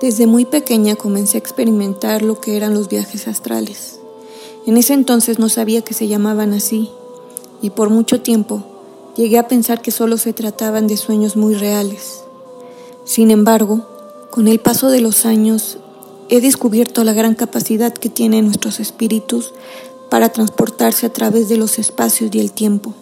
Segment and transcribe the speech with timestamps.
[0.00, 4.00] Desde muy pequeña comencé a experimentar lo que eran los viajes astrales.
[4.66, 6.88] En ese entonces no sabía que se llamaban así,
[7.60, 8.64] y por mucho tiempo
[9.14, 12.22] llegué a pensar que solo se trataban de sueños muy reales.
[13.04, 13.86] Sin embargo,
[14.30, 15.76] con el paso de los años
[16.30, 19.52] he descubierto la gran capacidad que tienen nuestros espíritus
[20.08, 22.94] para transportarse a través de los espacios y el tiempo.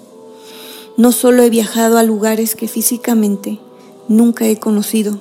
[0.96, 3.60] No solo he viajado a lugares que físicamente
[4.08, 5.18] nunca he conocido,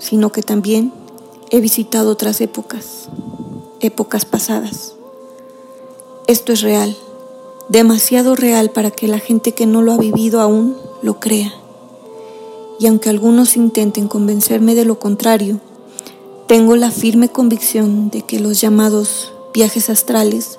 [0.00, 0.92] sino que también
[1.52, 3.10] he visitado otras épocas,
[3.80, 4.94] épocas pasadas.
[6.26, 6.96] Esto es real,
[7.68, 11.52] demasiado real para que la gente que no lo ha vivido aún lo crea.
[12.80, 15.60] Y aunque algunos intenten convencerme de lo contrario,
[16.48, 20.58] tengo la firme convicción de que los llamados viajes astrales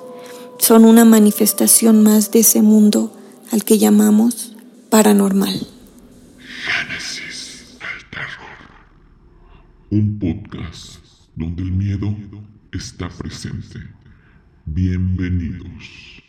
[0.58, 3.10] son una manifestación más de ese mundo
[3.50, 4.52] al que llamamos
[4.90, 5.66] paranormal.
[9.94, 12.08] Un podcast donde el miedo
[12.72, 13.78] está presente.
[14.64, 16.20] Bienvenidos.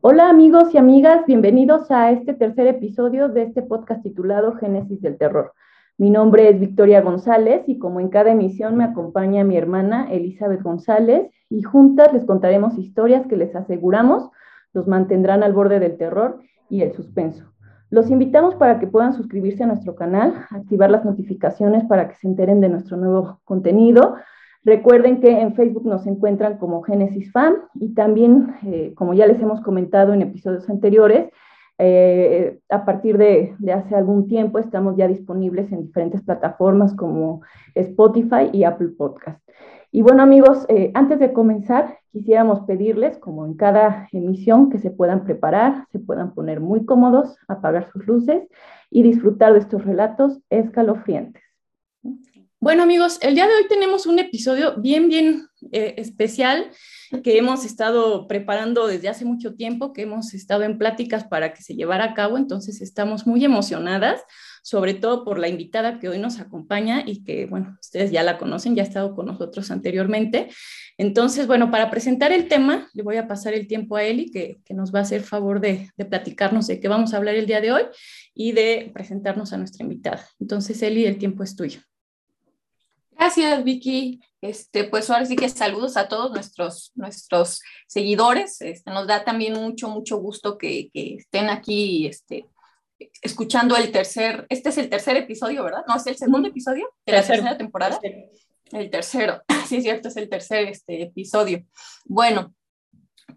[0.00, 5.18] Hola amigos y amigas, bienvenidos a este tercer episodio de este podcast titulado Génesis del
[5.18, 5.52] Terror.
[5.98, 10.62] Mi nombre es Victoria González y como en cada emisión me acompaña mi hermana Elizabeth
[10.62, 14.30] González y juntas les contaremos historias que les aseguramos
[14.72, 17.52] los mantendrán al borde del terror y el suspenso.
[17.90, 22.26] Los invitamos para que puedan suscribirse a nuestro canal, activar las notificaciones para que se
[22.26, 24.16] enteren de nuestro nuevo contenido.
[24.64, 29.40] Recuerden que en Facebook nos encuentran como Genesis Fan y también, eh, como ya les
[29.40, 31.30] hemos comentado en episodios anteriores,
[31.78, 37.42] eh, a partir de, de, hace algún tiempo estamos ya disponibles en diferentes plataformas como
[37.74, 39.45] Spotify y Apple Podcast.
[39.92, 44.90] Y bueno amigos, eh, antes de comenzar, quisiéramos pedirles, como en cada emisión, que se
[44.90, 48.48] puedan preparar, se puedan poner muy cómodos, apagar sus luces
[48.90, 51.42] y disfrutar de estos relatos escalofriantes.
[52.58, 56.70] Bueno amigos, el día de hoy tenemos un episodio bien, bien eh, especial
[57.22, 61.62] que hemos estado preparando desde hace mucho tiempo, que hemos estado en pláticas para que
[61.62, 64.22] se llevara a cabo, entonces estamos muy emocionadas
[64.66, 68.36] sobre todo por la invitada que hoy nos acompaña y que, bueno, ustedes ya la
[68.36, 70.48] conocen, ya ha estado con nosotros anteriormente.
[70.98, 74.58] Entonces, bueno, para presentar el tema, le voy a pasar el tiempo a Eli, que,
[74.64, 77.46] que nos va a hacer favor de, de, platicarnos de qué vamos a hablar el
[77.46, 77.82] día de hoy
[78.34, 80.26] y de presentarnos a nuestra invitada.
[80.40, 81.80] Entonces, Eli, el tiempo es tuyo.
[83.12, 84.20] Gracias, Vicky.
[84.40, 88.60] Este, pues ahora sí que saludos a todos nuestros, nuestros seguidores.
[88.62, 92.46] Este, nos da también mucho, mucho gusto que, que estén aquí este,
[93.22, 95.84] escuchando el tercer, este es el tercer episodio, ¿verdad?
[95.86, 97.98] No, es el segundo episodio de la tercera temporada.
[98.72, 101.64] El tercero, sí es cierto, es el tercer este, episodio.
[102.04, 102.54] Bueno,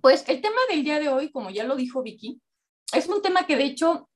[0.02, 2.42] pues el tema del día de hoy, como ya lo dijo Vicky,
[2.94, 4.10] es un tema que de hecho,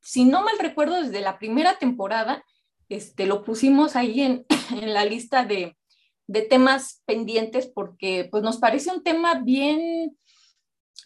[0.00, 2.44] si no mal recuerdo, desde la primera temporada,
[2.88, 4.46] este, lo pusimos ahí en,
[4.82, 5.76] en la lista de,
[6.26, 10.16] de temas pendientes porque pues nos parece un tema bien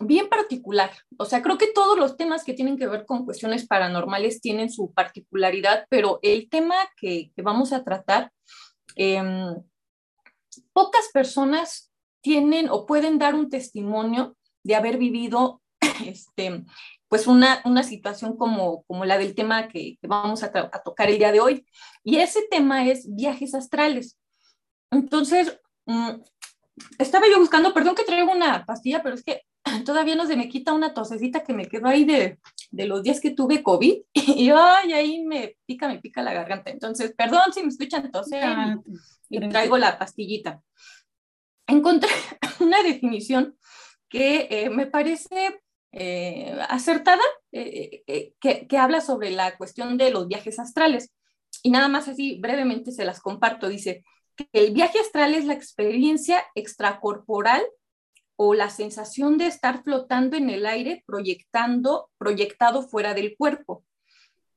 [0.01, 0.91] bien particular.
[1.19, 4.71] O sea, creo que todos los temas que tienen que ver con cuestiones paranormales tienen
[4.71, 8.33] su particularidad, pero el tema que, que vamos a tratar,
[8.97, 9.23] eh,
[10.73, 15.63] pocas personas tienen o pueden dar un testimonio de haber vivido
[16.05, 16.65] este,
[17.09, 21.09] pues una, una situación como, como la del tema que, que vamos a, a tocar
[21.09, 21.67] el día de hoy.
[22.03, 24.19] Y ese tema es viajes astrales.
[24.91, 26.15] Entonces, mmm,
[26.99, 29.46] estaba yo buscando, perdón que traigo una pastilla, pero es que
[29.85, 32.39] todavía no se me quita una tosecita que me quedó ahí de,
[32.71, 36.71] de los días que tuve COVID y ay, ahí me pica, me pica la garganta.
[36.71, 38.45] Entonces, perdón si me escuchan toser
[39.29, 40.63] y, y traigo la pastillita.
[41.67, 42.11] Encontré
[42.61, 43.57] una definición
[44.09, 45.61] que eh, me parece
[45.99, 47.23] eh, acertada,
[47.53, 51.11] eh, eh, que, que habla sobre la cuestión de los viajes astrales.
[51.63, 53.67] Y nada más así brevemente se las comparto.
[53.69, 54.05] Dice
[54.37, 57.65] que el viaje astral es la experiencia extracorporal
[58.37, 63.85] o la sensación de estar flotando en el aire proyectando, proyectado fuera del cuerpo.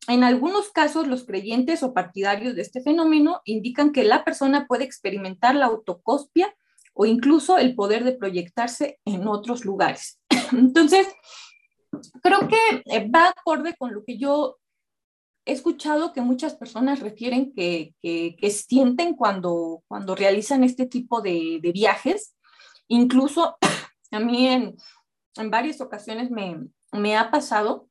[0.08, 4.84] En algunos casos, los creyentes o partidarios de este fenómeno indican que la persona puede
[4.84, 6.54] experimentar la autocospia
[6.94, 10.20] o incluso el poder de proyectarse en otros lugares.
[10.52, 11.08] Entonces,
[12.22, 14.58] creo que eh, va acorde con lo que yo
[15.46, 21.22] he escuchado que muchas personas refieren que, que, que sienten cuando, cuando realizan este tipo
[21.22, 22.36] de, de viajes
[22.89, 23.57] Incluso
[24.12, 24.75] a mí en,
[25.38, 27.88] en varias ocasiones me, me, ha pasado.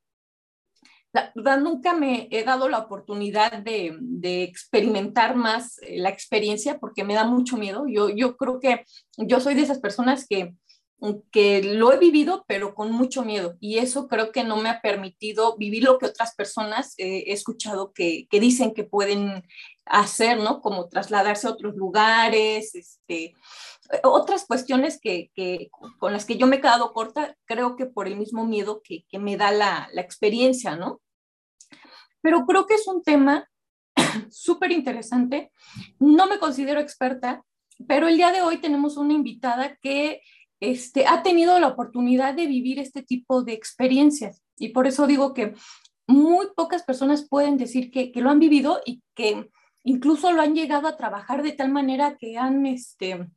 [1.12, 6.78] La verdad, nunca me he dado la oportunidad de, de experimentar más eh, la experiencia
[6.78, 7.86] porque me da mucho miedo.
[7.88, 8.84] Yo, yo creo que
[9.16, 10.54] yo soy de esas personas que
[11.30, 13.56] que lo he vivido, pero con mucho miedo.
[13.60, 17.32] Y eso creo que no me ha permitido vivir lo que otras personas eh, he
[17.32, 19.44] escuchado que, que, dicen que pueden
[19.86, 20.60] hacer, ¿no?
[20.60, 23.34] Como trasladarse a otros lugares, este,
[24.02, 28.08] otras cuestiones que, que, con las que yo me he quedado corta, creo que por
[28.08, 31.00] el mismo miedo que, que me da la, la experiencia, ¿no?
[32.20, 33.48] Pero creo que es un tema
[34.30, 35.52] súper interesante.
[36.00, 37.44] No me considero experta,
[37.86, 40.22] pero el día de hoy tenemos una invitada que
[40.60, 44.42] este, ha tenido la oportunidad de vivir este tipo de experiencias.
[44.56, 45.54] Y por eso digo que
[46.06, 49.50] muy pocas personas pueden decir que, lo han vivido y que
[49.84, 53.28] incluso lo han llegado a trabajar de tal manera que han este,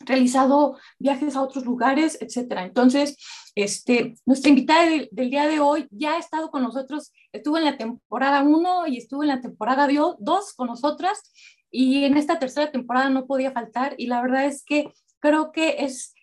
[0.00, 2.64] realizado viajes a otros lugares, etcétera.
[2.64, 3.16] Entonces,
[3.54, 7.76] este, nuestra invitada del, día de hoy ya ha estado con nosotros, estuvo en la
[7.76, 11.32] temporada 1 y estuvo en la temporada 2 con nosotras
[11.70, 14.90] y en esta tercera temporada no podía faltar y la verdad es que
[15.20, 16.14] creo que es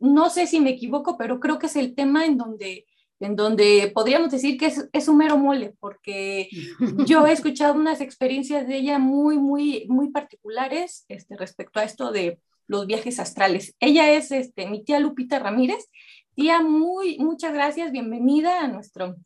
[0.00, 2.86] no sé si me equivoco, pero creo que es el tema en donde,
[3.20, 6.48] en donde podríamos decir que es, es un mero mole, porque
[7.06, 12.12] yo he escuchado unas experiencias de ella muy, muy, muy particulares este, respecto a esto
[12.12, 13.74] de los viajes astrales.
[13.80, 15.88] Ella es este, mi tía Lupita Ramírez.
[16.34, 19.16] Tía, muy, muchas gracias, bienvenida a nuestro,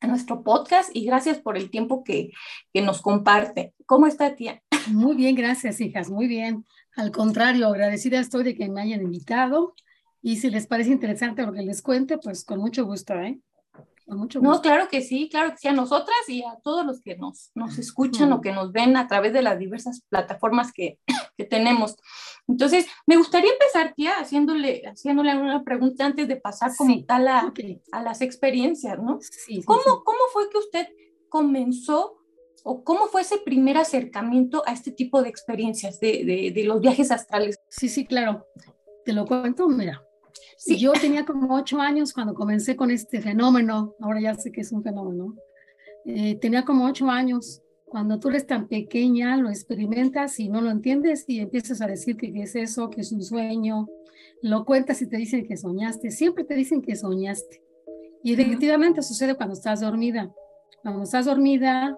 [0.00, 2.30] a nuestro podcast y gracias por el tiempo que,
[2.72, 3.74] que nos comparte.
[3.86, 4.62] ¿Cómo está, tía?
[4.88, 6.64] Muy bien, gracias, hijas, muy bien.
[6.94, 9.74] Al contrario, agradecida estoy de que me hayan invitado
[10.26, 13.38] y si les parece interesante lo que les cuente, pues con mucho gusto, ¿eh?
[14.06, 14.54] Con mucho gusto.
[14.54, 17.50] No, claro que sí, claro que sí, a nosotras y a todos los que nos,
[17.54, 20.98] nos escuchan o que nos ven a través de las diversas plataformas que,
[21.36, 21.96] que tenemos.
[22.48, 27.52] Entonces, me gustaría empezar, tía, haciéndole, haciéndole una pregunta antes de pasar como tal a,
[27.92, 29.18] a, las experiencias, ¿no?
[29.20, 30.88] Sí, ¿Cómo, ¿Cómo fue que usted
[31.28, 32.16] comenzó
[32.62, 37.10] o cómo fue ese primer acercamiento a este tipo de experiencias de, de, los viajes
[37.10, 37.56] astrales?
[37.68, 38.46] Sí, sí, claro.
[39.04, 40.02] Te lo cuento, mira.
[40.56, 40.78] Sí.
[40.78, 44.72] Yo tenía como ocho años cuando comencé con este fenómeno, ahora ya sé que es
[44.72, 45.36] un fenómeno.
[46.04, 47.60] Eh, tenía como ocho años.
[47.86, 52.16] Cuando tú eres tan pequeña, lo experimentas y no lo entiendes y empiezas a decir
[52.16, 53.88] que es eso, que es un sueño.
[54.42, 56.10] Lo cuentas y te dicen que soñaste.
[56.10, 57.62] Siempre te dicen que soñaste.
[58.22, 60.34] Y efectivamente sucede cuando estás dormida.
[60.82, 61.96] Cuando estás dormida,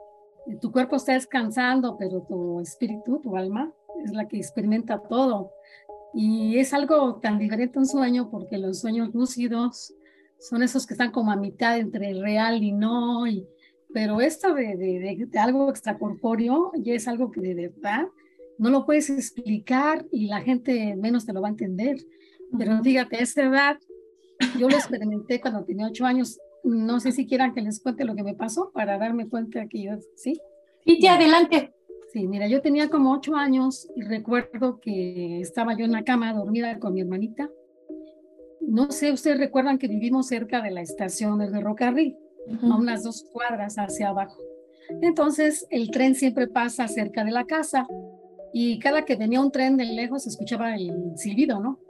[0.60, 3.72] tu cuerpo está descansando, pero tu espíritu, tu alma,
[4.04, 5.52] es la que experimenta todo.
[6.14, 9.94] Y es algo tan diferente un sueño porque los sueños lúcidos
[10.38, 13.26] son esos que están como a mitad entre real y no.
[13.26, 13.46] Y,
[13.92, 18.06] pero esto de, de, de, algo extracorpóreo ya es algo que de verdad
[18.58, 21.98] no lo puedes explicar y la gente menos te lo va a entender.
[22.56, 23.78] Pero fíjate, a esta edad,
[24.58, 28.16] yo lo experimenté cuando tenía ocho años no sé si quieran que les cuente lo
[28.16, 30.40] que me pasó para darme cuenta que yo, ¿sí?
[30.84, 31.72] Y te adelante.
[32.16, 36.32] Sí, mira, yo tenía como ocho años y recuerdo que estaba yo en la cama
[36.32, 37.50] dormida con mi hermanita.
[38.62, 42.16] No sé, ustedes recuerdan que vivimos cerca de la estación del ferrocarril,
[42.62, 44.42] a unas dos cuadras hacia abajo.
[45.02, 47.86] Entonces, el tren siempre pasa cerca de la casa
[48.50, 51.80] y cada que venía un tren de lejos se escuchaba el silbido, ¿no?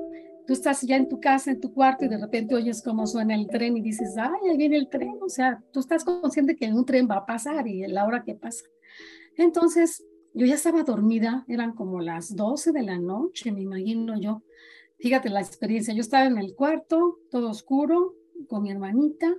[0.44, 3.34] tú estás ya en tu casa, en tu cuarto y de repente oyes cómo suena
[3.34, 5.18] el tren y dices, ay, ahí viene el tren.
[5.20, 8.34] O sea, tú estás consciente que un tren va a pasar y la hora que
[8.34, 8.64] pasa.
[9.36, 10.04] Entonces,
[10.36, 14.42] yo ya estaba dormida, eran como las 12 de la noche, me imagino yo.
[14.98, 18.14] Fíjate la experiencia, yo estaba en el cuarto, todo oscuro,
[18.48, 19.34] con mi hermanita,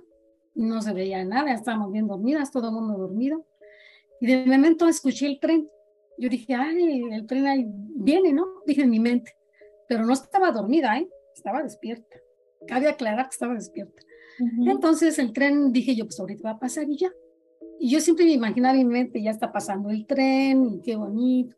[0.54, 3.46] no se veía nada, estábamos bien dormidas, todo el mundo dormido.
[4.20, 5.68] Y de momento escuché el tren.
[6.18, 8.44] Yo dije, ay, el tren ahí viene, ¿no?
[8.66, 9.38] Dije en mi mente
[9.88, 11.08] pero no estaba dormida, ¿eh?
[11.34, 12.16] estaba despierta.
[12.68, 14.02] Cabe aclarar que estaba despierta.
[14.66, 17.10] Entonces el tren, dije yo, pues ahorita va a pasar y ya.
[17.80, 20.96] Y yo siempre me imaginaba en mi mente, ya está pasando el tren, y qué
[20.96, 21.56] bonito.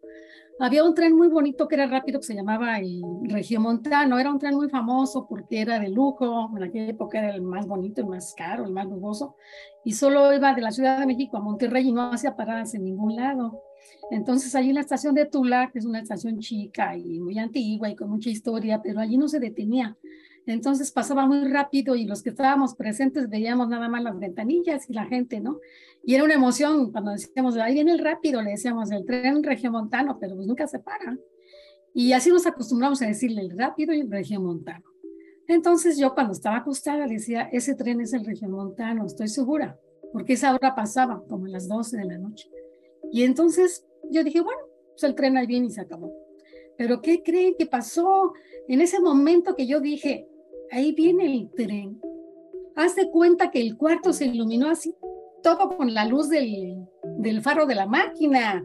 [0.63, 4.19] Había un tren muy bonito que era rápido, que se llamaba el Regiomontano.
[4.19, 6.51] Era un tren muy famoso porque era de lujo.
[6.55, 9.37] En aquella época era el más bonito, el más caro, el más lujoso.
[9.87, 12.85] Y solo iba de la Ciudad de México a Monterrey y no hacía paradas en
[12.85, 13.63] ningún lado.
[14.11, 17.89] Entonces, allí en la estación de Tula, que es una estación chica y muy antigua
[17.89, 19.97] y con mucha historia, pero allí no se detenía.
[20.47, 24.95] Entonces pasaba muy rápido y los que estábamos presentes veíamos nada más las ventanillas y
[24.95, 25.61] la gente, ¿no?
[26.05, 30.19] Y era una emoción cuando decíamos, ahí viene el rápido, le decíamos el tren regiomontano,
[30.19, 31.19] pero pues nunca se para.
[31.93, 34.85] Y así nos acostumbramos a decirle el rápido y el regiomontano.
[35.47, 39.79] Entonces yo cuando estaba acostada decía, ese tren es el regiomontano, estoy segura,
[40.13, 42.49] porque esa hora pasaba como a las 12 de la noche.
[43.13, 44.61] Y entonces yo dije, bueno,
[44.93, 46.13] pues el tren ahí viene y se acabó.
[46.79, 48.33] Pero ¿qué creen que pasó
[48.69, 50.29] en ese momento que yo dije,
[50.71, 52.01] ahí viene el tren?
[52.77, 54.95] Haz de cuenta que el cuarto se iluminó así,
[55.43, 56.77] todo con la luz del,
[57.19, 58.65] del faro de la máquina.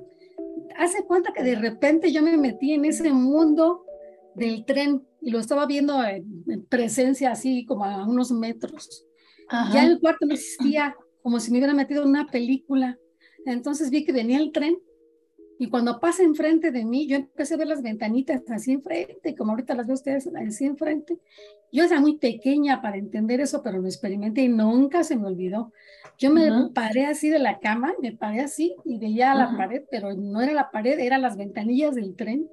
[0.78, 3.86] Haz de cuenta que de repente yo me metí en ese mundo
[4.36, 9.06] del tren y lo estaba viendo en, presencia así como a unos metros.
[9.74, 12.98] Ya el cuarto no existía, como si me hubiera metido en una película.
[13.46, 14.78] Entonces vi que venía el tren
[15.58, 19.52] y cuando pasa enfrente de mí, yo empecé a ver las ventanitas así enfrente, como
[19.52, 21.18] ahorita las veo ustedes así enfrente.
[21.72, 25.72] Yo era muy pequeña para entender eso, pero lo experimenté y nunca se me olvidó.
[26.18, 30.14] Yo me paré así de la cama, me paré así y veía la pared, pero
[30.14, 32.50] no era la pared, eran las ventanillas del tren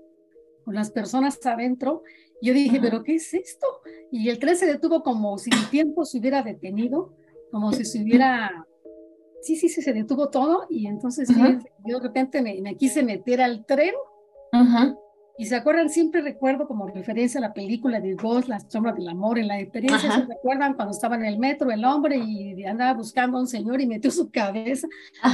[0.64, 2.02] con las personas adentro.
[2.40, 3.66] Yo dije, ¿pero qué es esto?
[4.10, 7.14] Y el tren se detuvo como si el tiempo se hubiera detenido,
[7.50, 8.66] como si se hubiera
[9.42, 13.64] sí, sí, sí, se detuvo todo y entonces yo de repente me, quise meter al
[13.66, 13.94] tren.
[15.38, 19.08] Y se acuerdan, siempre recuerdo como referencia a la película de Ghost, La sombra del
[19.08, 22.92] amor, en la experiencia, ¿se recuerdan cuando estaba en el metro el hombre y andaba
[22.92, 24.86] buscando a un señor y metió su cabeza?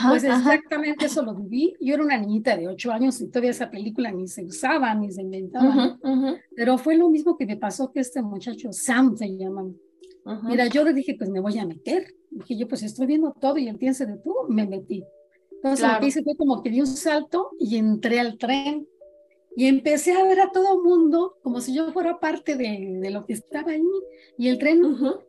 [0.09, 1.75] pues exactamente eso lo viví.
[1.81, 5.11] Yo era una niñita de ocho años y todavía esa película ni se usaba, ni
[5.11, 5.99] se inventaba.
[6.55, 9.67] Pero fue lo mismo que me pasó que este muchacho, Sam se llama.
[10.45, 12.15] Mira, yo le dije, pues me voy a meter.
[12.31, 15.05] Dije yo, pues estoy viendo todo y el tren se detuvo, me metí.
[15.53, 18.87] Entonces lo que hice fue como que di un salto y entré al tren.
[19.57, 23.27] Y empecé a ver a todo mundo como si yo fuera parte de, de, lo
[23.27, 23.83] que estaba ahí.
[24.37, 24.81] Y el tren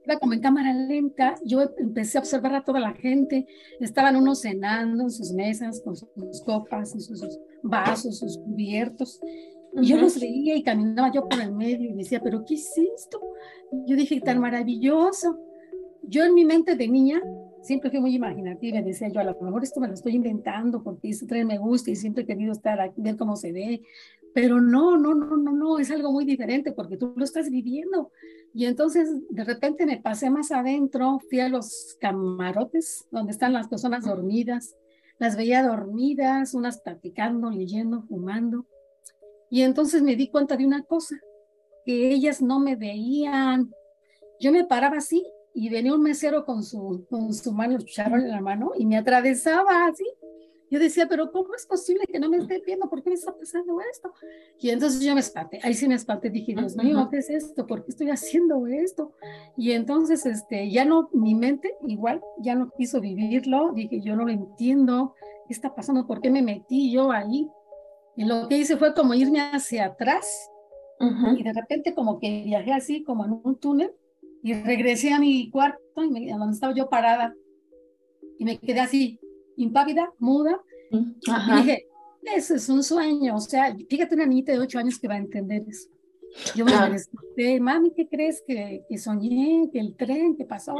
[0.06, 1.34] iba como en cámara lenta.
[1.44, 3.48] Yo empecé a observar a toda la gente.
[3.80, 9.20] Estaban unos cenando en sus mesas con sus copas y sus, vasos, sus cubiertos.
[9.82, 12.72] Y yo los veía y caminaba yo por el medio y decía, pero ¿qué es
[12.96, 13.20] esto?
[13.88, 15.40] Yo dije, tan maravilloso.
[16.04, 17.22] Yo en mi mente de niña
[17.62, 21.10] siempre fui muy imaginativa, decía yo, a lo mejor esto me lo estoy inventando porque
[21.10, 23.82] ese tren me gusta y siempre he querido estar aquí, ver cómo se ve,
[24.34, 28.12] pero no, no, no, no, no, es algo muy diferente porque tú lo estás viviendo.
[28.54, 33.68] Y entonces de repente me pasé más adentro, fui a los camarotes donde están las
[33.68, 34.76] personas dormidas,
[35.18, 38.66] las veía dormidas, unas platicando, leyendo, fumando.
[39.52, 41.20] Y entonces me di cuenta de una cosa,
[41.86, 43.74] que ellas no me veían.
[44.40, 45.26] Yo me paraba así
[45.60, 49.88] y venía un mesero con su, con su mano, en la mano y me atravesaba
[49.88, 50.06] así.
[50.72, 52.90] Yo decía, pero ¿cómo es posible que no me esté viendo?
[52.90, 54.14] ¿Por qué me está pasando esto?
[54.58, 57.68] Y entonces yo me espanté, ahí sí me espanté, dije, Dios mío, ¿qué es esto?
[57.68, 59.12] ¿Por qué estoy haciendo esto?
[59.58, 64.24] Y entonces, este, ya no, mi mente igual, ya no quiso vivirlo, dije, yo no
[64.24, 65.14] lo entiendo,
[65.48, 66.08] ¿qué está pasando?
[66.08, 67.50] ¿Por qué me metí yo ahí?
[68.16, 70.50] Y lo que hice fue como irme hacia atrás
[71.36, 73.92] y de repente como que viajé así como en un túnel
[74.44, 77.36] y regresé a mi cuarto, y me, donde estaba yo parada,
[78.38, 79.20] y me quedé así,
[79.58, 81.86] impávida, muda, y dije,
[82.36, 85.20] eso es un sueño, o sea, fíjate una niñita de ocho años que va a
[85.20, 85.90] entender eso.
[86.56, 89.70] Yo me desperté, mami, ¿qué crees que, que, soñé?
[89.72, 90.76] Que el tren, que pasó?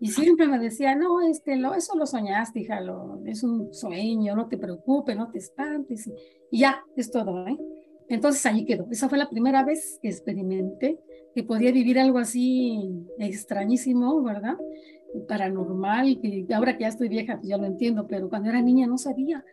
[0.00, 4.34] Y siempre me decía, no, este, lo, eso lo soñaste, hija, lo, es un sueño,
[4.34, 6.10] no te preocupes, no te espantes.
[6.50, 7.56] Y ya, es todo, ¿eh?
[8.08, 8.86] Entonces ahí quedó.
[8.90, 10.98] Esa fue la primera vez que experimenté
[11.36, 12.80] que podía vivir algo así
[13.18, 14.56] extrañísimo, ¿verdad?
[15.28, 18.86] Paranormal, que ahora que ya estoy vieja, pues ya lo entiendo, pero cuando era niña
[18.86, 19.44] no sabía.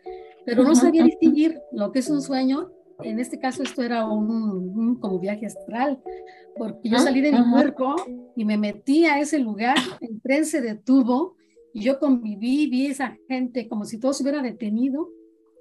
[0.46, 2.72] Pero no sabía distinguir lo que es un sueño.
[3.04, 6.00] En este caso esto era un, como viaje astral,
[6.56, 7.96] porque yo salí de mi cuerpo
[8.34, 11.36] y me metí a ese lugar, el tren se detuvo
[11.74, 15.10] y yo conviví, vi esa gente como si todo se hubiera detenido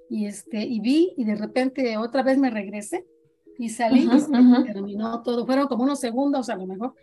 [0.09, 3.05] y, este, y vi y de repente otra vez me regresé
[3.57, 5.45] y salí y terminó todo.
[5.45, 6.93] Fueron como unos segundos a lo mejor,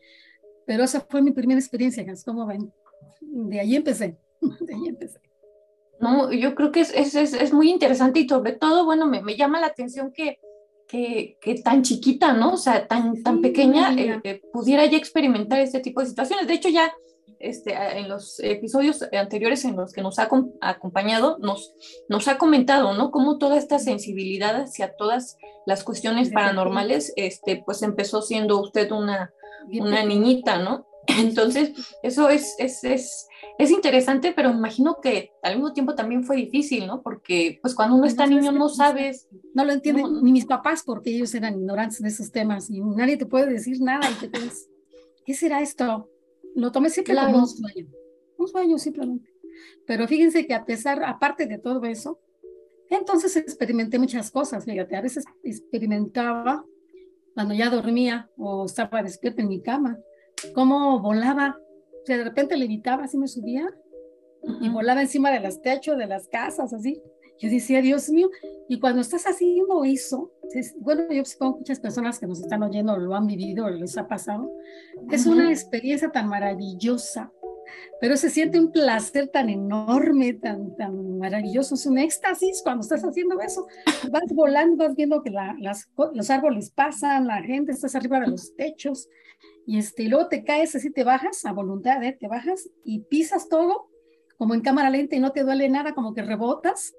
[0.66, 2.72] pero esa fue mi primera experiencia, como ven?
[3.20, 4.18] De ahí empecé,
[4.60, 5.20] de ahí empecé.
[6.00, 9.36] No, yo creo que es, es, es, muy interesante y sobre todo, bueno, me, me
[9.36, 10.38] llama la atención que,
[10.88, 12.54] que, que, tan chiquita, ¿no?
[12.54, 16.46] O sea, tan, tan pequeña, eh, pudiera ya experimentar este tipo de situaciones.
[16.46, 16.90] De hecho, ya
[17.40, 20.28] este, en los episodios anteriores en los que nos ha
[20.60, 21.74] acompañado, nos,
[22.08, 23.10] nos ha comentado, ¿no?
[23.10, 29.32] Cómo toda esta sensibilidad hacia todas las cuestiones paranormales, este, pues empezó siendo usted una,
[29.72, 30.86] una niñita, ¿no?
[31.18, 33.26] Entonces, eso es, es, es,
[33.58, 37.02] es, interesante, pero imagino que al mismo tiempo también fue difícil, ¿no?
[37.02, 39.28] Porque pues cuando uno está niño no sabes.
[39.54, 43.16] No lo entienden ni mis papás porque ellos eran ignorantes de esos temas y nadie
[43.16, 44.68] te puede decir nada y te piensas,
[45.24, 46.08] ¿qué será esto?
[46.54, 47.88] Lo tomé siempre como un sueño,
[48.36, 49.32] un sueño simplemente.
[49.86, 52.20] Pero fíjense que a pesar, aparte de todo eso,
[52.88, 56.64] entonces experimenté muchas cosas, fíjate, a veces experimentaba
[57.34, 59.98] cuando ya dormía o estaba despierta en mi cama,
[60.54, 61.56] cómo volaba,
[62.02, 63.68] o sea, de repente levitaba, así me subía
[64.60, 67.00] y volaba encima de los techos de las casas, así.
[67.40, 68.30] Yo decía, Dios mío,
[68.68, 70.30] y cuando estás haciendo eso,
[70.80, 74.06] bueno, yo supongo que muchas personas que nos están oyendo lo han vivido, les ha
[74.06, 74.50] pasado,
[75.10, 77.32] es una experiencia tan maravillosa.
[78.00, 83.02] pero se siente un placer tan enorme, tan, tan maravilloso, es un éxtasis cuando estás
[83.04, 83.66] haciendo eso.
[84.10, 88.54] Vas volando, vas viendo que las, los árboles pasan, la gente, estás arriba de los
[88.56, 89.08] techos,
[89.66, 92.16] y, este, y luego te caes así, te bajas a voluntad, ¿eh?
[92.18, 93.88] te bajas y pisas todo
[94.36, 96.94] como en cámara lenta y no te duele nada, como que rebotas.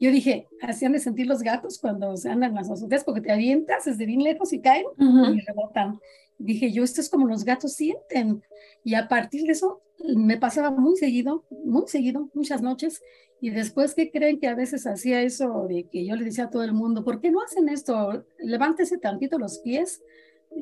[0.00, 3.32] Yo dije, así han de sentir los gatos cuando se andan las azoteas, porque te
[3.32, 5.98] avientas desde bien lejos y caen y rebotan.
[6.38, 8.42] Dije yo, esto es como los gatos sienten.
[8.84, 9.82] Y a partir de eso
[10.16, 13.02] me pasaba muy seguido, muy seguido, muchas noches.
[13.40, 16.50] Y después, ¿qué creen que a veces hacía eso de que yo le decía a
[16.50, 18.24] todo el mundo, ¿por qué no hacen esto?
[18.38, 20.00] Levántese tantito los pies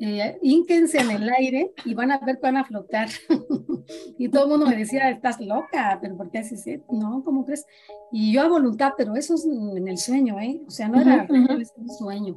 [0.00, 3.08] eh, en el aire y van a ver que van a flotar.
[4.18, 6.84] y todo el mundo me decía, estás loca, pero ¿por qué haces eso?
[6.90, 7.66] No, ¿cómo crees?
[8.12, 10.62] Y yo a voluntad, pero eso es en el sueño, ¿eh?
[10.66, 12.36] O sea, no era un sueño,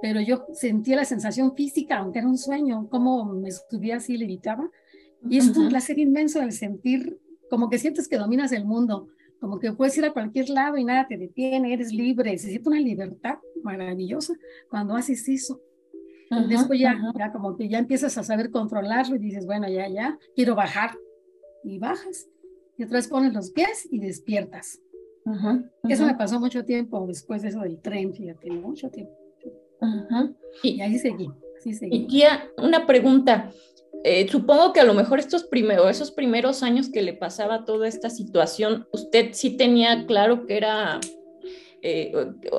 [0.00, 4.70] pero yo sentía la sensación física, aunque era un sueño, como me subía así, levitaba.
[5.28, 7.20] Y es un placer inmenso el sentir,
[7.50, 9.08] como que sientes que dominas el mundo,
[9.40, 12.68] como que puedes ir a cualquier lado y nada te detiene, eres libre, se siente
[12.68, 14.34] una libertad maravillosa
[14.68, 15.60] cuando haces eso.
[16.48, 20.18] Después ya, ya como que ya empiezas a saber controlarlo y dices, bueno, ya, ya,
[20.36, 20.96] quiero bajar.
[21.64, 22.28] Y bajas.
[22.78, 24.80] Y otra vez pones los pies y despiertas.
[25.88, 29.12] Eso me pasó mucho tiempo después de eso del tren, fíjate, mucho tiempo.
[30.62, 31.30] Y, ahí seguí,
[31.82, 33.50] Y tía, una pregunta.
[34.02, 37.86] Eh, supongo que a lo mejor estos primeros, esos primeros años que le pasaba toda
[37.86, 41.00] esta situación, usted sí tenía claro que era
[41.82, 42.12] eh,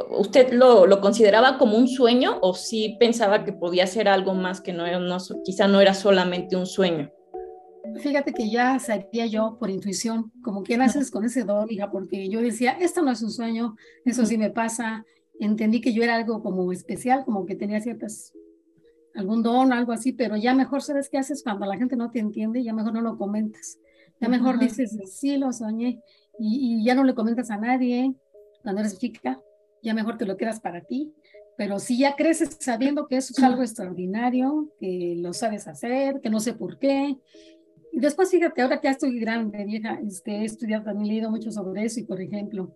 [0.09, 4.61] ¿usted lo, lo, consideraba como un sueño o sí pensaba que podía ser algo más
[4.61, 7.11] que no, no, quizá no era solamente un sueño?
[7.97, 12.29] Fíjate que ya sabía yo por intuición, como que naces con ese don, hija, porque
[12.29, 13.75] yo decía, esto no es un sueño,
[14.05, 15.05] eso sí me pasa.
[15.39, 18.33] Entendí que yo era algo como especial, como que tenía ciertas,
[19.13, 22.19] algún don, algo así, pero ya mejor sabes qué haces cuando la gente no te
[22.19, 23.77] entiende, ya mejor no lo comentas.
[24.19, 25.99] Ya mejor dices, sí, lo soñé,
[26.39, 28.15] y, y, ya no le comentas a nadie,
[28.61, 29.41] cuando eres chica,
[29.81, 31.13] ya mejor te lo quedas para ti,
[31.57, 36.29] pero si ya creces sabiendo que eso es algo extraordinario, que lo sabes hacer, que
[36.29, 37.17] no sé por qué.
[37.91, 41.29] Y después, fíjate, ahora que ya estoy grande, vieja, este, he estudiado, también he leído
[41.29, 42.75] mucho sobre eso y, por ejemplo,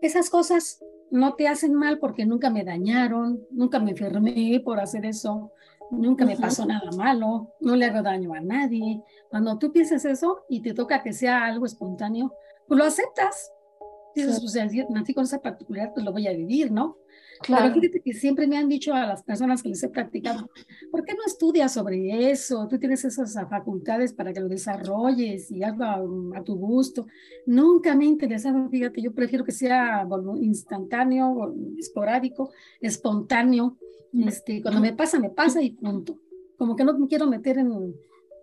[0.00, 5.04] esas cosas no te hacen mal porque nunca me dañaron, nunca me enfermé por hacer
[5.04, 5.52] eso,
[5.90, 9.02] nunca me pasó nada malo, no le hago daño a nadie.
[9.28, 12.32] Cuando tú piensas eso y te toca que sea algo espontáneo,
[12.66, 13.52] pues lo aceptas,
[14.26, 16.98] dices, pues nací con esa particular, pues lo voy a vivir, ¿no?
[17.40, 17.66] Claro.
[17.68, 20.50] Pero fíjate que siempre me han dicho a las personas que les he practicado,
[20.90, 22.66] ¿por qué no estudias sobre eso?
[22.68, 27.06] Tú tienes esas facultades para que lo desarrolles y hazlo a, tu gusto.
[27.46, 30.06] Nunca me ha interesado, fíjate, yo prefiero que sea
[30.40, 32.50] instantáneo, esporádico,
[32.80, 33.76] espontáneo.
[34.12, 36.18] Este, cuando me pasa, me pasa y punto.
[36.56, 37.94] Como que no me quiero meter en,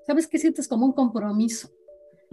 [0.08, 0.68] ¿sabes qué sientes?
[0.68, 1.70] Como un compromiso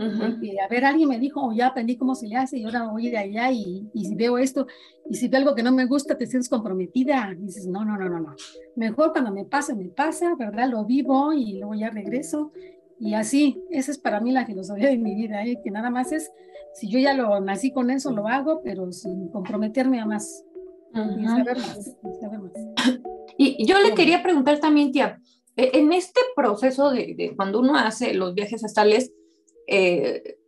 [0.03, 3.11] a ver, alguien me dijo, oh, ya aprendí cómo se le hace y ahora voy
[3.11, 4.67] de allá y, y, si veo esto
[5.09, 7.35] y si veo algo que no me gusta, te sientes comprometida.
[7.39, 8.35] dices, no, no, no, no, no.
[8.77, 10.69] Mejor cuando me pasa, me pasa, ¿verdad?
[10.69, 12.53] Lo vivo y luego ya regreso.
[12.99, 15.61] Y así, esa es para mí la filosofía de mi vida, ¿eh?
[15.63, 16.31] que nada más es,
[16.73, 20.45] si yo ya lo nací con eso, lo hago, pero sin comprometerme a más.
[20.95, 22.53] Y saber más, saber más.
[23.37, 25.21] Y yo le quería preguntar también, tía,
[25.57, 29.13] e, en este proceso de, de cuando uno hace los viajes astrales,
[29.67, 30.39] eh,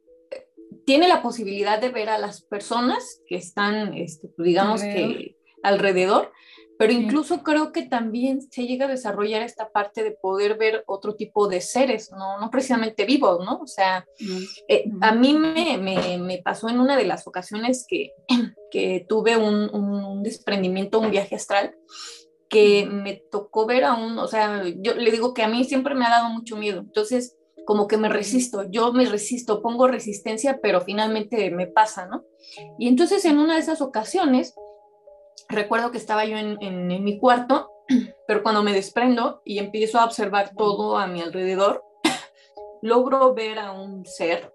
[0.85, 5.17] tiene la posibilidad de ver a las personas que están, este, pues, digamos alrededor.
[5.17, 6.33] que alrededor,
[6.79, 11.15] pero incluso creo que también se llega a desarrollar esta parte de poder ver otro
[11.15, 13.61] tipo de seres, no, no precisamente vivos, ¿no?
[13.61, 14.05] O sea,
[14.69, 18.13] eh, a mí me, me, me, pasó en una de las ocasiones que,
[18.71, 21.75] que tuve un, un, desprendimiento, un viaje astral,
[22.49, 25.95] que me tocó ver a un, o sea, yo le digo que a mí siempre
[25.95, 30.61] me ha dado mucho miedo, entonces como que me resisto, yo me resisto, pongo resistencia,
[30.63, 32.25] pero finalmente me pasa, ¿no?
[32.79, 34.55] Y entonces en una de esas ocasiones,
[35.49, 37.71] recuerdo que estaba yo en, en, mi cuarto,
[38.27, 41.85] pero cuando me desprendo y empiezo a observar todo a mi alrededor,
[42.83, 44.53] logro ver a un ser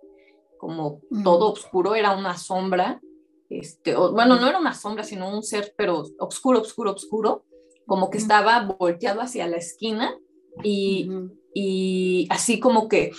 [0.57, 3.01] como todo oscuro, era una sombra,
[3.49, 7.45] este, bueno, no era una sombra, sino un ser, pero oscuro, oscuro, oscuro,
[7.87, 10.15] como que estaba volteado hacia la esquina
[10.63, 11.09] y,
[11.53, 13.11] y así como que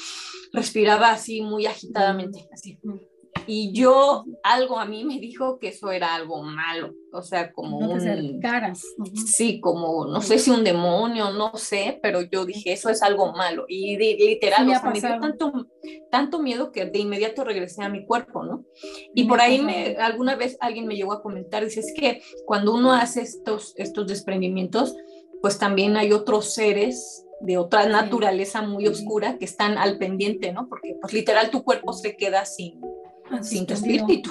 [0.52, 2.78] respiraba así muy agitadamente, así.
[3.46, 7.80] Y yo, algo a mí me dijo que eso era algo malo, o sea, como
[7.80, 8.40] no un...
[8.40, 8.84] caras.
[9.26, 13.32] Sí, como, no sé si un demonio, no sé, pero yo dije, eso es algo
[13.32, 13.64] malo.
[13.68, 15.52] Y literal, me, dio tanto,
[16.10, 18.64] tanto miedo que de inmediato regresé a mi cuerpo, ¿no?
[19.14, 22.74] Y por ahí me, alguna vez alguien me llegó a comentar, dice, es que cuando
[22.74, 24.94] uno hace estos, estos desprendimientos,
[25.40, 30.68] pues también hay otros seres de otra naturaleza muy oscura que están al pendiente, ¿no?
[30.68, 32.80] Porque pues literal tu cuerpo se queda sin,
[33.42, 34.30] sin tu espíritu.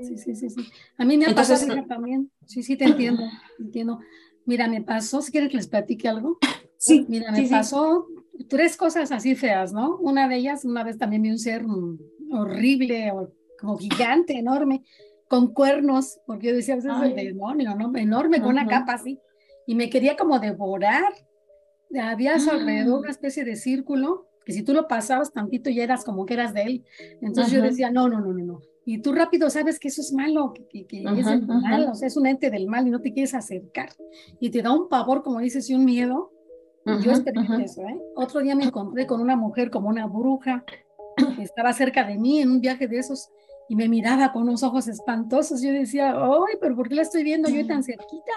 [0.00, 0.68] Sí, sí, sí, sí.
[0.96, 2.30] A mí me ha pasado también.
[2.46, 3.22] Sí, sí, te entiendo,
[3.58, 3.98] entiendo.
[4.46, 6.38] Mira, me pasó, si quieres que les platique algo.
[6.78, 7.04] Sí.
[7.08, 8.06] Mira, me pasó
[8.48, 9.96] tres cosas así feas, ¿no?
[9.96, 11.64] Una de ellas, una vez también vi un ser
[12.30, 13.12] horrible,
[13.58, 14.84] como gigante, enorme,
[15.28, 17.96] con cuernos, porque yo decía, es el demonio, ¿no?
[17.96, 19.18] Enorme, con una capa así.
[19.66, 21.12] Y me quería como devorar.
[22.00, 25.84] Había a su alrededor una especie de círculo, que si tú lo pasabas tantito ya
[25.84, 26.84] eras como que eras de él.
[27.20, 28.60] Entonces yo decía, no, no, no, no, no.
[28.84, 32.06] Y tú rápido sabes que eso es malo, que, que, es el mal, o sea,
[32.06, 33.88] es un ente del mal y no te quieres acercar.
[34.38, 36.30] Y te da un pavor, como dices, y un miedo.
[36.84, 38.00] yo experimenté eso, ¿eh?
[38.14, 40.64] Otro día me encontré con una mujer como una bruja,
[41.34, 43.28] que estaba cerca de mí en un viaje de esos
[43.68, 45.60] y me miraba con unos ojos espantosos.
[45.62, 48.32] Yo decía, ¡ay, pero por qué la estoy viendo yo tan cerquita!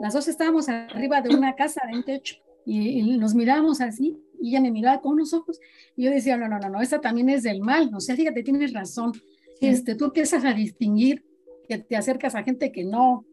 [0.00, 4.50] Las dos estábamos arriba de una casa, de un techo, y, nos mirábamos así, y
[4.50, 5.60] ella me miraba con unos ojos,
[5.96, 7.90] y yo decía, no, no, no, no, esa también es del mal.
[7.94, 9.12] O sea, fíjate, tienes razón
[9.60, 11.24] este, tú empiezas a distinguir
[11.68, 13.24] que te acercas a gente que no,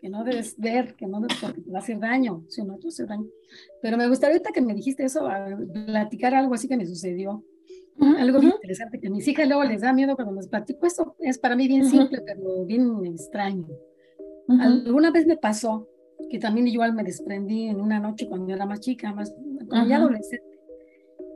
[0.00, 2.78] que no debes ver, que no debes porque te va a hacer daño, si no
[2.78, 3.26] te hace daño.
[3.82, 5.28] Pero me gustaría ahorita que me dijiste eso,
[5.86, 7.44] platicar algo así que me sucedió.
[7.98, 10.84] Algo muy interesante que a mis hijas luego les da miedo cuando les platico.
[10.84, 13.68] Esto es para mí bien simple, pero bien extraño.
[14.48, 15.88] Alguna vez me pasó
[16.30, 19.34] que también igual me desprendí en una noche cuando era más chica, más
[19.68, 20.56] cuando ya adolescente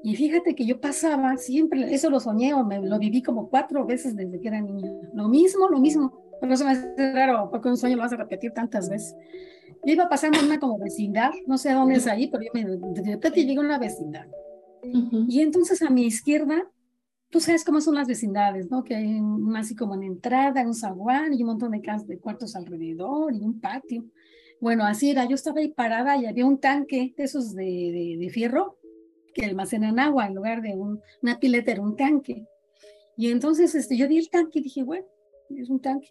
[0.03, 3.85] y fíjate que yo pasaba siempre, eso lo soñé o me lo viví como cuatro
[3.85, 4.91] veces desde que era niña.
[5.13, 6.13] Lo mismo, lo mismo.
[6.41, 9.15] Pero eso me hace raro, porque un sueño lo vas a repetir tantas veces.
[9.85, 12.65] Yo iba pasando una como vecindad, no sé dónde es ahí, pero yo me,
[13.03, 14.27] de repente llegué a una vecindad.
[15.29, 16.67] Y entonces a mi izquierda,
[17.29, 18.83] tú sabes cómo son las vecindades, ¿no?
[18.83, 19.21] Que hay
[19.57, 23.41] así como en entrada, un zaguán y un montón de casas de cuartos alrededor y
[23.41, 24.07] un patio.
[24.61, 28.17] Bueno, así era, yo estaba ahí parada y había un tanque de esos de, de,
[28.19, 28.79] de fierro
[29.33, 32.47] que almacenan agua en lugar de un, una pileta, era un tanque.
[33.17, 35.07] Y entonces este, yo vi el tanque y dije, bueno,
[35.51, 36.09] es un tanque.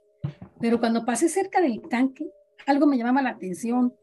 [0.59, 2.29] Pero cuando pasé cerca del tanque,
[2.65, 3.93] algo me llamaba la atención.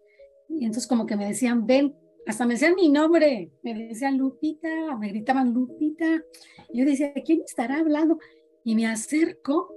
[0.49, 1.95] Y entonces como que me decían, ven,
[2.27, 6.23] hasta me decían mi nombre, me decían Lupita, me gritaban Lupita.
[6.73, 8.19] Y yo decía, ¿quién estará hablando?
[8.65, 9.73] Y me acerco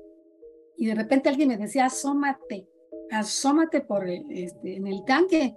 [0.77, 2.67] y de repente alguien me decía, asómate,
[3.11, 5.55] asómate por este, en el tanque.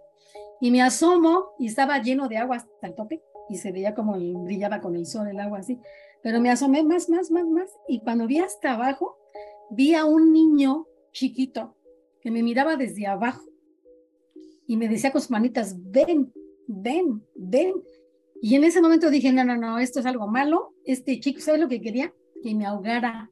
[0.60, 4.16] Y me asomo y estaba lleno de agua hasta el tope y se veía como
[4.44, 5.78] brillaba con el sol el agua así.
[6.22, 9.16] Pero me asomé más, más, más, más y cuando vi hasta abajo,
[9.70, 11.76] vi a un niño chiquito
[12.20, 13.42] que me miraba desde abajo
[14.66, 16.32] y me decía con sus manitas, ven,
[16.66, 17.74] ven, ven.
[18.40, 20.74] Y en ese momento dije, no, no, no, esto es algo malo.
[20.84, 22.14] Este chico, ¿sabes lo que quería?
[22.42, 23.30] Que me ahogara,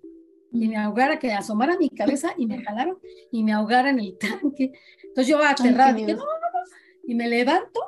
[0.51, 2.99] que me ahogara, que asomara mi cabeza y me jalaron
[3.31, 4.73] y me ahogara en el tanque.
[5.05, 6.71] Entonces yo aterrada, dije, no, no, no.
[7.07, 7.81] Y me levanto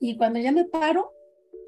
[0.00, 1.12] y cuando ya me paro,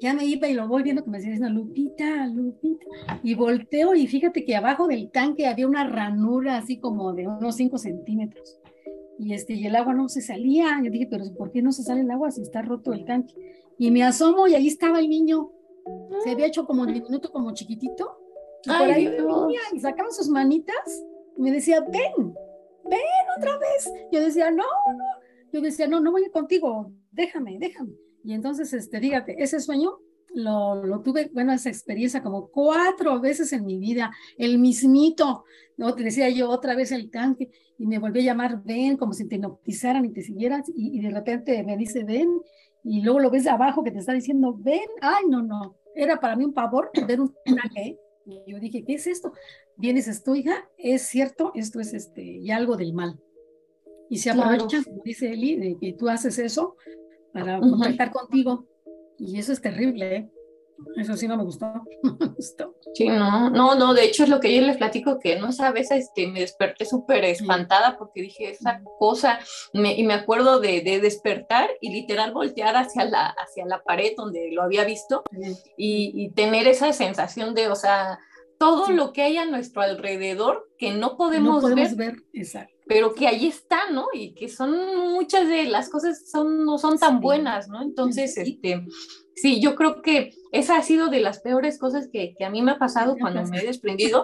[0.01, 2.85] ya me iba y lo voy viendo que me decía Lupita, Lupita.
[3.23, 7.55] Y volteo y fíjate que abajo del tanque había una ranura así como de unos
[7.55, 8.59] 5 centímetros.
[9.19, 10.81] Y, este, y el agua no se salía.
[10.83, 13.33] Yo dije, pero ¿por qué no se sale el agua si está roto el tanque?
[13.77, 15.51] Y me asomo y ahí estaba el niño.
[16.23, 18.17] Se había hecho como diminuto, como chiquitito.
[18.65, 21.03] Y por ahí venía y sacaba sus manitas
[21.37, 22.33] y me decía, ven,
[22.85, 22.99] ven
[23.37, 23.91] otra vez.
[24.11, 25.05] Yo decía, no, no.
[25.51, 27.93] Yo decía, no, no voy contigo, déjame, déjame.
[28.23, 29.99] Y entonces, este, dígate, ese sueño
[30.33, 35.43] lo, lo, tuve, bueno, esa experiencia como cuatro veces en mi vida, el mismito,
[35.77, 35.93] ¿no?
[35.93, 39.27] Te decía yo otra vez el tanque y me volvió a llamar, ven, como si
[39.27, 42.41] te hipnotizaran y te siguieras y, de repente me dice, ven,
[42.83, 46.35] y luego lo ves abajo que te está diciendo, ven, ay, no, no, era para
[46.35, 47.99] mí un pavor ver un tanque.
[48.25, 49.33] Y yo dije, ¿qué es esto?
[49.75, 53.19] Vienes, esto, hija, es cierto, esto es este, y algo del mal.
[54.09, 56.75] Y se aprovechan, como dice Eli, de que tú haces eso
[57.33, 58.67] para contactar contigo.
[59.17, 60.31] Y eso es terrible, ¿eh?
[60.95, 61.67] Eso sí no me gustó.
[62.93, 65.89] Sí, no, no, no, de hecho es lo que yo les platico, que no sabes,
[65.91, 69.39] este, me desperté súper espantada porque dije esa cosa,
[69.73, 74.13] me, y me acuerdo de, de, despertar y literal voltear hacia la, hacia la pared
[74.15, 75.23] donde lo había visto
[75.77, 78.19] y, y, tener esa sensación de, o sea,
[78.63, 82.73] todo lo que hay a nuestro alrededor que no podemos, no podemos ver, exacto.
[82.87, 84.07] pero que ahí está, ¿no?
[84.13, 87.81] Y que son muchas de las cosas son, no son tan buenas, ¿no?
[87.81, 88.85] Entonces, este,
[89.35, 92.61] sí, yo creo que esa ha sido de las peores cosas que, que a mí
[92.61, 94.23] me ha pasado cuando me he desprendido.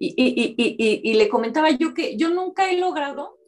[0.00, 3.38] Y, y, y, y, le comentaba yo que yo nunca he logrado,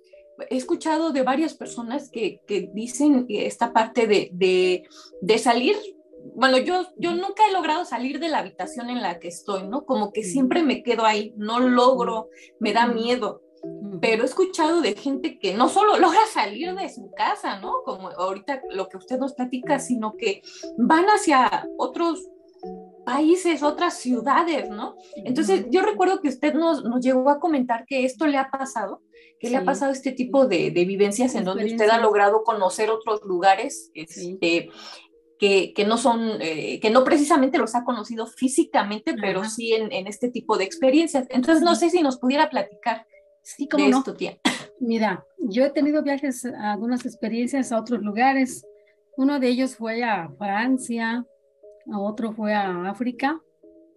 [0.49, 4.85] he escuchado de varias personas que, que dicen esta parte de, de,
[5.21, 5.77] de salir
[6.35, 9.85] bueno, yo, yo nunca he logrado salir de la habitación en la que estoy, ¿no?
[9.85, 13.43] Como que siempre me quedo ahí, no logro, me da miedo.
[14.01, 17.83] Pero he escuchado de gente que no solo logra salir de su casa, ¿no?
[17.85, 20.43] Como ahorita lo que usted nos platica, sino que
[20.79, 22.27] van hacia otros
[23.05, 24.97] países, otras ciudades, ¿no?
[25.17, 29.03] Entonces, yo recuerdo que usted nos, nos llegó a comentar que esto le ha pasado,
[29.39, 32.91] que le ha pasado este tipo de, de vivencias en donde usted ha logrado conocer
[32.91, 34.69] otros lugares, este,
[35.39, 39.91] que, que, no son, eh, que no precisamente los ha conocido físicamente, pero sí en,
[39.91, 41.27] en, este tipo de experiencias.
[41.31, 43.07] Entonces, no sé si nos pudiera platicar
[43.43, 43.99] sí, ¿cómo de no?
[43.99, 44.39] esto, tía.
[44.81, 48.67] Mira, yo he tenido viajes, algunas experiencias a otros lugares.
[49.17, 51.27] Uno de ellos fue a Francia,
[51.93, 53.41] otro fue a África,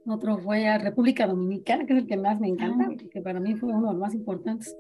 [0.05, 3.39] otro fue a República Dominicana, que es el que más me encanta, ah, que para
[3.39, 4.75] mí fue uno de los más importantes.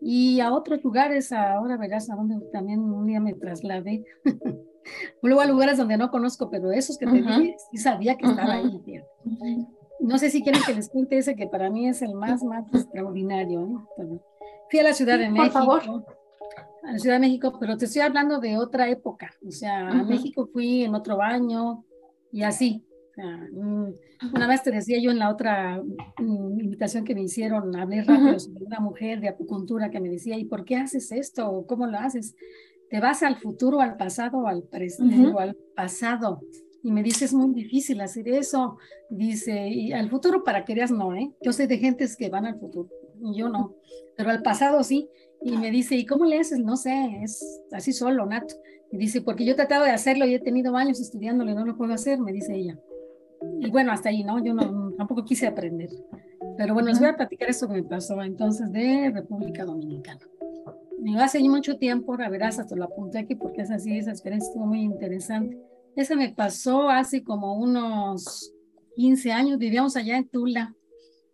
[0.00, 4.04] Y a otros lugares, ahora verás a donde también un día me trasladé.
[5.22, 8.54] Luego a lugares donde no conozco, pero esos que te dije, sí sabía que estaba
[8.54, 8.80] ahí.
[10.00, 12.66] No sé si quieren que les cuente ese que para mí es el más, más
[12.72, 13.88] extraordinario.
[14.70, 15.66] Fui a la Ciudad de México.
[15.66, 16.04] Por favor.
[16.84, 19.30] A la Ciudad de México, pero te estoy hablando de otra época.
[19.46, 21.84] O sea, a México fui en otro baño,
[22.32, 22.84] y así.
[23.52, 23.88] Mm,
[24.32, 25.82] una vez te decía yo en la otra
[26.18, 30.38] mm, invitación que me hicieron, hablé rápido sobre una mujer de acupuntura que me decía,
[30.38, 31.64] ¿y por qué haces esto?
[31.66, 32.36] ¿Cómo lo haces?
[32.90, 36.40] ¿Te vas al futuro, al pasado o al presente o al pasado?
[36.88, 38.78] Y me dice, es muy difícil hacer eso.
[39.10, 41.30] Dice, y al futuro para que veas no, ¿eh?
[41.42, 42.88] Yo sé de gentes que van al futuro,
[43.20, 43.74] y yo no,
[44.16, 45.06] pero al pasado sí.
[45.42, 46.60] Y me dice, ¿y cómo le haces?
[46.60, 48.54] No sé, es así solo, nato.
[48.90, 51.66] Y dice, porque yo he tratado de hacerlo y he tenido años estudiándolo y no
[51.66, 52.78] lo puedo hacer, me dice ella.
[53.60, 54.42] Y bueno, hasta ahí, ¿no?
[54.42, 55.90] Yo no, tampoco quise aprender.
[56.56, 60.22] Pero bueno, les voy a platicar eso que me pasó entonces de República Dominicana.
[61.00, 64.48] Me hace mucho tiempo, la verás, hasta lo apunté aquí porque es así, esa experiencia
[64.48, 65.67] estuvo muy interesante.
[65.98, 68.54] Esa me pasó hace como unos
[68.94, 70.72] 15 años, vivíamos allá en Tula,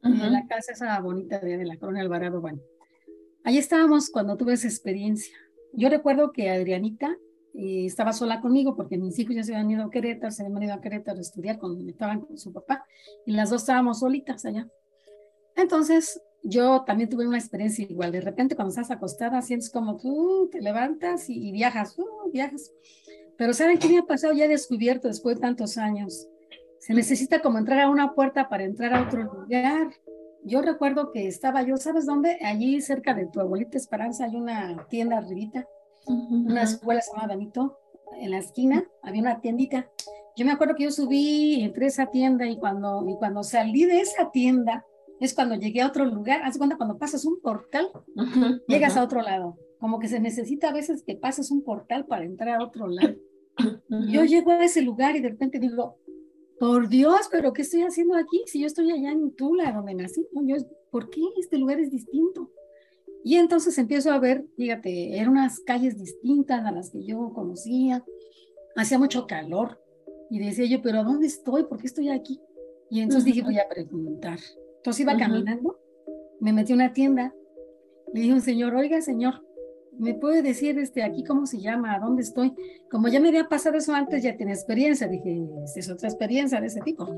[0.02, 2.40] en la casa esa bonita de, la Corona Alvarado.
[2.40, 2.62] Bueno,
[3.44, 5.36] ahí estábamos cuando tuve esa experiencia.
[5.74, 7.14] Yo recuerdo que Adrianita
[7.52, 10.62] y estaba sola conmigo porque mis hijos ya se habían ido a Querétaro, se habían
[10.62, 12.86] ido a Querétaro a estudiar cuando estaban con su papá
[13.26, 14.66] y las dos estábamos solitas allá.
[15.56, 18.12] Entonces, yo también tuve una experiencia igual.
[18.12, 22.70] De repente, cuando estás acostada, sientes como tú te levantas y, viajas, uh, viajas.
[23.36, 24.32] Pero ¿saben qué me ha pasado?
[24.32, 26.28] Ya he descubierto después de tantos años.
[26.78, 29.88] Se necesita como entrar a una puerta para entrar a otro lugar.
[30.44, 32.38] Yo recuerdo que estaba yo, ¿sabes dónde?
[32.42, 35.66] Allí cerca de tu abuelita Esperanza hay una tienda arribita
[36.06, 37.78] una escuela se llama Benito,
[38.18, 39.88] en la esquina había una tiendita.
[40.36, 43.84] Yo me acuerdo que yo subí, entré a esa tienda y cuando, y cuando salí
[43.84, 44.84] de esa tienda,
[45.20, 46.42] es cuando llegué a otro lugar.
[46.42, 47.88] Haz cuenta cuando pasas un portal,
[48.66, 49.56] llegas a otro lado.
[49.84, 53.16] Como que se necesita a veces que pases un portal para entrar a otro lado.
[54.08, 55.98] Yo llego a ese lugar y de repente digo,
[56.58, 58.42] por Dios, pero ¿qué estoy haciendo aquí?
[58.46, 60.56] Si yo estoy allá en Tula, donde nací, yo,
[60.90, 62.50] ¿por qué este lugar es distinto?
[63.24, 68.02] Y entonces empiezo a ver, fíjate, eran unas calles distintas a las que yo conocía,
[68.76, 69.82] hacía mucho calor.
[70.30, 71.64] Y decía yo, pero ¿dónde estoy?
[71.64, 72.40] ¿Por qué estoy aquí?
[72.88, 74.38] Y entonces dije, voy a preguntar.
[74.78, 75.78] Entonces iba caminando,
[76.40, 77.34] me metí a una tienda,
[78.14, 79.44] le dije a un señor, oiga, señor,
[79.98, 81.94] ¿me puede decir este, aquí cómo se llama?
[81.94, 82.54] ¿A dónde estoy?
[82.90, 85.08] Como ya me había pasado eso antes, ya tenía experiencia.
[85.08, 85.42] Dije,
[85.76, 87.08] es otra experiencia de ese tipo.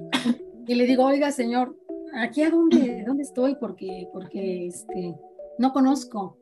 [0.66, 1.76] Y le digo, oiga, señor,
[2.14, 3.56] ¿aquí a dónde, dónde estoy?
[3.56, 5.14] Porque, porque, este,
[5.58, 6.38] no conozco.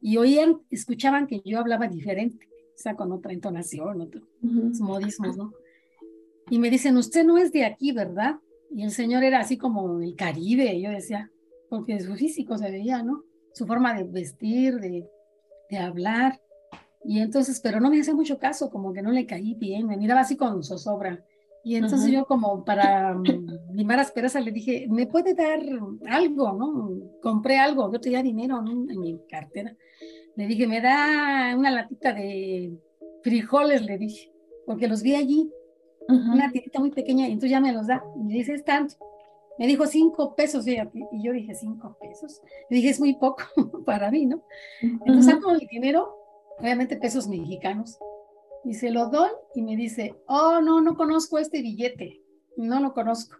[0.00, 4.24] Y oían, escuchaban que yo hablaba diferente, o sea, con otra entonación, otros
[4.80, 5.52] modismos, ¿no?
[6.50, 8.36] Y me dicen, usted no es de aquí, ¿verdad?
[8.70, 11.30] Y el señor era así como el Caribe, yo decía,
[11.68, 13.24] porque su físico se veía, ¿no?
[13.52, 15.08] Su forma de vestir, de,
[15.70, 16.40] de hablar.
[17.04, 19.96] Y entonces, pero no me hacía mucho caso, como que no le caí bien, me
[19.96, 21.24] miraba así con zozobra.
[21.64, 25.60] Y entonces yo como para mm, limar asperezas le dije, ¿me puede dar
[26.08, 26.52] algo?
[26.52, 26.90] ¿no?
[27.20, 29.76] Compré algo, yo tenía dinero en mi cartera.
[30.36, 32.72] Le dije, me da una latita de
[33.22, 34.32] frijoles, le dije,
[34.66, 35.50] porque los vi allí,
[36.08, 38.02] una tirita muy pequeña, y entonces ya me los da.
[38.16, 38.94] Y me dice, es tanto.
[39.58, 40.76] Me dijo cinco pesos, y
[41.22, 42.40] yo dije, cinco pesos.
[42.70, 43.42] Le dije, es muy poco
[43.86, 44.42] para mí, ¿no?
[44.80, 46.14] Entonces saco el dinero,
[46.58, 47.98] obviamente pesos mexicanos,
[48.64, 52.22] y se lo doy y me dice, oh, no, no conozco este billete,
[52.56, 53.36] no lo conozco.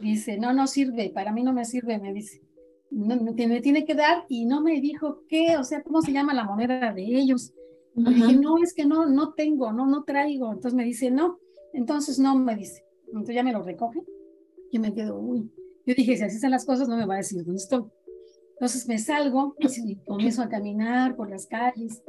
[0.00, 2.42] Dice, no, no sirve, para mí no me sirve, me dice.
[2.90, 6.34] No, me tiene que dar y no me dijo qué, o sea, cómo se llama
[6.34, 7.52] la moneda de ellos.
[7.94, 10.52] Dije, no, es que no, no tengo, no, no traigo.
[10.52, 11.38] Entonces me dice, no,
[11.72, 12.84] entonces no, me dice.
[13.06, 14.02] Entonces ya me lo recoge.
[14.76, 15.50] Y me quedo, uy.
[15.86, 17.84] Yo dije, si así son las cosas, no me va a decir dónde estoy.
[18.52, 22.02] Entonces me salgo y comienzo a caminar por las calles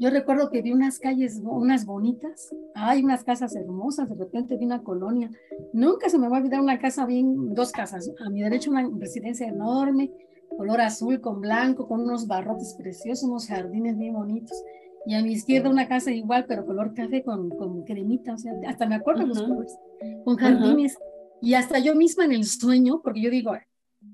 [0.00, 4.64] yo recuerdo que vi unas calles, unas bonitas, hay unas casas hermosas, de repente vi
[4.64, 5.28] una colonia.
[5.72, 8.08] Nunca se me va a olvidar una casa bien, dos casas.
[8.24, 10.12] A mi derecha una residencia enorme,
[10.56, 14.62] color azul con blanco, con unos barrotes preciosos, unos jardines bien bonitos.
[15.04, 18.52] Y a mi izquierda una casa igual, pero color café con, con cremita, o sea,
[18.68, 19.76] hasta me acuerdo los colores,
[20.24, 20.96] con jardines.
[21.40, 23.52] Y hasta yo misma en el sueño, porque yo digo,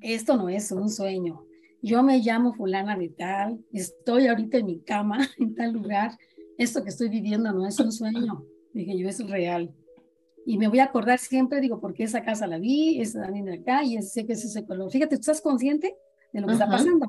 [0.01, 1.45] esto no es un sueño.
[1.83, 6.17] Yo me llamo fulana de tal, estoy ahorita en mi cama, en tal lugar.
[6.57, 8.45] Esto que estoy viviendo no es un sueño.
[8.73, 9.75] Dije yo, es real.
[10.47, 13.55] Y me voy a acordar siempre, digo, porque esa casa la vi, esa también de
[13.55, 14.91] acá, y sé que es ese color.
[14.91, 15.97] Fíjate, ¿tú estás consciente
[16.33, 17.07] de lo que está pasando?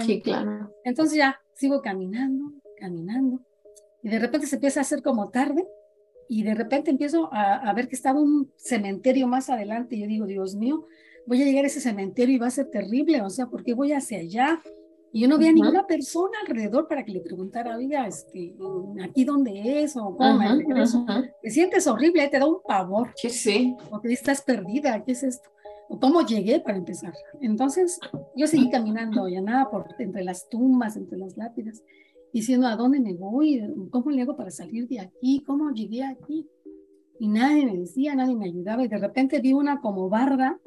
[0.00, 0.72] Sí, claro.
[0.84, 3.40] Entonces ya sigo caminando, caminando,
[4.02, 5.66] y de repente se empieza a hacer como tarde,
[6.34, 10.06] y de repente empiezo a, a ver que estaba un cementerio más adelante, y yo
[10.06, 10.86] digo, Dios mío,
[11.26, 13.74] voy a llegar a ese cementerio y va a ser terrible, o sea, ¿por qué
[13.74, 14.62] voy hacia allá?
[15.12, 18.54] Y yo no veía ninguna persona alrededor para que le preguntara, oiga, este,
[19.04, 19.94] ¿aquí dónde es?
[19.94, 20.38] O cómo
[21.42, 23.12] Te sientes horrible, te da un pavor.
[23.16, 23.76] Sí, sí.
[23.90, 25.50] Porque estás perdida, ¿qué es esto?
[25.90, 27.12] O cómo llegué para empezar.
[27.42, 28.00] Entonces,
[28.34, 31.82] yo seguí caminando, ya nada, por, entre las tumbas, entre las lápidas,
[32.32, 33.62] diciendo, ¿a dónde me voy?
[33.90, 35.42] ¿Cómo le hago para salir de aquí?
[35.46, 36.48] ¿Cómo llegué aquí?
[37.18, 38.84] Y nadie me decía, nadie me ayudaba.
[38.84, 40.58] Y de repente vi una como barda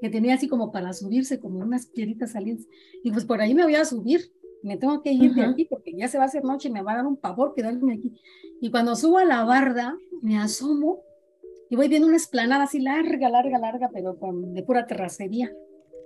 [0.00, 2.66] que tenía así como para subirse, como unas piedritas salientes.
[3.02, 5.94] Y pues por ahí me voy a subir, me tengo que ir de aquí porque
[5.94, 8.14] ya se va a hacer noche y me va a dar un pavor quedarme aquí.
[8.60, 11.02] Y cuando subo a la barda, me asomo
[11.68, 15.52] y voy viendo una esplanada así larga, larga, larga, pero con, de pura terracería.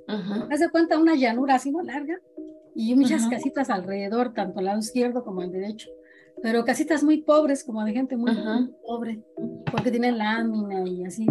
[0.06, 1.82] Uh Hace cuenta una llanura así, ¿no?
[1.82, 2.20] Larga,
[2.74, 5.90] y muchas casitas alrededor, tanto al lado izquierdo como al derecho.
[6.42, 9.22] Pero casitas muy pobres, como de gente muy, muy pobre,
[9.70, 11.26] porque tienen lámina y así.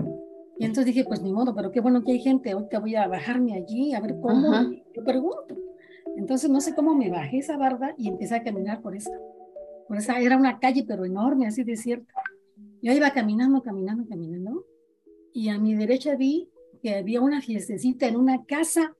[0.57, 3.07] Y entonces dije, pues ni modo, pero qué bueno que hay gente, ahorita voy a
[3.07, 5.57] bajarme allí, a ver cómo, yo pregunto.
[6.15, 9.11] Entonces no sé cómo me bajé esa barda y empecé a caminar por esa.
[9.87, 12.13] Por esa era una calle, pero enorme, así desierta.
[12.81, 14.65] Yo iba caminando, caminando, caminando,
[15.33, 16.49] y a mi derecha vi
[16.81, 18.95] que había una fiestecita en una casa.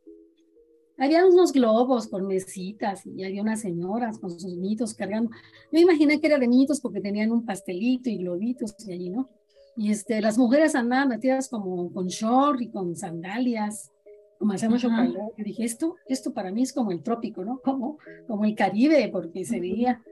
[0.98, 5.32] Había unos globos con mesitas y había unas señoras con sus niñitos cargando.
[5.72, 9.30] Yo imaginé que era de niñitos porque tenían un pastelito y globitos y allí, ¿no?
[9.76, 13.92] Y este, las mujeres andaban metidas como con short y con sandalias,
[14.38, 15.34] como hacía mucho calor.
[15.36, 17.60] Yo dije, esto, esto para mí es como el trópico, ¿no?
[17.60, 20.04] Como, como el Caribe, porque se veía.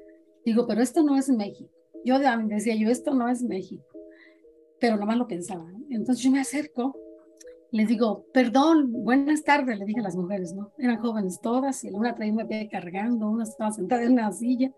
[0.43, 1.69] Digo, pero esto no es México.
[2.03, 3.83] Yo decía, yo, esto no es México.
[4.79, 5.71] Pero nomás lo pensaba.
[5.89, 6.97] Entonces yo me acerco,
[7.71, 10.71] les digo, perdón, buenas tardes, le dije a las mujeres, ¿no?
[10.77, 14.71] Eran jóvenes todas, y una traía un bebé cargando, una estaba sentada en una silla,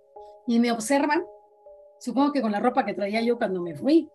[0.47, 1.23] y me observan
[2.03, 4.09] supongo que con la ropa que traía yo cuando me fui,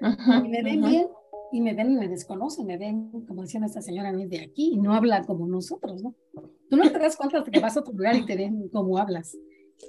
[0.00, 1.06] y me ven bien
[1.52, 4.70] y me ven, me desconocen, me ven, como decían esta señora, no es de aquí
[4.72, 6.14] y no habla como nosotros, ¿no?
[6.70, 8.96] Tú no te das cuenta hasta que vas a otro lugar y te ven cómo
[8.96, 9.36] hablas.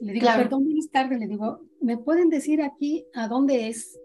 [0.02, 3.98] Le digo, perdón, buenas tardes, le digo, ¿me pueden decir aquí a dónde es?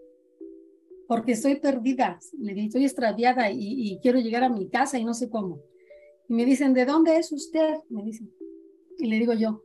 [1.07, 5.13] Porque estoy perdida, le digo, estoy extraviada y, quiero llegar a mi casa y no
[5.13, 5.59] sé cómo.
[6.27, 7.75] Y me dicen, ¿de dónde es usted?
[7.89, 8.31] Me dicen.
[8.97, 9.63] Y le digo yo,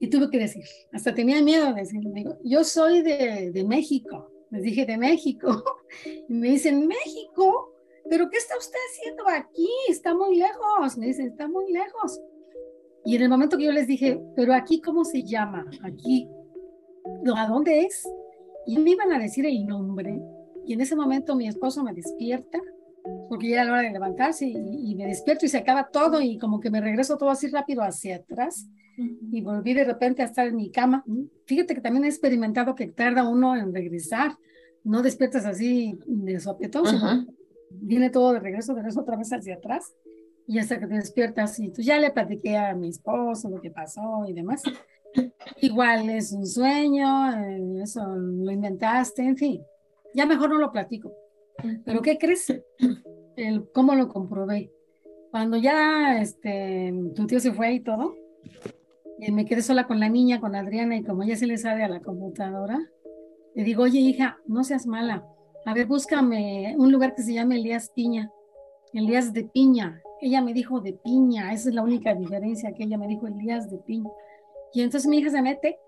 [0.00, 4.30] y tuve que decir, hasta tenía miedo de decirle, digo, yo soy de, de México.
[4.50, 5.62] Les dije, de México.
[6.28, 7.74] Y me dicen, ¿México?
[8.08, 9.68] ¿Pero qué está usted haciendo aquí?
[9.88, 10.96] Está muy lejos.
[10.96, 12.18] Me dicen, está muy lejos.
[13.04, 15.66] Y en el momento que yo les dije, ¿pero aquí cómo se llama?
[15.82, 16.28] Aquí,
[17.36, 18.08] ¿a dónde es?
[18.66, 20.20] Y me iban a decir el nombre.
[20.66, 22.60] Y en ese momento mi esposo me despierta,
[23.28, 26.20] porque ya era la hora de levantarse, y, y me despierto y se acaba todo,
[26.20, 30.26] y como que me regreso todo así rápido hacia atrás y volví de repente a
[30.26, 31.04] estar en mi cama.
[31.46, 34.36] Fíjate que también he experimentado que tarda uno en regresar,
[34.84, 37.26] no despiertas así de sopetón,
[37.70, 39.94] viene todo de regreso, de regreso otra vez hacia atrás
[40.46, 43.70] y hasta que te despiertas y tú ya le platiqué a mi esposo lo que
[43.70, 44.62] pasó y demás.
[45.60, 49.62] Igual es un sueño, eh, eso lo inventaste, en fin,
[50.14, 51.12] ya mejor no lo platico.
[51.84, 52.52] Pero ¿qué crees?
[53.36, 54.70] El, ¿Cómo lo comprobé?
[55.30, 58.16] Cuando ya este, tu tío se fue y todo,
[59.30, 61.88] me quedé sola con la niña, con Adriana, y como ella se le sabe a
[61.88, 62.78] la computadora,
[63.54, 65.26] le digo, oye hija, no seas mala,
[65.64, 68.32] a ver, búscame un lugar que se llame Elías Piña,
[68.92, 70.02] Elías de Piña.
[70.20, 73.70] Ella me dijo de Piña, esa es la única diferencia que ella me dijo Elías
[73.70, 74.10] de Piña.
[74.74, 75.78] Y entonces mi hija se mete,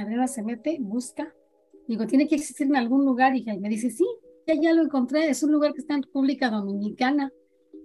[0.00, 1.32] Adriana se mete, busca,
[1.90, 4.06] digo, tiene que existir en algún lugar, hija, y me dice, sí,
[4.46, 7.32] ya, ya lo encontré, es un lugar que está en República Dominicana.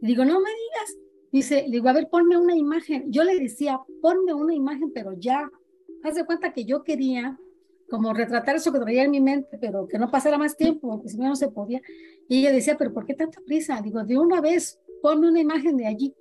[0.02, 0.98] Y digo, no me digas,
[1.36, 3.12] Dice, digo, a ver, ponme una imagen.
[3.12, 5.52] Yo le decía, ponme una imagen, pero ya.
[6.02, 7.38] Haz de cuenta que yo quería
[7.90, 11.10] como retratar eso que traía en mi mente, pero que no pasara más tiempo, porque
[11.10, 11.82] si no, no se podía.
[12.30, 13.82] Y ella decía, pero ¿por qué tanta prisa?
[13.84, 16.16] Digo, de una vez, ponme una imagen de allí.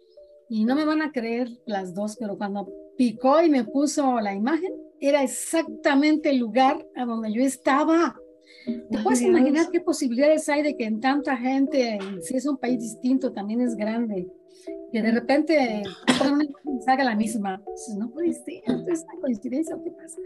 [0.48, 4.34] Y no me van a creer las dos, pero cuando picó y me puso la
[4.34, 4.72] imagen,
[5.08, 8.16] era exactamente el lugar a donde yo estaba.
[8.64, 12.80] ¿Te puedes imaginar qué posibilidades hay de que en tanta gente, si es un país
[12.80, 14.26] distinto, también es grande,
[14.90, 15.82] que de repente
[16.86, 17.62] salga la misma?
[17.98, 20.18] No puede ser, es una coincidencia, ¿qué pasa?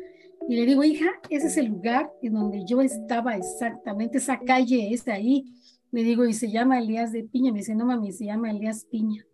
[0.48, 4.94] Y le digo, hija, ese es el lugar en donde yo estaba exactamente, esa calle
[4.94, 5.44] es ahí.
[5.90, 7.50] Le digo, y se llama Elías de Piña.
[7.50, 9.24] Me dice, no mami, se llama Elías Piña.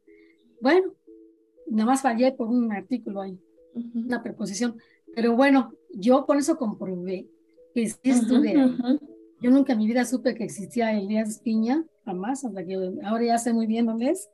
[0.60, 0.94] Bueno,
[1.68, 3.38] nada más fallé por un artículo ahí,
[3.94, 4.76] una preposición.
[5.14, 7.28] Pero bueno, yo con eso comprobé
[7.74, 8.54] que sí estuve
[9.40, 13.38] Yo nunca en mi vida supe que existía Elías Piña, jamás, hasta que ahora ya
[13.38, 14.28] sé muy bien dónde es.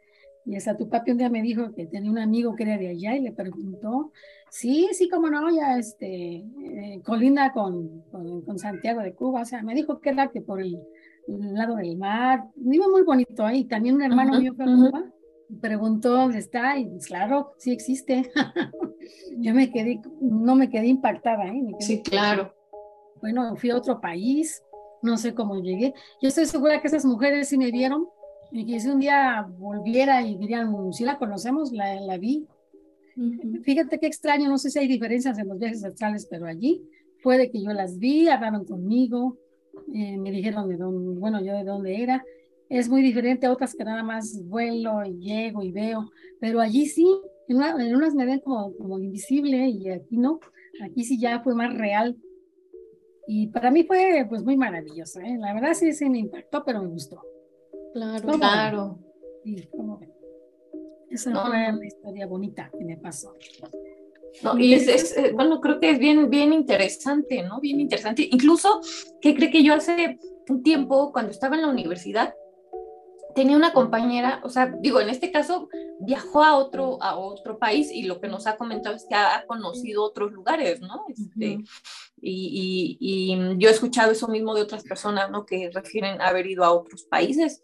[0.46, 2.88] Y hasta tu papi un día me dijo que tenía un amigo que era de
[2.88, 4.12] allá y le preguntó,
[4.50, 9.62] sí, sí, cómo no, ya este, eh, colinda con, con, Santiago de Cuba, o sea,
[9.62, 10.80] me dijo que era que por el,
[11.28, 15.12] lado del mar, vive muy bonito ahí, también un hermano mío fue a Cuba,
[15.60, 18.30] preguntó dónde está y pues, claro, sí existe.
[19.38, 21.62] Yo me quedé, no me quedé impactada, ¿eh?
[21.80, 22.54] sí, claro.
[23.20, 24.62] Bueno, fui a otro país,
[25.02, 25.94] no sé cómo llegué.
[26.22, 28.06] Yo estoy segura que esas mujeres sí me vieron
[28.52, 32.46] y que si un día volviera y dirían, si la conocemos, la, la vi.
[33.64, 36.82] Fíjate qué extraño, no sé si hay diferencias en los viajes astrales, pero allí
[37.22, 39.36] puede que yo las vi, hablaron conmigo,
[39.94, 42.24] eh, me dijeron de dónde, bueno, yo de dónde era.
[42.70, 46.10] Es muy diferente a otras que nada más vuelo y llego y veo,
[46.40, 47.06] pero allí sí,
[47.48, 50.38] en, unas me ven como, como invisible y aquí no,
[50.82, 52.16] aquí sí ya fue más real.
[53.26, 55.36] Y para mí fue pues muy maravilloso, ¿eh?
[55.38, 57.20] la verdad sí, sí me impactó, pero me gustó.
[57.92, 58.98] Claro, claro.
[59.44, 59.68] Sí,
[61.10, 63.34] Esa fue una historia bonita que me pasó.
[64.42, 67.60] No, y es, eh, bueno, creo que es bien, bien interesante, ¿no?
[67.60, 68.28] Bien interesante.
[68.30, 68.80] Incluso,
[69.20, 70.18] que cree que yo hace
[70.48, 72.34] un tiempo, cuando estaba en la universidad,
[73.34, 75.68] tenía una compañera, o sea, digo, en este caso
[76.00, 79.44] viajó a otro, a otro país y lo que nos ha comentado es que ha,
[79.46, 81.04] conocido otros lugares, ¿no?
[81.08, 81.58] Este,
[82.20, 85.44] y, y, yo he escuchado eso mismo de otras personas, ¿no?
[85.44, 87.62] Que refieren haber ido a otros países.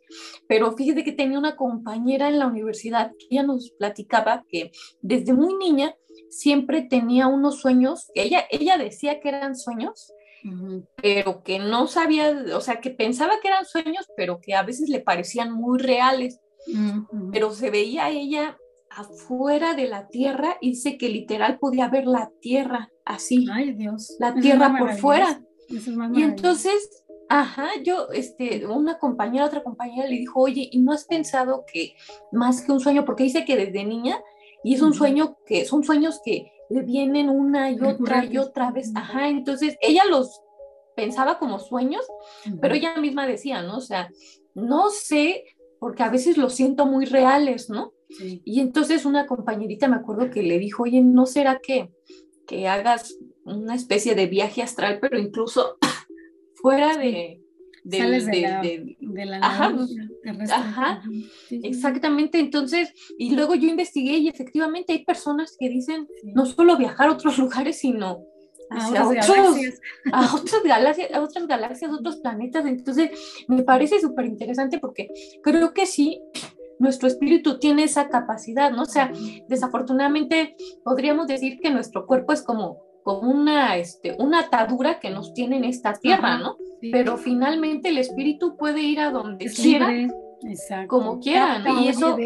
[0.48, 5.32] Pero fíjate que tenía una compañera en la universidad que ella nos platicaba que desde
[5.32, 5.94] muy niña
[6.28, 10.12] siempre tenía unos sueños, que ella, ella decía que eran sueños,
[10.96, 14.88] pero que no sabía, o sea, que pensaba que eran sueños, pero que a veces
[14.88, 16.40] le parecían muy reales.
[17.32, 18.58] Pero se veía ella
[18.90, 23.46] afuera de la tierra y dice que literal podía ver la tierra así.
[23.52, 24.16] Ay, Dios.
[24.18, 25.40] La tierra por fuera.
[25.68, 31.04] y entonces, ajá, yo, este, una compañera, otra compañera le dijo, oye, ¿y no has
[31.04, 31.94] pensado que
[32.32, 34.20] más que un sueño, porque dice que desde niña,
[34.64, 38.70] y es un sueño que, son sueños que le vienen una y otra y otra
[38.70, 40.40] vez, ajá, entonces ella los
[40.96, 42.04] pensaba como sueños,
[42.60, 43.76] pero ella misma decía, ¿no?
[43.76, 44.10] O sea,
[44.54, 45.44] no sé,
[45.78, 47.92] porque a veces los siento muy reales, ¿no?
[48.08, 51.92] Y entonces una compañerita me acuerdo que le dijo, oye, ¿no será que,
[52.46, 55.76] que hagas una especie de viaje astral, pero incluso
[56.54, 57.42] fuera de...
[57.86, 59.74] de, la, ajá,
[60.52, 61.02] ajá
[61.50, 62.38] exactamente.
[62.38, 67.12] Entonces, y luego yo investigué y efectivamente hay personas que dicen no solo viajar a
[67.12, 68.24] otros lugares, sino
[68.70, 69.80] a otros, galaxias.
[70.12, 72.66] a otras galaxias, a otras galaxias, otros planetas.
[72.66, 73.10] Entonces,
[73.48, 75.08] me parece súper interesante porque
[75.42, 76.20] creo que sí,
[76.78, 78.82] nuestro espíritu tiene esa capacidad, ¿no?
[78.82, 79.12] O sea,
[79.48, 85.32] desafortunadamente podríamos decir que nuestro cuerpo es como, como una, este, una atadura que nos
[85.32, 86.56] tiene en esta tierra, ¿no?
[86.80, 89.88] Pero finalmente el espíritu puede ir a donde quiera,
[90.88, 91.84] como quiera, ¿no?
[91.84, 92.16] Y eso...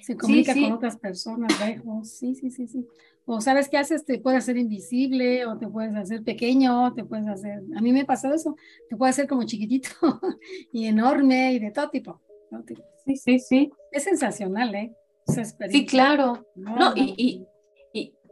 [0.00, 2.86] Se comunica con otras personas lejos, sí, sí, sí, sí.
[3.24, 7.26] O sabes qué haces, te puedes hacer invisible o te puedes hacer pequeño, te puedes
[7.26, 8.54] hacer, a mí me ha pasado eso,
[8.88, 9.88] te puede hacer como chiquitito
[10.72, 12.20] y enorme y de todo tipo.
[13.04, 13.72] Sí, sí, sí.
[13.90, 14.94] Es sensacional, ¿eh?
[15.68, 16.46] Sí, claro.
[16.54, 17.46] No, y, y,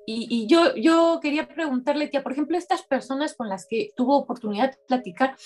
[0.07, 4.71] y, yo, yo quería preguntarle, tía, por ejemplo, estas personas con las que tuvo oportunidad
[4.73, 5.37] de platicar,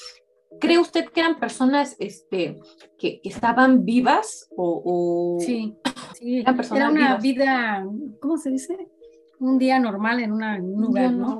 [0.60, 2.58] ¿cree usted que eran personas este,
[2.98, 5.76] que, estaban vivas o, Sí,
[6.14, 6.40] sí.
[6.40, 7.86] Eran personas Era una vida,
[8.20, 8.76] ¿cómo se dice?
[9.40, 11.38] un día normal en, una, un lugar, ¿no?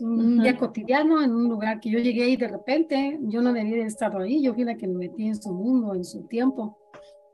[0.00, 3.76] Un día cotidiano en un lugar que yo llegué y de repente yo no debía
[3.76, 6.78] de estar ahí, yo fui la que me metí en su mundo, en su tiempo.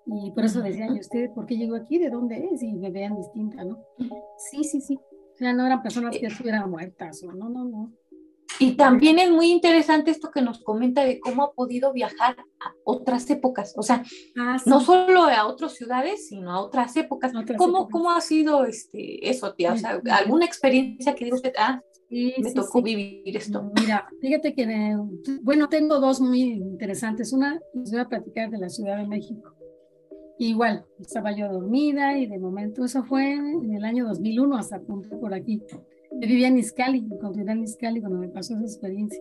[0.06, 1.98] Y por eso decían, ¿y usted por qué llegó aquí?
[1.98, 2.62] ¿De dónde es?
[2.62, 3.84] Y me vean distinta, ¿no?
[4.38, 4.98] Sí, sí, sí.
[5.38, 7.92] Sea, no eran personas que estuvieran muertas, no, no, no.
[8.58, 12.74] Y también es muy interesante esto que nos comenta de cómo ha podido viajar a
[12.82, 14.02] otras épocas, o sea,
[14.36, 17.32] ah, no solo a otras ciudades, sino a otras épocas.
[17.56, 19.74] ¿Cómo, ¿Cómo ha sido este, eso, tía?
[19.74, 21.80] O sea, ¿alguna experiencia que diga usted, ah,
[22.10, 23.70] me tocó vivir esto?
[23.80, 24.96] Mira, fíjate que, eh,
[25.42, 27.32] bueno, tengo dos muy interesantes.
[27.32, 29.54] Una, les voy a platicar de la Ciudad de México.
[30.38, 35.18] Igual, estaba yo dormida y de momento, eso fue en el año 2001, hasta punto
[35.18, 35.60] por aquí.
[36.12, 39.20] Yo vivía en Iscali, en en Iscali cuando me pasó esa experiencia.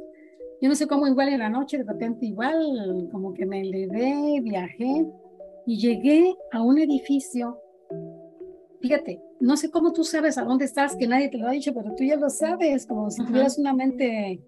[0.62, 4.42] Yo no sé cómo igual en la noche, de repente igual, como que me elevé,
[4.42, 5.08] viajé
[5.66, 7.60] y llegué a un edificio.
[8.82, 11.74] Fíjate, no sé cómo tú sabes a dónde estás, que nadie te lo ha dicho,
[11.74, 14.40] pero tú ya lo sabes, como si tuvieras una mente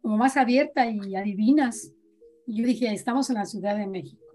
[0.00, 1.92] como más abierta y adivinas.
[2.46, 4.27] Y yo dije, estamos en la Ciudad de México.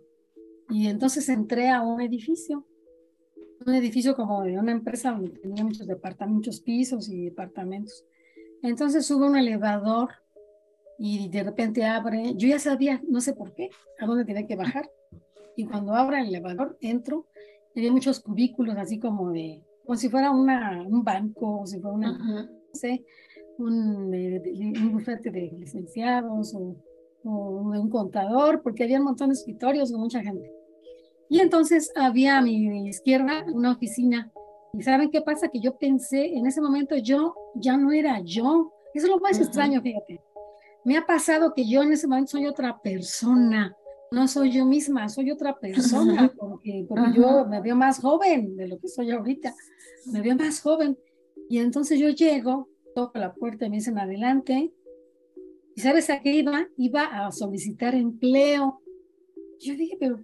[0.73, 2.65] Y entonces entré a un edificio,
[3.63, 8.03] un edificio como de una empresa donde tenía muchos departamentos, muchos pisos y departamentos.
[8.63, 10.09] Entonces sube un elevador
[10.97, 13.69] y de repente abre, yo ya sabía, no sé por qué,
[13.99, 14.89] a dónde tenía que bajar.
[15.55, 17.27] Y cuando abre el elevador, entro,
[17.75, 21.95] había muchos cubículos así como de, como si fuera una, un banco, o si fuera
[21.95, 23.05] una, no sé,
[23.59, 26.75] un, un, bufete de licenciados o,
[27.25, 30.51] o, un contador, porque había un montón de escritorios con mucha gente.
[31.33, 34.31] Y entonces había a mi izquierda una oficina.
[34.73, 35.49] ¿Y saben qué pasa?
[35.49, 38.71] Que yo pensé, en ese momento yo ya no era yo.
[38.93, 40.21] Eso es lo más extraño, fíjate
[40.83, 43.75] me ha pasado que yo en ese momento soy otra persona,
[44.11, 48.67] no soy yo misma, soy otra persona, porque, porque yo me veo más joven de
[48.67, 49.53] lo que soy ahorita,
[50.11, 50.97] me veo más joven.
[51.49, 54.71] Y entonces yo llego, toco la puerta y me dicen adelante.
[55.75, 56.67] ¿Y sabes a qué iba?
[56.77, 58.79] Iba a solicitar empleo.
[59.59, 60.19] Yo dije, pero,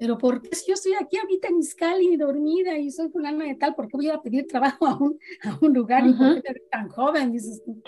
[0.00, 3.54] pero ¿por qué si yo estoy aquí ahorita en Iscali dormida y soy fulana de
[3.54, 3.76] tal?
[3.76, 6.88] ¿Por qué voy a pedir trabajo a un, a un lugar y por qué tan
[6.88, 7.30] joven?
[7.30, 7.80] Dices tú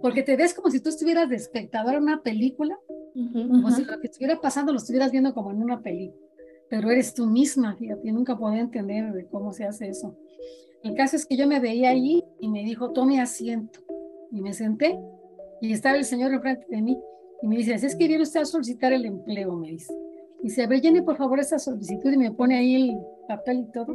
[0.00, 2.78] porque te ves como si tú estuvieras de espectador en una película,
[3.14, 6.26] como si lo que estuviera pasando lo estuvieras viendo como en una película,
[6.68, 10.16] pero eres tú misma, fíjate, nunca podía entender de cómo se hace eso.
[10.82, 13.80] El caso es que yo me veía allí y me dijo, tome asiento,
[14.30, 14.98] y me senté,
[15.60, 16.98] y estaba el señor enfrente de mí,
[17.42, 19.92] y me dice, es que viene usted a solicitar el empleo, me dice.
[20.40, 23.66] Y dice, a ver, llene por favor esa solicitud, y me pone ahí el papel
[23.68, 23.94] y todo,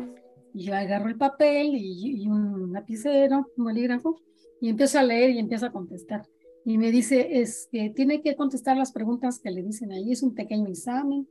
[0.54, 4.22] y yo agarro el papel y, y un lapicero, un bolígrafo,
[4.60, 6.24] y empiezo a leer y empiezo a contestar.
[6.64, 10.22] Y me dice, es que tiene que contestar las preguntas que le dicen ahí, es
[10.22, 11.28] un pequeño examen.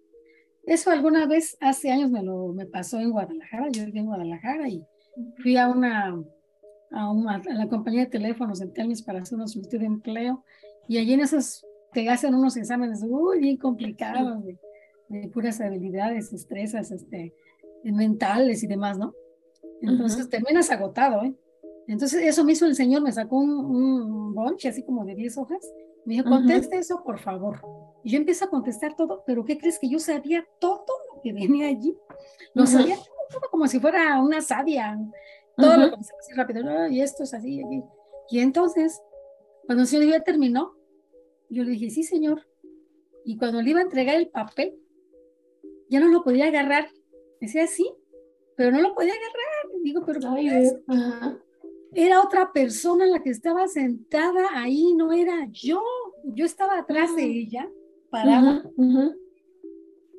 [0.65, 4.69] Eso alguna vez, hace años me lo me pasó en Guadalajara, yo viví en Guadalajara
[4.69, 4.83] y
[5.43, 6.23] fui a una,
[6.91, 10.45] a, una, a la compañía de teléfonos en Telmis para hacer una solicitud de empleo
[10.89, 14.59] y allí en esos te hacen unos exámenes muy bien complicados de,
[15.11, 17.35] de puras habilidades, estresas, este,
[17.85, 19.15] mentales y demás, ¿no?
[19.83, 21.35] Entonces terminas agotado, ¿eh?
[21.89, 25.39] Entonces eso me hizo el señor, me sacó un, un bonche así como de 10
[25.39, 25.69] hojas,
[26.05, 27.61] me dijo, conteste eso por favor.
[28.05, 31.33] Y yo empiezo a contestar todo, pero ¿qué crees que yo sabía todo lo que
[31.33, 31.97] venía allí?
[32.55, 32.97] Lo sabía
[33.31, 34.97] todo, como si fuera una sabia,
[35.57, 37.83] todo lo que así rápido, y esto es así, y,
[38.31, 39.03] y entonces,
[39.67, 40.77] cuando el señor ya terminó,
[41.49, 42.47] yo le dije, sí señor,
[43.25, 44.79] y cuando le iba a entregar el papel,
[45.91, 46.89] ya no lo podía agarrar,
[47.41, 47.93] decía sí,
[48.57, 50.49] pero no lo podía agarrar, digo, pero Ay,
[51.93, 55.83] era otra persona la que estaba sentada ahí, no era yo.
[56.25, 57.69] Yo estaba atrás de ella,
[58.11, 58.63] parada.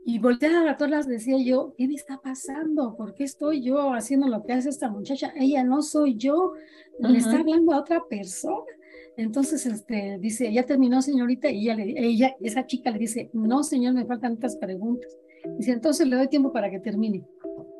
[0.03, 2.95] Y volteada a todas decía yo, ¿qué me está pasando?
[2.97, 5.31] ¿Por qué estoy yo haciendo lo que hace esta muchacha?
[5.39, 6.53] Ella no soy yo,
[6.99, 8.65] le está hablando a otra persona.
[9.15, 13.61] Entonces, este, dice, ya terminó, señorita, y ella, le, ella, esa chica le dice, no,
[13.61, 15.15] señor, me faltan tantas preguntas.
[15.57, 17.25] Dice, entonces le doy tiempo para que termine.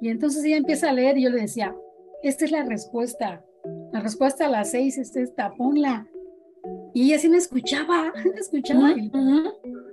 [0.01, 1.75] Y entonces ella empieza a leer y yo le decía,
[2.23, 3.43] esta es la respuesta,
[3.91, 6.07] la respuesta a las seis es esta, ponla.
[6.93, 8.93] Y ella sí me escuchaba, me escuchaba,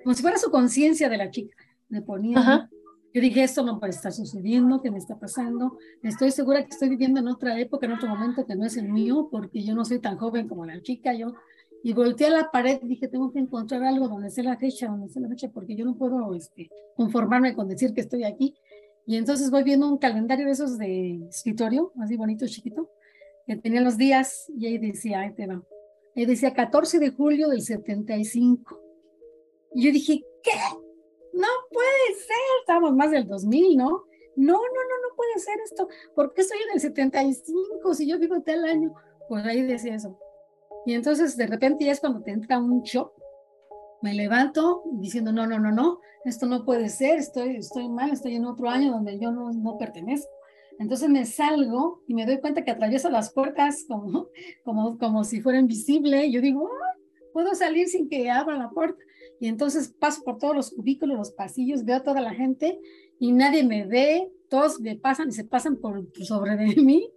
[0.03, 1.57] como si fuera su conciencia de la chica.
[1.89, 2.69] Me ponía.
[3.15, 5.79] Yo dije, esto no puede estar sucediendo, ¿qué me está pasando?
[6.03, 8.91] Estoy segura que estoy viviendo en otra época, en otro momento que no es el
[8.91, 11.15] mío, porque yo no soy tan joven como la chica.
[11.15, 11.35] Yo
[11.83, 14.89] y volteé a la pared y dije, tengo que encontrar algo donde sea la fecha,
[14.89, 18.55] donde sea la fecha, porque yo no puedo este, conformarme con decir que estoy aquí.
[19.07, 22.91] Y entonces voy viendo un calendario de esos de escritorio, así bonito, chiquito,
[23.47, 25.63] que tenía los días y ahí decía, ahí te va.
[26.15, 28.81] Ahí decía 14 de julio del 75.
[29.75, 30.51] Y yo dije, ¿qué?
[31.33, 33.89] No puede ser, estamos más del 2000, ¿no?
[34.37, 35.89] No, no, no, no puede ser esto.
[36.15, 38.95] ¿Por qué estoy en el 75 si yo vivo tal año?
[39.29, 40.19] Pues ahí decía eso.
[40.89, 43.13] Y entonces de repente ya es cuando te entra un shock.
[44.01, 48.37] Me levanto diciendo, no, no, no, no, esto no puede ser, estoy, estoy mal, estoy
[48.37, 50.31] en otro año donde yo no, no pertenezco.
[50.79, 54.29] Entonces me salgo y me doy cuenta que atravieso las puertas como,
[54.65, 56.31] como, como si fuera invisible.
[56.31, 56.71] Yo digo,
[57.35, 59.05] puedo salir sin que abra la puerta.
[59.41, 62.81] Y entonces paso por todos los cubículos, los pasillos, veo a toda la gente
[63.21, 67.13] y nadie me ve, todos me pasan y se pasan por sobre de mí.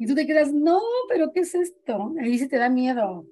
[0.00, 2.12] Y tú te quedas, no, pero ¿qué es esto?
[2.20, 3.24] Ahí sí te da miedo,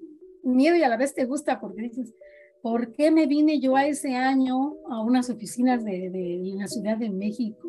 [0.45, 2.15] miedo y a la vez te gusta porque dices,
[2.63, 6.69] ¿por qué me vine yo a ese año a unas oficinas de, de, de la
[6.69, 7.69] Ciudad de México?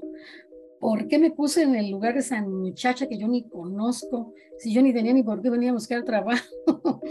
[0.79, 4.33] ¿por qué me puse en el lugar de esa muchacha que yo ni conozco?
[4.57, 6.43] Si yo ni tenía ni por qué venía a buscar trabajo.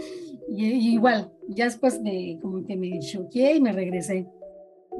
[0.49, 4.27] y, igual, Ya después me, como que me choqué y me regresé,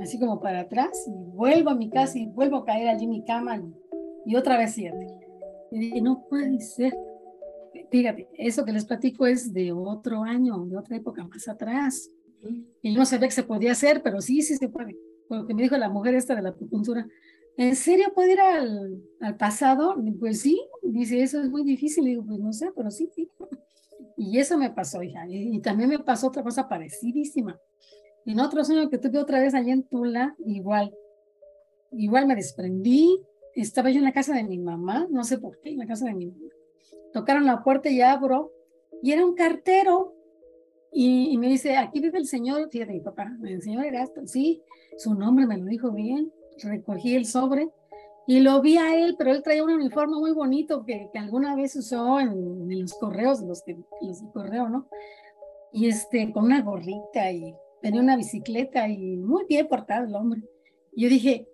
[0.01, 3.11] así como para atrás, y vuelvo a mi casa y vuelvo a caer allí en
[3.11, 3.61] mi cama
[4.25, 5.07] y, otra vez siete.
[5.71, 6.95] Y dije, no puede ser.
[7.91, 12.09] Fíjate, eso que les platico es de otro año, de otra época más atrás.
[12.81, 14.97] Y yo no sabía que se podía hacer, pero sí, sí se puede.
[15.27, 17.07] Porque me dijo la mujer esta de la acupuntura,
[17.57, 19.95] ¿en serio puede ir al, al pasado?
[20.19, 22.05] Pues sí, dice, eso es muy difícil.
[22.05, 23.29] Y digo, pues no sé, pero sí, sí.
[24.21, 25.25] Y eso me pasó, hija.
[25.29, 27.57] Y, también me pasó otra cosa parecidísima.
[28.25, 30.93] En otro sueño que tuve otra vez allá en Tula, igual.
[31.93, 33.17] Igual me desprendí.
[33.55, 36.05] Estaba yo en la casa de mi mamá, no sé por qué, en la casa
[36.05, 36.49] de mi mamá.
[37.13, 38.51] Tocaron la puerta y abro,
[39.01, 40.13] y era un cartero.
[40.91, 44.63] Y, me dice, aquí vive el señor, fíjate, mi papá, el señor Erasto, sí,
[44.97, 46.31] su nombre me lo dijo bien,
[46.63, 47.69] recogí el sobre
[48.29, 51.55] y lo vi a él, pero él traía un uniforme muy bonito que, que alguna
[51.55, 54.87] vez usó en, los correos, los, que, los correo, ¿no?
[55.73, 60.43] Y este, con una gorrita y tenía una bicicleta y muy bien portado el hombre.
[60.93, 61.47] Y yo dije,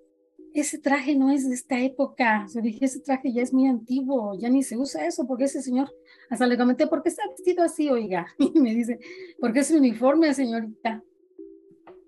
[0.61, 2.45] ese traje no es de esta época.
[2.53, 5.61] Yo dije, ese traje ya es muy antiguo, ya ni se usa eso, porque ese
[5.61, 5.93] señor,
[6.29, 8.27] hasta le comenté, ¿por qué está vestido así, oiga?
[8.39, 8.99] Y me dice,
[9.39, 11.03] porque es uniforme, señorita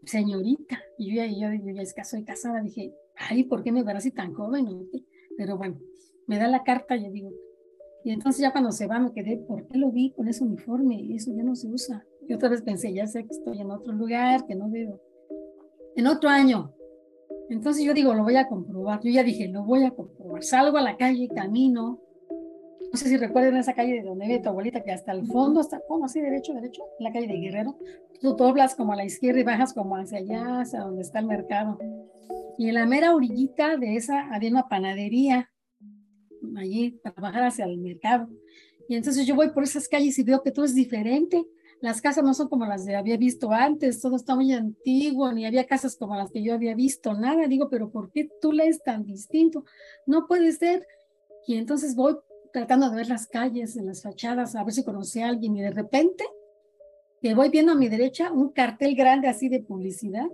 [0.08, 0.82] señorita.
[0.98, 4.12] Y yo, yo, yo, yo ya soy casada, dije, ay, ¿por qué me verá así
[4.12, 4.90] tan joven?
[5.38, 5.80] Pero bueno,
[6.26, 7.32] me da la carta yo digo,
[8.04, 11.14] y entonces ya cuando se va me quedé, ¿por qué lo vi con ese uniforme?
[11.14, 12.06] Eso ya no se usa.
[12.28, 15.02] Y otra vez pensé, ya sé que estoy en otro lugar, que no veo.
[15.96, 16.74] En otro año.
[17.50, 19.02] Entonces yo digo, lo voy a comprobar.
[19.02, 20.44] Yo ya dije, lo voy a comprobar.
[20.44, 22.02] Salgo a la calle, camino,
[22.92, 25.60] no sé si recuerdan esa calle de donde vive tu abuelita, que hasta el fondo
[25.60, 27.78] está como así, derecho, derecho, la calle de Guerrero.
[28.22, 31.28] Tú doblas como a la izquierda y bajas como hacia allá, hacia donde está el
[31.28, 31.78] mercado.
[32.58, 35.52] Y en la mera orillita de esa había una panadería,
[36.56, 38.30] allí, para bajar hacia el mercado.
[38.88, 41.46] Y entonces yo voy por esas calles y veo que todo es diferente.
[41.82, 45.46] Las casas no son como las que había visto antes, todo está muy antiguo, ni
[45.46, 47.48] había casas como las que yo había visto, nada.
[47.48, 49.64] Digo, pero ¿por qué tú lees tan distinto?
[50.06, 50.88] No puede ser.
[51.46, 52.18] Y entonces voy
[52.52, 55.72] tratando de ver las calles, las fachadas, a ver si conocí a alguien y de
[55.72, 56.26] repente
[57.36, 60.28] voy viendo a mi derecha un cartel grande así de publicidad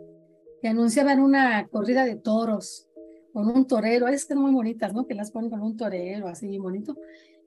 [0.61, 2.87] que anunciaban una corrida de toros
[3.33, 5.07] con un torero, es que muy bonitas, ¿no?
[5.07, 6.95] Que las ponen con un torero así bonito.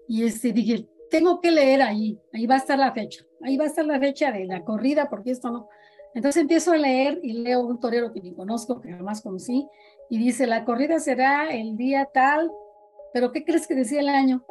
[0.09, 3.65] Y este, dije, tengo que leer ahí, ahí va a estar la fecha, ahí va
[3.65, 5.69] a estar la fecha de la corrida, porque esto no.
[6.15, 9.69] Entonces empiezo a leer y leo un torero que ni conozco, que jamás conocí,
[10.09, 12.51] y dice, la corrida será el día tal,
[13.13, 14.45] pero ¿qué crees que decía el año?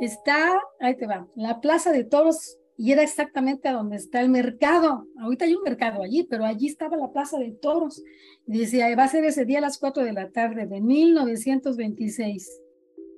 [0.00, 4.28] Está, ahí te va, la Plaza de Toros y era exactamente a donde está el
[4.28, 5.06] mercado.
[5.20, 8.02] Ahorita hay un mercado allí, pero allí estaba la Plaza de Toros.
[8.46, 12.60] Y decía, va a ser ese día a las 4 de la tarde de 1926.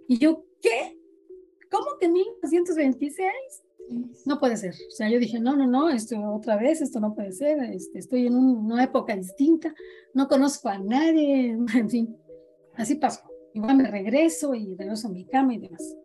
[0.08, 0.98] Y yo, ¿qué?
[1.70, 3.32] ¿Cómo que 1926?
[4.24, 4.74] No puede ser.
[4.74, 7.62] O sea, yo dije, no, no, no, esto otra vez, esto no puede ser.
[7.72, 9.74] Este, estoy en una época distinta,
[10.14, 12.16] no conozco a nadie, en fin.
[12.74, 13.20] Así pasó.
[13.55, 15.97] Igual me regreso y regreso a mi cama y demás.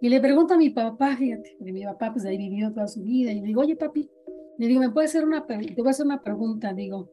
[0.00, 3.02] Y le pregunto a mi papá, fíjate, porque mi papá pues ahí vivió toda su
[3.02, 4.10] vida, y le digo, oye papi,
[4.58, 6.72] le digo, ¿me puede hacer una, te voy a hacer una pregunta?
[6.72, 7.10] Digo,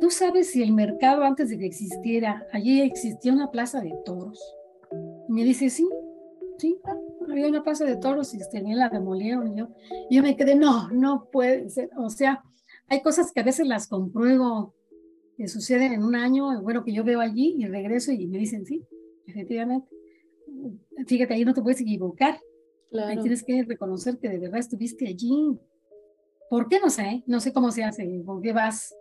[0.00, 4.40] ¿tú sabes si el mercado antes de que existiera, allí existía una plaza de toros?
[5.28, 5.88] Y me dice, sí,
[6.58, 6.78] sí,
[7.38, 9.52] había una plaza de toros y tenía la demolieron.
[9.52, 9.68] Y yo,
[10.10, 11.90] y yo me quedé, no, no puede ser.
[11.96, 12.42] O sea,
[12.86, 14.74] hay cosas que a veces las compruebo
[15.36, 18.66] que suceden en un año, bueno, que yo veo allí y regreso y me dicen,
[18.66, 18.84] sí,
[19.26, 19.88] efectivamente
[21.06, 22.40] fíjate, ahí no te puedes equivocar.
[22.92, 25.58] Ahí tienes que reconocer que de verdad estuviste allí.
[26.48, 26.80] ¿Por qué?
[26.80, 28.94] No sé, no sé cómo se hace, por qué vas,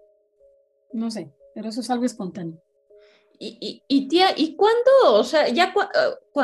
[0.92, 2.62] no sé, pero eso es algo espontáneo.
[3.40, 6.40] Y, y, tía, ¿y cuándo, o sea, ya uh,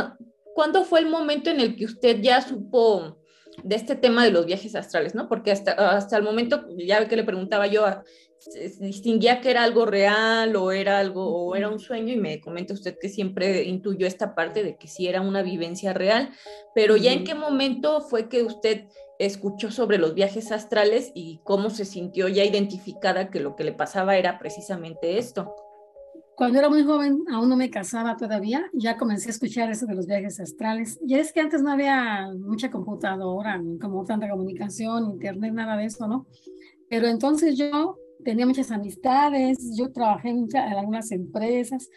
[0.53, 3.17] cuándo fue el momento en el que usted ya supo
[3.63, 5.27] de este tema de los viajes astrales, ¿no?
[5.29, 7.85] Porque hasta, hasta el momento, ya que le preguntaba yo,
[8.79, 12.73] distinguía que era algo real o era algo, o era un sueño, y me comenta
[12.73, 16.31] usted que siempre intuyó esta parte de que sí era una vivencia real,
[16.75, 18.85] pero ya en qué momento fue que usted
[19.19, 23.71] escuchó sobre los viajes astrales y cómo se sintió ya identificada que lo que le
[23.71, 25.55] pasaba era precisamente esto.
[26.35, 29.93] Cuando era muy joven, aún no me casaba todavía, ya comencé a escuchar eso de
[29.93, 30.99] los viajes astrales.
[31.05, 36.07] Y es que antes no había mucha computadora, como tanta comunicación, internet, nada de eso,
[36.07, 36.25] ¿no?
[36.89, 41.89] Pero entonces yo tenía muchas amistades, yo trabajé en, algunas empresas,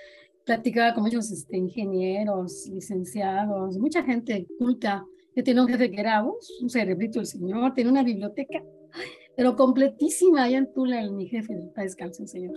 [0.44, 5.06] platicaba con muchos este, ingenieros, licenciados, mucha gente culta.
[5.34, 8.62] Yo tenía un jefe que era un cerebrito el señor, tenía una biblioteca
[9.36, 12.54] pero completísima allá en Tula, en mi jefe, está descalzo el señor.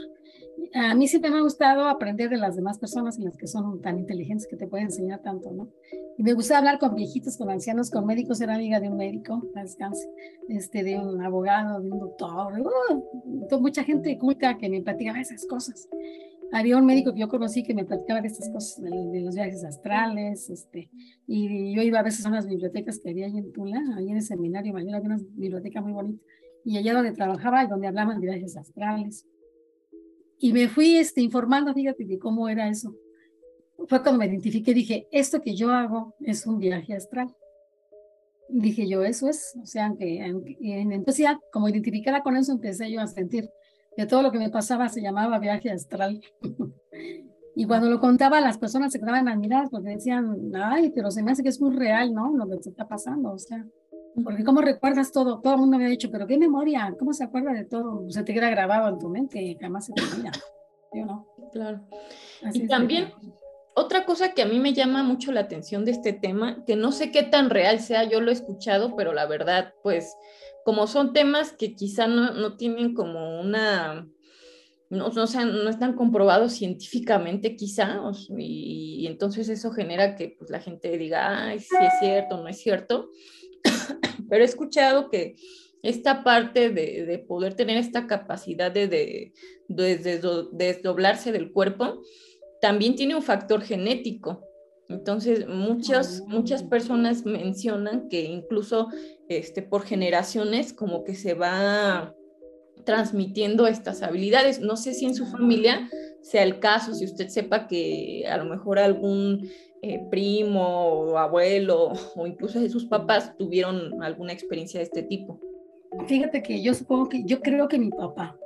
[0.73, 3.82] A mí siempre me ha gustado aprender de las demás personas en las que son
[3.82, 5.69] tan inteligentes que te pueden enseñar tanto, ¿no?
[6.17, 9.41] Y me gusta hablar con viejitos, con ancianos, con médicos, era amiga de un médico,
[9.55, 10.09] descanse,
[10.47, 15.45] este, de un abogado, de un doctor, uh, mucha gente culta que me platicaba esas
[15.45, 15.88] cosas
[16.51, 19.63] había un médico que yo conocí que me platicaba de estas cosas, de, los viajes
[19.63, 20.89] astrales, este,
[21.27, 24.17] y yo iba a veces a unas bibliotecas que había ahí en Tula, ahí en
[24.17, 26.23] el seminario mayor, había una biblioteca muy bonita,
[26.66, 29.26] y allá donde trabajaba y donde hablaban de viajes astrales.
[30.39, 32.95] Y me fui este, informando, fíjate, de cómo era eso.
[33.88, 37.36] Fue cuando me identifiqué, dije, esto que yo hago es un viaje astral.
[38.47, 40.26] Dije yo, eso es, o sea, aunque,
[40.62, 43.49] entonces ya como identificada con eso empecé yo a sentir,
[43.95, 46.22] que todo lo que me pasaba se llamaba viaje astral.
[47.55, 51.32] y cuando lo contaba, las personas se quedaban admiradas porque decían, ay, pero se me
[51.32, 52.36] hace que es muy real, ¿no?
[52.36, 53.66] Lo que se está pasando, o sea,
[54.24, 55.39] porque ¿cómo recuerdas todo?
[55.39, 58.10] Todo el mundo me ha dicho, pero qué memoria, ¿cómo se acuerda de todo?
[58.10, 60.32] Se te queda grabado en tu mente, jamás se te olvida.
[60.93, 61.28] Yo no.
[61.51, 61.82] Claro.
[62.53, 63.12] y también,
[63.76, 66.91] otra cosa que a mí me llama mucho la atención de este tema, que no
[66.91, 70.16] sé qué tan real sea, yo lo he escuchado, pero la verdad, pues
[70.66, 74.07] como son temas que quizá no, tienen como una,
[74.89, 78.01] no, no, no están comprobados científicamente quizá,
[78.38, 82.60] y, entonces eso genera que pues, la gente diga, ay, sí es cierto, no es
[82.60, 83.10] cierto,
[84.30, 85.36] pero he escuchado que
[85.82, 89.34] esta parte de, poder tener esta capacidad de, de,
[90.51, 92.01] desdoblarse del cuerpo
[92.61, 94.45] también tiene un factor genético.
[94.89, 96.69] Entonces, muchas, muchas ah.
[96.69, 98.88] personas mencionan que incluso
[99.30, 102.15] este, por generaciones como que se va
[102.86, 104.59] transmitiendo estas habilidades.
[104.59, 105.89] No sé si en su familia
[106.21, 109.49] sea el caso, si usted sepa que a lo mejor algún
[109.82, 115.39] eh, primo o abuelo o incluso de sus papás tuvieron alguna experiencia de este tipo.
[116.07, 118.38] Fíjate que yo supongo que, yo creo que mi papá,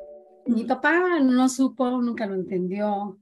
[0.46, 3.20] mi papá no supo, nunca lo entendió,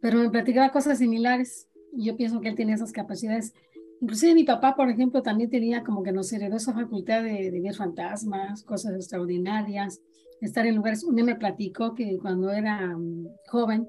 [0.00, 3.52] pero me platicaba cosas similares yo pienso que él tiene esas capacidades.
[4.00, 7.60] Inclusive mi papá, por ejemplo, también tenía como que nos heredó esa facultad de, de
[7.60, 10.00] ver fantasmas, cosas extraordinarias,
[10.40, 11.04] estar en lugares.
[11.04, 13.88] Uno me platicó que cuando era mm, joven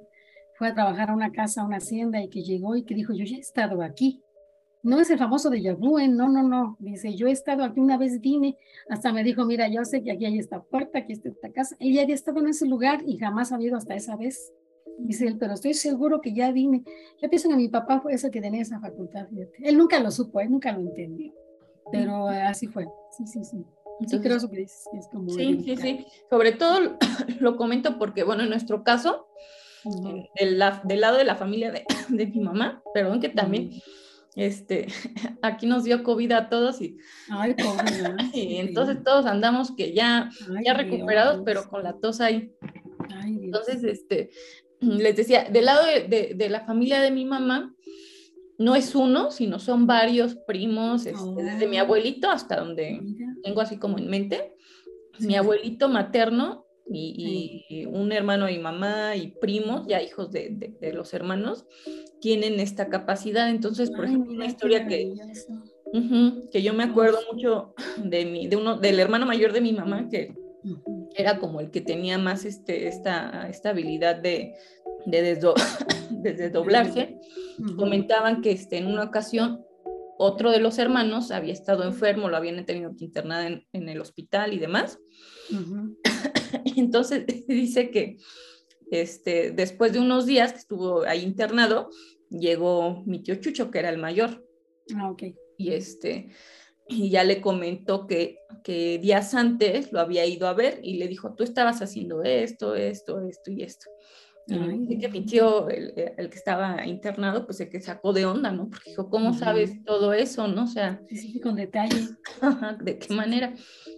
[0.56, 3.14] fue a trabajar a una casa, a una hacienda y que llegó y que dijo,
[3.14, 4.22] yo ya he estado aquí.
[4.84, 6.76] No es el famoso de Yabú, no, no, no.
[6.80, 8.58] Dice, yo he estado aquí una vez, vine,
[8.90, 11.78] hasta me dijo, mira, yo sé que aquí hay esta puerta, aquí está esta casa.
[11.80, 14.52] Ella había estado en ese lugar y jamás ha habido hasta esa vez.
[14.98, 16.84] Dice él, pero estoy seguro que ya vine.
[17.22, 19.28] Yo pienso que mi papá fue ese que tenía esa facultad,
[19.60, 21.34] Él nunca lo supo, él nunca lo entendió,
[21.92, 22.86] pero así fue.
[23.12, 23.66] Sí, sí, sí.
[24.06, 26.06] sí, creo que dices, es como sí, sí, sí.
[26.30, 26.98] Sobre todo
[27.40, 29.28] lo comento porque, bueno, en nuestro caso,
[29.84, 33.72] del, lado de la familia de, de mi mamá, perdón, que también,
[34.36, 34.88] este,
[35.42, 36.98] aquí nos dio COVID a todos y,
[37.30, 37.56] Ay,
[38.34, 40.30] y entonces todos andamos que ya,
[40.66, 42.52] ya recuperados, pero con la tos ahí.
[43.10, 44.32] Ay, entonces, este,
[44.80, 47.76] les decía, del lado de, la familia de mi mamá,
[48.58, 51.84] no es uno, sino son varios primos, este, desde mi oh.
[51.84, 53.02] abuelito hasta donde
[53.44, 54.54] tengo así como en mente.
[55.20, 61.66] Mi abuelito materno y, un hermano y mamá y primos, ya hijos de, los hermanos,
[62.20, 63.50] tienen esta capacidad.
[63.50, 65.14] Entonces, por ejemplo, una historia que,
[66.52, 70.08] que yo me acuerdo mucho de, mi, de uno, del hermano mayor de mi mamá,
[70.10, 70.36] que
[71.16, 74.54] era como el que tenía más este, esta, esta habilidad de,
[75.06, 75.38] de,
[76.12, 77.20] desdoblarse.
[77.78, 79.64] Comentaban que este, en una ocasión
[80.18, 84.54] otro de los hermanos había estado enfermo, lo habían tenido que internar en, el hospital
[84.54, 85.00] y demás.
[86.78, 88.18] Entonces dice que
[88.92, 91.90] este, después de unos días que estuvo ahí internado,
[92.30, 94.46] llegó mi tío Chucho, que era el mayor.
[94.96, 95.24] Ah, ok.
[95.58, 96.30] Y este,
[96.88, 101.08] y ya le comentó que, que días antes lo había ido a ver y le
[101.08, 103.90] dijo, tú estabas haciendo esto, esto, esto y esto.
[104.46, 108.52] Y que mi tío, el, el, que estaba internado, pues el que sacó de onda,
[108.52, 108.70] ¿no?
[108.70, 110.64] Porque dijo, ¿cómo sabes todo eso, no?
[110.64, 111.02] O sea...
[111.10, 112.10] Sí, con detalle.
[112.82, 113.54] ¿De qué manera?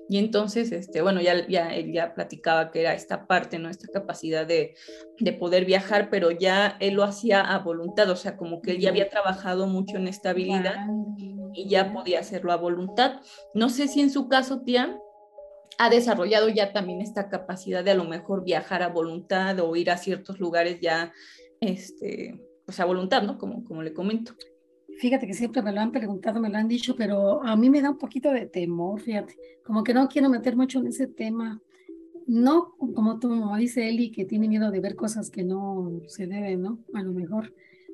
[0.07, 3.69] Y entonces, este, bueno, ya, ya él ya platicaba que era esta parte, ¿no?
[3.69, 4.75] Esta capacidad de,
[5.19, 8.79] de poder viajar, pero ya él lo hacía a voluntad, o sea, como que él
[8.79, 10.85] ya había trabajado mucho en esta habilidad
[11.53, 13.21] y ya podía hacerlo a voluntad.
[13.55, 14.99] No sé si en su caso, tía,
[15.77, 19.91] ha desarrollado ya también esta capacidad de a lo mejor viajar a voluntad o ir
[19.91, 21.13] a ciertos lugares ya,
[21.59, 23.37] este, pues a voluntad, ¿no?
[23.37, 24.33] Como, como le comento.
[24.97, 27.81] Fíjate que siempre me lo han preguntado, me lo han dicho, pero a mí me
[27.81, 29.35] da un poquito de temor, fíjate,
[29.65, 31.61] como que no quiero meter mucho en ese tema.
[32.27, 36.25] No como tú, como dice Eli, que tiene miedo de ver cosas que no se
[36.25, 36.79] deben, ¿no?
[36.93, 37.53] A lo mejor.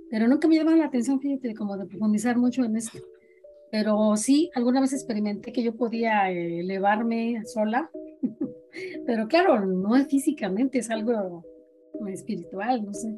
[0.09, 2.99] Pero nunca me llama la atención, fíjate, como de profundizar mucho en esto.
[3.71, 7.89] Pero sí, alguna vez experimenté que yo podía eh, elevarme sola
[9.05, 11.43] Pero claro, no es físicamente, es algo
[12.07, 13.13] espiritual, no sé.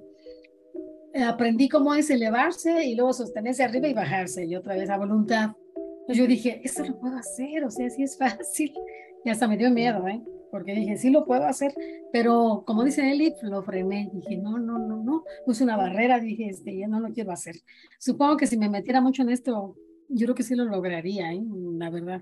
[1.26, 5.52] Aprendí cómo es elevarse y luego sostenerse arriba y bajarse y otra vez a voluntad.
[6.08, 8.74] Yo dije, esto lo puedo hacer, o sea, sí es fácil.
[9.24, 10.22] Y hasta me dio miedo, ¿eh?
[10.52, 11.74] Porque dije, sí lo puedo hacer,
[12.12, 14.12] pero como dice Eli, lo frené.
[14.14, 15.24] Dije, no, no, no, no.
[15.46, 17.56] Puse una barrera, dije, este, ya no lo quiero hacer.
[18.00, 19.76] Supongo que si me metiera mucho en esto,
[20.14, 21.44] yo creo que sí lo lograría, ¿eh?
[21.78, 22.22] La verdad.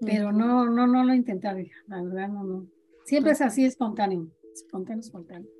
[0.00, 1.48] Pero no, no, no lo intenté,
[1.86, 2.66] la verdad, no, no.
[3.04, 5.50] Siempre es así, espontáneo, espontáneo, espontáneo.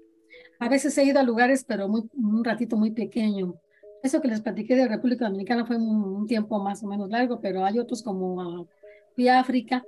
[0.59, 3.55] A veces he ido a lugares, pero muy, un ratito muy pequeño.
[4.03, 7.65] Eso que les platiqué de República Dominicana fue un, tiempo más o menos largo, pero
[7.65, 8.67] hay otros como uh,
[9.15, 9.85] fui a África,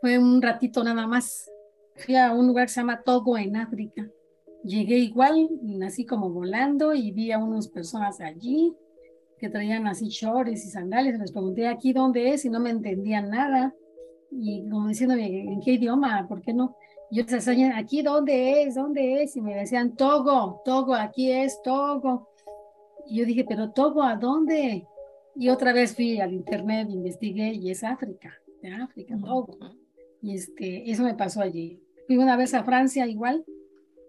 [0.00, 1.50] fue un ratito nada más.
[1.96, 4.06] Fui a un lugar que se llama Togo en África.
[4.64, 5.48] Llegué igual,
[5.84, 8.74] así como volando y vi a unas personas allí
[9.44, 11.18] que traían así shorts y sandalias.
[11.18, 13.74] Les pregunté aquí dónde es y no me entendían nada.
[14.30, 16.26] Y como diciéndome, ¿en qué idioma?
[16.26, 16.76] ¿Por qué no?
[17.10, 18.74] Yo les decía, ¿aquí dónde es?
[18.74, 19.36] ¿Dónde es?
[19.36, 22.30] Y me decían, Togo, Togo, aquí es Togo.
[23.06, 24.86] Y yo dije, pero Togo, ¿a dónde?
[25.36, 28.32] Y otra vez fui al internet, investigué y es África,
[28.62, 29.58] de África, Togo.
[30.22, 31.82] Y este, eso me pasó allí.
[32.06, 33.44] Fui una vez a Francia igual,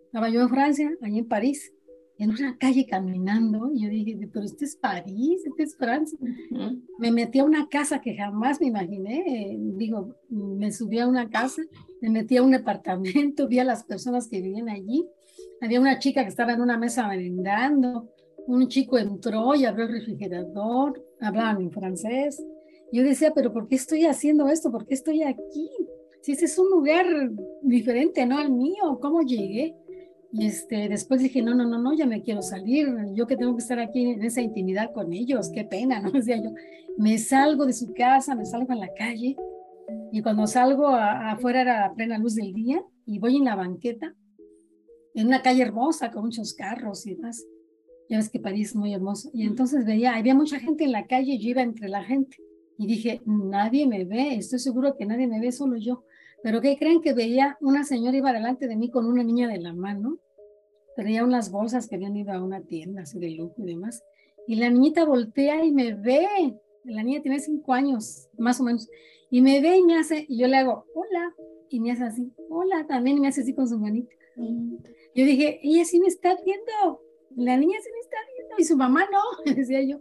[0.06, 1.74] estaba yo en Francia, allí en París,
[2.18, 6.18] en una calle caminando, y yo dije, pero este es París, este es Francia.
[6.98, 11.62] Me metí a una casa que jamás me imaginé, digo, me subí a una casa,
[12.02, 15.06] me metí a un departamento, vi a las personas que vivían allí,
[15.62, 18.10] había una chica que estaba en una mesa merendando,
[18.48, 22.42] un chico entró y abrió el refrigerador, hablaban en francés.
[22.92, 24.72] Yo decía, pero ¿por qué estoy haciendo esto?
[24.72, 25.70] ¿Por qué estoy aquí?
[26.22, 27.06] Si ese es un lugar
[27.62, 28.38] diferente, ¿no?
[28.38, 29.76] Al mío, ¿cómo llegué?
[30.38, 32.94] Y este, después dije, no, no, no, no, ya me quiero salir.
[33.14, 36.12] Yo que tengo que estar aquí en esa intimidad con ellos, qué pena, ¿no?
[36.12, 36.52] Decía yo,
[36.98, 39.38] me salgo de su casa, me salgo a la calle.
[40.12, 44.14] Y cuando salgo afuera era a plena luz del día y voy en la banqueta,
[45.14, 47.42] en una calle hermosa con muchos carros y demás.
[48.10, 49.30] Ya ves que París es muy hermoso.
[49.34, 52.36] Y entonces veía, había mucha gente en la calle yo iba entre la gente.
[52.78, 56.04] Y dije, nadie me ve, estoy seguro que nadie me ve, solo yo.
[56.44, 57.58] Pero ¿qué creen que veía?
[57.62, 60.20] Una señora iba delante de mí con una niña de la mano.
[60.96, 64.04] Traía unas bolsas que habían ido a una tienda así de lujo y demás.
[64.48, 66.28] Y la niñita voltea y me ve.
[66.84, 68.88] La niña tiene cinco años, más o menos.
[69.32, 71.34] Y me ve y me hace, y yo le hago, hola.
[71.70, 74.14] Y me hace así, hola también, y me hace así con su manita.
[74.38, 77.02] Yo dije, ella sí me está viendo
[77.36, 80.00] la niña se me está viendo y su mamá no, decía yo.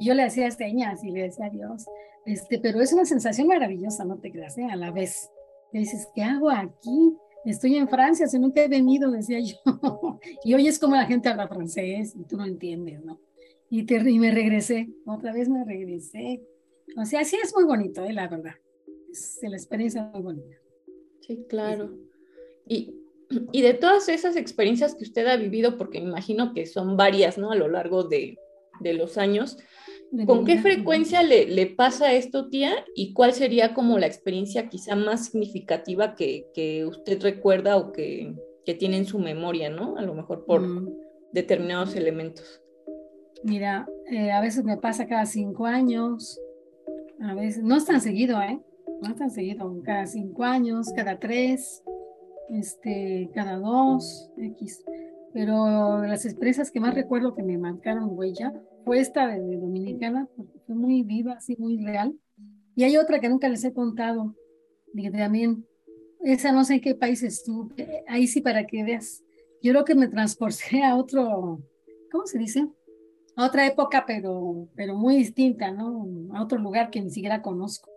[0.00, 1.86] Yo le hacía señas y le decía adiós.
[2.26, 4.66] Este, pero es una sensación maravillosa, no te creas, ¿eh?
[4.70, 5.30] a la vez.
[5.74, 7.14] Y dices, ¿qué hago aquí?
[7.44, 9.56] Estoy en Francia, si nunca he venido, decía yo.
[10.44, 13.20] y hoy es como la gente habla francés y tú no entiendes, ¿no?
[13.68, 16.42] Y, te, y me regresé, otra vez me regresé.
[16.96, 18.14] O sea, sí es muy bonito, ¿eh?
[18.14, 18.54] la verdad.
[19.10, 20.56] Es la experiencia muy bonita.
[21.20, 21.90] Sí, claro.
[22.66, 23.04] Y
[23.52, 27.38] y de todas esas experiencias que usted ha vivido, porque me imagino que son varias,
[27.38, 27.50] ¿no?
[27.50, 28.38] A lo largo de,
[28.80, 29.58] los años,
[30.26, 32.72] ¿con qué frecuencia le, le, pasa esto, tía?
[32.94, 38.34] ¿Y cuál sería como la experiencia quizá más significativa que, usted recuerda o que,
[38.78, 39.96] tiene en su memoria, ¿no?
[39.98, 40.88] A lo mejor por mm.
[41.32, 42.62] determinados elementos.
[43.42, 46.40] Mira, eh, a veces me pasa cada cinco años,
[47.20, 48.58] a veces, no es tan seguido, ¿eh?
[49.02, 51.82] No es tan seguido, cada cinco años, cada tres
[52.48, 54.84] este, cada dos, X.
[55.32, 58.52] Pero las experiencias que más recuerdo que me marcaron huella
[58.84, 62.14] fue esta de, Dominicana, porque fue muy viva, así muy real.
[62.76, 64.34] Y hay otra que nunca les he contado,
[64.92, 65.66] de, también,
[66.22, 69.22] esa no sé en qué país estuve, ahí sí para que veas.
[69.62, 71.60] Yo creo que me transporté a otro,
[72.10, 72.68] ¿cómo se dice?
[73.36, 76.06] A otra época, pero, pero muy distinta, ¿no?
[76.34, 77.90] A otro lugar que ni siquiera conozco.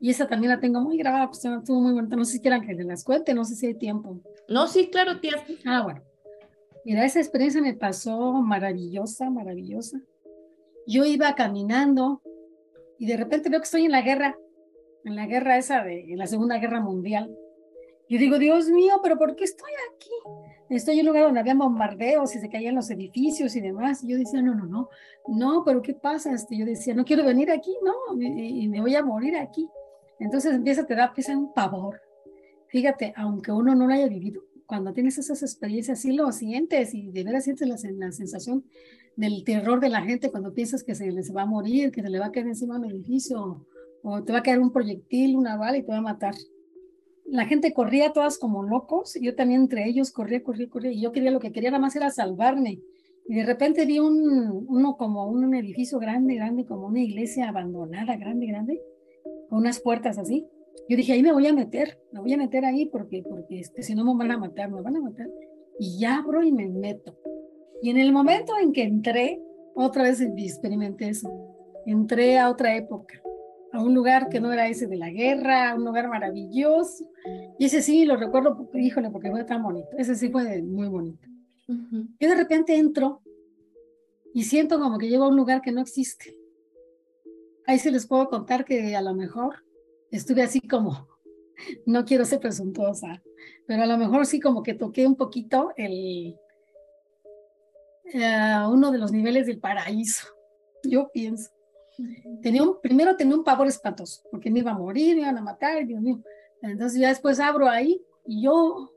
[0.00, 2.16] Y esa también la tengo muy grabada, pues estuvo muy bonita.
[2.16, 4.20] No sé si quieran que las cuente, no sé si hay tiempo.
[4.48, 5.34] No, sí, claro, tía.
[5.64, 6.02] Ah, bueno.
[6.84, 10.00] Mira, esa experiencia me pasó maravillosa, maravillosa.
[10.86, 12.22] Yo iba caminando
[12.98, 14.38] y de repente veo que estoy en la guerra,
[15.04, 17.36] en la guerra esa de en la Segunda Guerra Mundial.
[18.08, 20.10] Y digo, Dios mío, pero ¿por qué estoy aquí?
[20.68, 24.04] Estoy en un lugar donde había bombardeos y se caían los edificios y demás.
[24.04, 24.88] Y yo decía, no, no, no,
[25.28, 26.32] no, pero ¿qué pasa?
[26.32, 29.68] Este, yo decía, no quiero venir aquí, no, y me voy a morir aquí.
[30.18, 32.00] Entonces empieza, te da, empieza un pavor.
[32.68, 37.10] Fíjate, aunque uno no lo haya vivido, cuando tienes esas experiencias, sí lo sientes y
[37.10, 37.76] de veras sientes la,
[38.06, 38.64] la sensación
[39.16, 42.10] del terror de la gente cuando piensas que se les va a morir, que se
[42.10, 43.66] le va a caer encima un edificio
[44.02, 46.34] o te va a caer un proyectil, una bala y te va a matar.
[47.26, 51.12] La gente corría todas como locos, yo también entre ellos corría, corría, corría, y yo
[51.12, 52.80] quería lo que quería nada más era salvarme.
[53.28, 58.16] Y de repente vi un, uno como un edificio grande, grande, como una iglesia abandonada,
[58.16, 58.82] grande, grande,
[59.50, 60.46] unas puertas así.
[60.88, 63.82] Yo dije, ahí me voy a meter, me voy a meter ahí porque, porque este,
[63.82, 65.28] si no me van a matar, me van a matar.
[65.78, 67.16] Y ya abro y me meto.
[67.82, 69.42] Y en el momento en que entré,
[69.74, 71.28] otra vez experimenté eso.
[71.84, 73.20] Entré a otra época,
[73.72, 77.10] a un lugar que no era ese de la guerra, un lugar maravilloso.
[77.58, 79.88] Y ese sí lo recuerdo, híjole, porque fue tan bonito.
[79.98, 81.26] Ese sí fue muy bonito.
[81.66, 83.20] Yo de repente entro
[84.32, 86.36] y siento como que llego a un lugar que no existe.
[87.66, 89.64] Ahí se les puedo contar que a lo mejor
[90.12, 91.08] estuve así como,
[91.86, 93.22] no quiero ser presuntuosa,
[93.66, 96.36] pero a lo mejor sí como que toqué un poquito el,
[98.14, 100.26] uh, uno de los niveles del paraíso,
[100.84, 101.50] yo pienso.
[102.42, 105.42] Tenía un, primero tenía un pavor espantoso, porque me iba a morir, me iban a
[105.42, 106.22] matar, Dios mío.
[106.62, 108.92] Entonces ya después abro ahí y yo,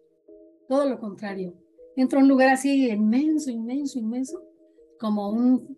[0.68, 1.54] todo lo contrario,
[1.96, 4.42] entro a un lugar así inmenso, inmenso, inmenso,
[5.00, 5.78] como un,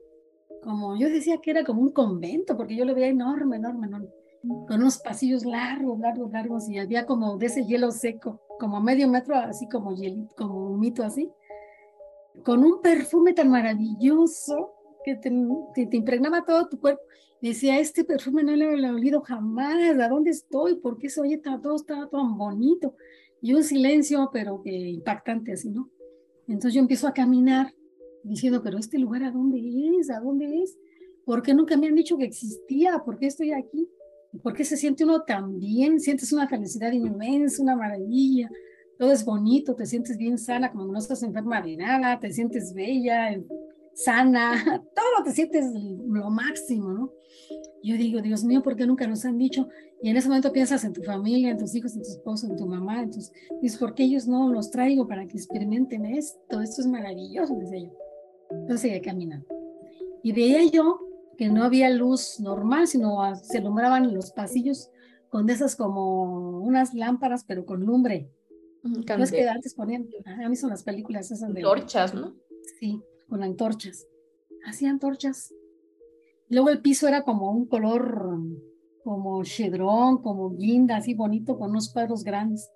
[0.62, 4.10] como yo decía que era como un convento, porque yo lo veía enorme, enorme, enorme,
[4.68, 9.08] con unos pasillos largos, largos, largos, y había como de ese hielo seco, como medio
[9.08, 11.32] metro, así como, hielito, como un mito así,
[12.44, 14.74] con un perfume tan maravilloso
[15.04, 15.32] que te,
[15.74, 17.02] te, impregnaba todo tu cuerpo.
[17.42, 20.76] Decía, este perfume no lo he olido jamás, ¿a dónde estoy?
[20.76, 22.96] ¿Por qué se oye todo, estaba tan bonito?
[23.42, 25.90] Y un silencio, pero que impactante así, ¿no?
[26.48, 27.74] Entonces yo empiezo a caminar
[28.24, 29.62] diciendo, pero este lugar a dónde
[30.00, 30.78] es, a dónde es,
[31.26, 33.00] ¿por qué nunca me han dicho que existía?
[33.06, 33.88] ¿Por qué estoy aquí?
[34.42, 36.00] ¿Por qué se siente uno tan bien?
[36.00, 38.50] Sientes una felicidad inmensa, una maravilla,
[38.98, 42.74] todo es bonito, te sientes bien sana, como no estás enferma de nada, te sientes
[42.74, 43.40] bella,
[43.94, 44.54] sana,
[44.96, 47.12] todo te sientes lo máximo, ¿no?
[47.84, 49.70] Yo digo, Dios mío, ¿por qué nunca nos han dicho?
[50.02, 52.56] Y en ese momento piensas en tu familia, en tus hijos, en tu esposo, en
[52.56, 53.32] tu mamá, entonces
[53.62, 56.62] dices, ¿por qué ellos no los traigo para que experimenten esto?
[56.62, 57.98] Esto es maravilloso, decía yo.
[58.52, 59.48] Entonces seguía caminando.
[60.24, 61.00] Y veía yo
[61.38, 64.90] que no había luz normal, sino se alumbraban los pasillos
[65.30, 68.32] con esas como unas lámparas, pero con lumbre.
[68.88, 71.62] No es que antes ponían, a mí son las películas esas de...
[71.62, 72.36] Antorchas, ¿no?
[72.80, 74.08] Sí, con antorchas.
[74.66, 75.54] Hacían antorchas.
[76.50, 78.40] Luego el piso era como un color
[79.04, 82.70] como chedrón, como guinda, así bonito, con unos cuadros grandes.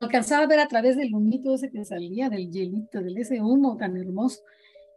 [0.00, 3.76] Alcanzaba a ver a través del humito ese que salía, del hielito, del ese humo
[3.76, 4.42] tan hermoso.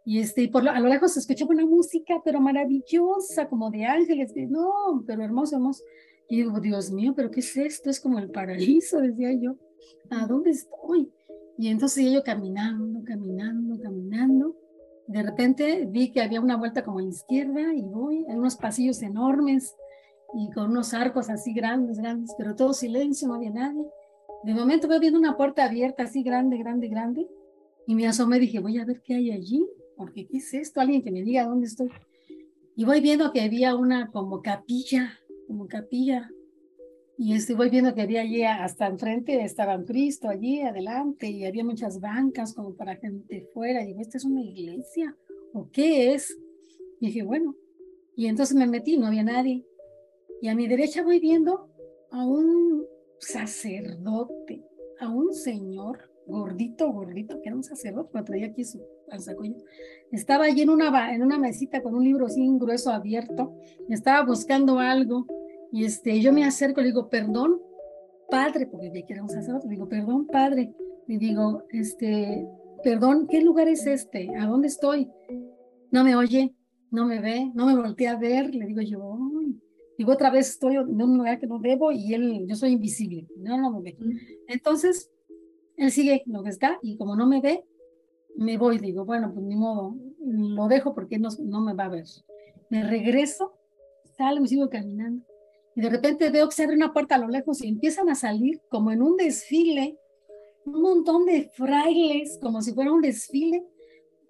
[0.04, 3.84] Y este, por lo, a lo lejos se escuchaba una música, pero maravillosa, como de
[3.84, 5.82] ángeles, no, pero hermoso, hermoso.
[6.28, 7.90] Y digo, Dios mío, pero ¿qué es esto?
[7.90, 9.56] Es como el paraíso, decía yo.
[10.10, 11.10] ¿A dónde estoy?
[11.58, 14.56] Y entonces yo caminando, caminando, caminando.
[15.06, 18.56] De repente vi que había una vuelta como a la izquierda y voy, hay unos
[18.56, 19.74] pasillos enormes
[20.34, 23.86] y con unos arcos así grandes, grandes, pero todo silencio, no había nadie.
[24.44, 27.28] De momento veo viendo una puerta abierta así grande, grande, grande
[27.86, 29.64] y me asomé y dije, voy a ver qué hay allí
[29.96, 30.80] porque ¿qué es esto?
[30.80, 31.90] Alguien que me diga dónde estoy.
[32.76, 36.30] Y voy viendo que había una como capilla, como capilla.
[37.18, 41.46] Y este, voy viendo que había allí hasta enfrente, estaba un Cristo allí adelante y
[41.46, 43.82] había muchas bancas como para gente fuera.
[43.82, 45.16] Y digo, ¿esta es una iglesia?
[45.54, 46.36] ¿O qué es?
[47.00, 47.54] Y dije, bueno.
[48.16, 49.64] Y entonces me metí, no había nadie.
[50.42, 51.68] Y a mi derecha voy viendo
[52.10, 52.84] a un
[53.18, 54.62] sacerdote,
[55.00, 58.80] a un señor gordito, gordito, que era un sacerdote, pero traía aquí su
[60.10, 63.54] estaba allí en una, en una mesita con un libro así grueso abierto,
[63.88, 65.26] estaba buscando algo
[65.72, 67.60] y este, yo me acerco y le digo, perdón,
[68.30, 70.74] padre, porque vi que era un sacerdote, le digo, perdón, padre,
[71.06, 72.48] le digo, este,
[72.82, 74.28] perdón, ¿qué lugar es este?
[74.36, 75.10] ¿A dónde estoy?
[75.90, 76.54] No me oye,
[76.90, 79.18] no me ve, no me voltea a ver, le digo yo,
[79.98, 83.26] digo, otra vez estoy en un lugar que no debo y él, yo soy invisible,
[83.36, 83.98] no, no me ve.
[84.48, 85.10] Entonces,
[85.76, 87.64] él sigue lo que está y como no me ve,
[88.36, 91.88] me voy, digo, bueno, pues ni modo, lo dejo porque no, no me va a
[91.88, 92.04] ver.
[92.68, 93.54] Me regreso,
[94.16, 95.24] salgo y sigo caminando.
[95.76, 98.14] Y de repente veo que se abre una puerta a lo lejos y empiezan a
[98.14, 99.98] salir como en un desfile,
[100.64, 103.62] un montón de frailes, como si fuera un desfile,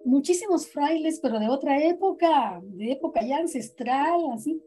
[0.03, 4.61] muchísimos frailes, pero de otra época, de época ya ancestral, así,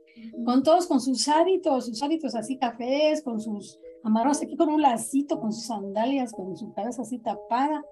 [0.45, 4.81] con todos con sus hábitos, sus hábitos así cafés, con sus amarros aquí con un
[4.81, 7.85] lacito, con sus sandalias, con su cabeza así tapada.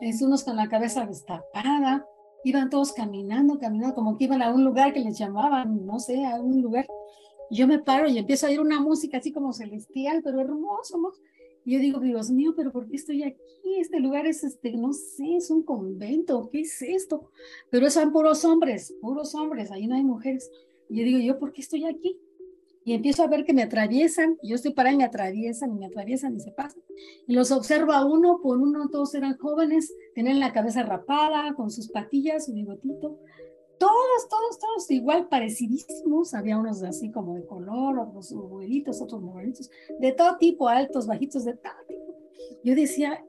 [0.00, 2.06] Es unos con la cabeza destapada,
[2.44, 6.24] iban todos caminando, caminando, como que iban a un lugar que les llamaban, no sé,
[6.24, 6.86] a un lugar.
[7.50, 11.12] Yo me paro y empiezo a oír una música así como celestial, pero hermoso,
[11.64, 13.40] Y yo digo, Dios mío, pero ¿por qué estoy aquí?
[13.78, 17.30] Este lugar es, este, no sé, es un convento, ¿qué es esto?
[17.70, 20.50] Pero son puros hombres, puros hombres, ahí no hay mujeres.
[20.88, 22.18] Y yo digo, ¿yo por qué estoy aquí?
[22.86, 25.86] y empiezo a ver que me atraviesan, yo estoy parada y me atraviesan y me
[25.86, 26.80] atraviesan y se pasan.
[27.26, 31.72] Y los observo a uno por uno, todos eran jóvenes, tenían la cabeza rapada, con
[31.72, 33.18] sus patillas, su bigotito,
[33.78, 36.34] todos, todos, todos igual parecidísimos.
[36.34, 41.44] Había unos así como de color, otros abuelitos, otros morenitos, de todo tipo, altos, bajitos,
[41.44, 42.14] de todo tipo.
[42.64, 43.24] Yo decía,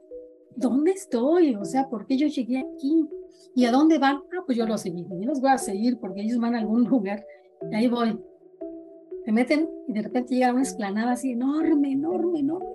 [0.56, 1.54] ¿dónde estoy?
[1.54, 3.08] O sea, ¿por qué yo llegué aquí?
[3.54, 4.16] ¿Y a dónde van?
[4.36, 5.06] Ah, pues yo los seguí.
[5.08, 7.24] Yo los voy a seguir porque ellos van a algún lugar.
[7.70, 8.18] Y ahí voy.
[9.24, 12.68] Se meten y de repente llega una esplanada así enorme, enorme, enorme.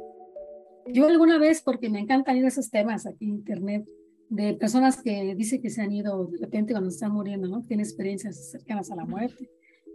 [0.87, 3.87] Yo alguna vez, porque me encantan ir esos temas aquí en internet,
[4.29, 7.61] de personas que dicen que se han ido de repente cuando están muriendo, ¿no?
[7.63, 9.49] Tienen experiencias cercanas a la muerte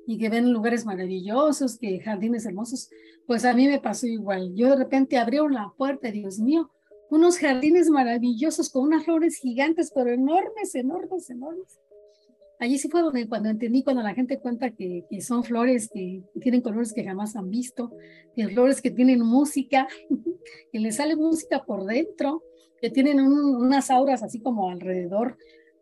[0.07, 2.89] y que ven lugares maravillosos, que jardines hermosos,
[3.27, 4.55] pues a mí me pasó igual.
[4.55, 6.71] Yo de repente abrieron la puerta, Dios mío,
[7.11, 11.79] unos jardines maravillosos con unas flores gigantes, pero enormes, enormes, enormes.
[12.59, 16.23] Allí sí fue donde cuando entendí, cuando la gente cuenta que, que son flores que,
[16.41, 17.93] tienen colores que jamás han visto,
[18.35, 19.87] que flores que tienen música,
[20.73, 22.43] que les sale música por dentro,
[22.81, 25.37] que tienen unas auras así como alrededor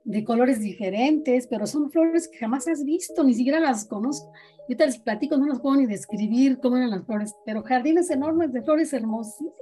[0.05, 4.33] de colores diferentes, pero son flores que jamás has visto, ni siquiera las conozco.
[4.69, 8.09] Yo te les platico, no las puedo ni describir cómo eran las flores, pero jardines
[8.11, 9.53] enormes de flores hermosísimas.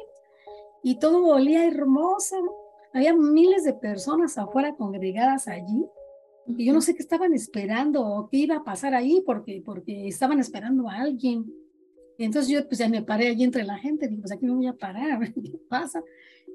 [0.82, 2.36] Y todo olía hermoso.
[2.92, 5.86] Había miles de personas afuera congregadas allí.
[6.46, 10.08] Y yo no sé qué estaban esperando o qué iba a pasar ahí, porque, porque
[10.08, 11.46] estaban esperando a alguien.
[12.18, 14.54] Y entonces yo pues ya me paré allí entre la gente, digo, pues aquí me
[14.54, 16.02] voy a parar, ¿qué pasa?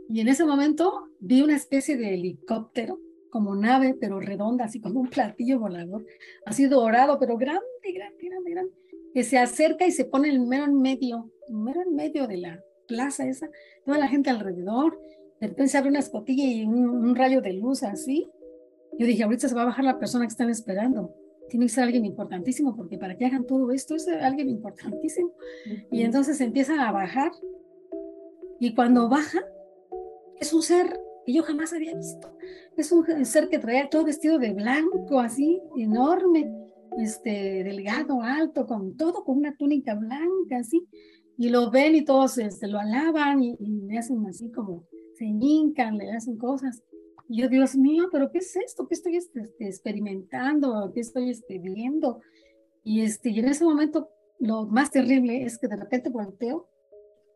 [0.10, 5.00] Y en ese momento vi una especie de helicóptero, como nave, pero redonda, así como
[5.00, 6.06] un platillo volador,
[6.46, 7.62] así dorado, pero grande,
[7.94, 8.72] grande, grande, grande,
[9.14, 12.64] que se acerca y se pone el mero en medio, mero en medio de la
[12.88, 13.50] plaza esa,
[13.86, 15.00] toda la gente alrededor,
[15.40, 18.30] de repente se abre una escotilla y un, rayo de luz así.
[18.98, 21.16] Yo dije, ahorita se va a bajar la persona que están esperando.
[21.50, 25.32] Tiene que ser alguien importantísimo, porque para que hagan todo esto es alguien importantísimo.
[25.92, 27.32] Y entonces empieza a bajar.
[28.60, 29.40] Y cuando baja,
[30.40, 32.36] es un ser que yo jamás había visto.
[32.78, 36.52] Es un ser que traía todo vestido de blanco, así, enorme,
[36.98, 40.88] este, delgado, alto, con todo, con una túnica blanca, así.
[41.38, 44.86] Y lo ven y todos este, lo alaban y, le hacen así como,
[45.16, 46.84] se hincan, le hacen cosas.
[47.28, 48.88] Y yo, Dios mío, pero ¿qué es esto?
[48.88, 50.92] ¿Qué estoy este, este experimentando?
[50.94, 52.22] ¿Qué estoy este, viendo?
[52.84, 54.10] Y, este, y en ese momento,
[54.40, 56.68] lo más terrible es que de repente volteo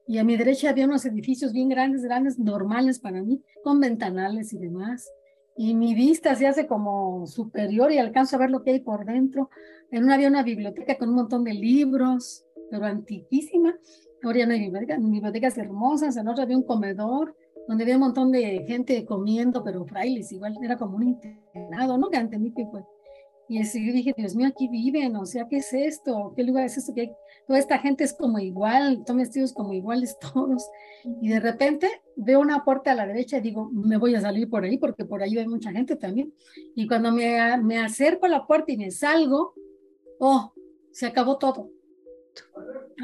[0.08, 4.54] y a mi derecha había unos edificios bien grandes, grandes, normales para mí, con ventanales
[4.54, 5.10] y demás.
[5.56, 9.06] Y mi vista se hace como superior y alcanzo a ver lo que hay por
[9.06, 9.50] dentro.
[9.92, 13.76] En una había una biblioteca con un montón de libros, pero antiquísima.
[14.24, 16.18] Ahora ya no hay biblioteca, bibliotecas hermosas.
[16.18, 17.36] En otra había un comedor
[17.68, 22.10] donde había un montón de gente comiendo, pero frailes, igual era como un internado, ¿no?
[22.10, 22.84] Que entendí que fue.
[23.50, 26.34] Y así dije, Dios mío, aquí viven, o sea, ¿qué es esto?
[26.36, 26.94] ¿Qué lugar es esto?
[26.94, 27.12] Que
[27.46, 30.70] toda esta gente es como igual, son vestidos como iguales todos.
[31.22, 34.50] Y de repente veo una puerta a la derecha y digo, me voy a salir
[34.50, 36.34] por ahí porque por ahí hay mucha gente también.
[36.76, 39.54] Y cuando me, me acerco a la puerta y me salgo,
[40.20, 40.54] oh,
[40.92, 41.70] se acabó todo.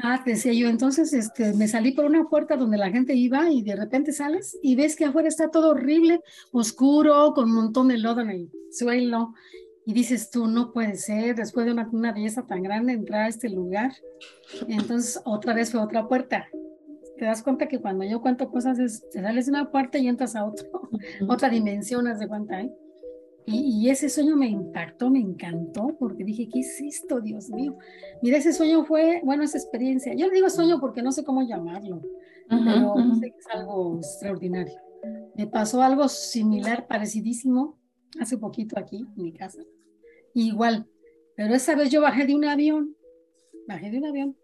[0.02, 3.62] Ah, decía yo, entonces este, me salí por una puerta donde la gente iba y
[3.62, 6.20] de repente sales y ves que afuera está todo horrible,
[6.52, 9.34] oscuro, con un montón de lodo en el suelo
[9.86, 13.28] y dices tú, no puede ser, después de una, una, belleza tan grande, entrar a
[13.28, 13.92] este lugar.
[14.68, 16.48] Entonces, otra vez fue otra puerta.
[17.18, 20.08] Te das cuenta que cuando yo cuento cosas, es, te sales de una puerta y
[20.08, 20.68] entras a otro,
[21.28, 22.72] otra dimensión, haz de cuenta, ¿eh?
[23.46, 27.76] Y, y, ese sueño me impactó, me encantó, porque dije, ¿qué es esto, Dios mío?
[28.22, 30.14] Mira, ese sueño fue, bueno, esa experiencia.
[30.14, 32.00] Yo le digo sueño porque no sé cómo llamarlo,
[32.48, 34.78] pero sé que es algo extraordinario.
[35.34, 37.79] Me pasó algo similar, parecidísimo,
[38.18, 39.62] hace poquito aquí en mi casa.
[40.34, 40.86] igual,
[41.36, 42.96] pero esa vez yo bajé de un avión,
[43.66, 44.36] bajé de un avión,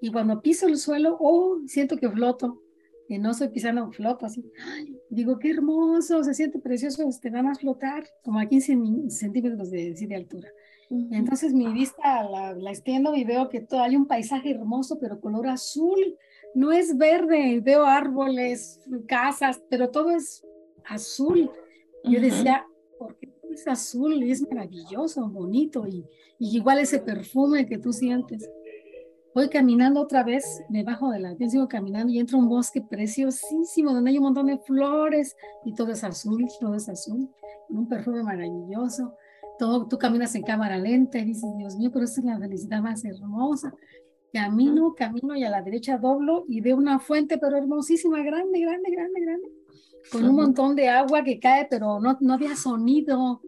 [0.00, 2.62] y cuando piso el suelo, oh, siento que floto,
[3.06, 4.44] que no estoy pisando, floto así.
[5.10, 8.78] digo, qué hermoso, se siente precioso, este, nada más flotar, como a 15
[9.08, 10.48] centímetros de, de altura.
[11.12, 15.20] Entonces mi vista la, la, extiendo y veo que todo, hay un paisaje hermoso, pero
[15.20, 16.16] color azul.
[16.52, 20.44] No es verde, veo árboles, casas, pero todo es
[20.84, 21.50] azul.
[22.02, 22.66] Yo decía,
[23.00, 26.04] porque es azul y es maravilloso, bonito y,
[26.38, 28.48] igual ese perfume que tú sientes.
[29.34, 32.82] Voy caminando otra vez, me bajo de la sigo caminando y entro a un bosque
[32.82, 37.30] preciosísimo donde hay un montón de flores y todo es azul, todo es azul,
[37.70, 39.14] un perfume maravilloso.
[39.58, 42.82] Todo, tú caminas en cámara lenta y dices, Dios mío, pero esta es la felicidad
[42.82, 43.72] más hermosa.
[44.32, 48.90] Camino, camino y a la derecha doblo y veo una fuente, pero hermosísima, grande, grande,
[48.90, 49.59] grande, grande
[50.10, 53.40] con un montón de agua que cae, pero no, no había sonido.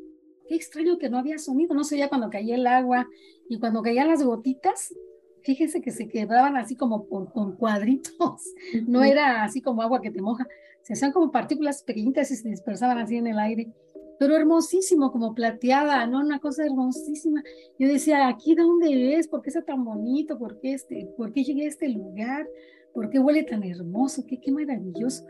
[0.49, 3.09] Qué extraño que no había sonido, no sé ya cuando caía el agua
[3.49, 4.95] y cuando caían las gotitas,
[5.43, 8.43] fíjese que se quebraban así como con cuadritos,
[8.87, 10.47] no era así como agua que te moja,
[10.83, 13.73] se hacían como partículas pequeñitas y se dispersaban así en el aire,
[14.19, 16.21] pero hermosísimo, como plateada, ¿no?
[16.21, 17.43] Una cosa hermosísima.
[17.77, 19.27] Yo decía, ¿aquí dónde es?
[19.27, 20.39] ¿Por qué está tan bonito?
[20.39, 22.47] ¿Por qué, este, ¿por qué llegué a este lugar?
[22.95, 24.25] ¿Por qué huele tan hermoso?
[24.27, 25.25] ¿Qué, qué maravilloso?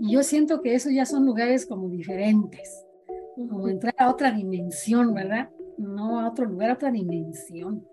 [0.00, 2.84] Y yo siento que esos ya son lugares como diferentes,
[3.36, 5.50] como entrar a otra dimensión, ¿verdad?
[5.78, 7.86] No a otro lugar, a otra dimensión.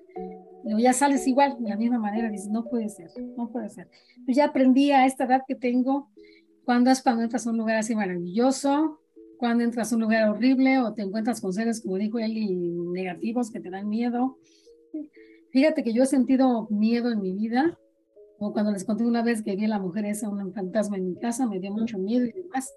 [0.64, 3.90] Luego ya sales igual, de la misma manera, dices, no puede ser, no puede ser.
[4.26, 6.10] Yo ya aprendí a esta edad que tengo,
[6.64, 9.00] cuando es cuando entras a un lugar así maravilloso,
[9.38, 12.34] cuando entras a un lugar horrible o te encuentras con seres, como dijo él,
[12.94, 14.38] negativos que te dan miedo.
[15.52, 17.78] Fíjate que yo he sentido miedo en mi vida,
[18.40, 21.10] o cuando les conté una vez que vi a la mujer esa, un fantasma en
[21.10, 22.74] mi casa, me dio mucho miedo y demás,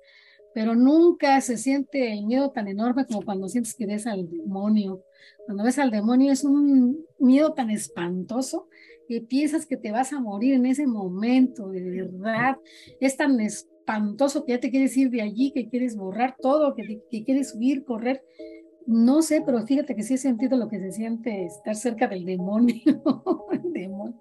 [0.54, 5.02] pero nunca se siente el miedo tan enorme como cuando sientes que ves al demonio.
[5.44, 8.68] Cuando ves al demonio es un miedo tan espantoso
[9.08, 12.56] que piensas que te vas a morir en ese momento, de verdad.
[13.00, 16.74] Es tan espantoso espantoso que ya te quieres ir de allí, que quieres borrar todo,
[16.74, 18.22] que, que quieres huir, correr.
[18.84, 22.24] No sé, pero fíjate que sí he sentido lo que se siente estar cerca del
[22.24, 22.74] demonio.
[23.62, 24.18] demonio.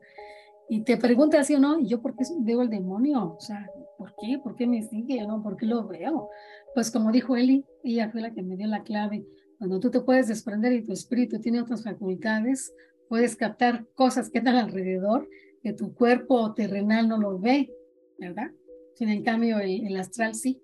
[0.70, 3.36] Y te preguntas sí o no, ¿y yo por qué veo el demonio?
[3.38, 4.40] O sea, ¿por qué?
[4.44, 5.26] ¿Por qué me sigue?
[5.26, 5.44] ¿No?
[5.44, 6.30] ¿Por qué lo veo?
[6.74, 9.26] Pues como dijo Eli, ella fue la que me dio la clave.
[9.58, 12.74] Cuando tú te puedes desprender y tu espíritu tiene otras facultades,
[13.08, 15.30] puedes captar cosas que están alrededor
[15.66, 17.74] que tu cuerpo terrenal no lo ve,
[18.20, 18.52] ¿verdad?
[18.94, 20.62] Sin en cambio el, astral sí.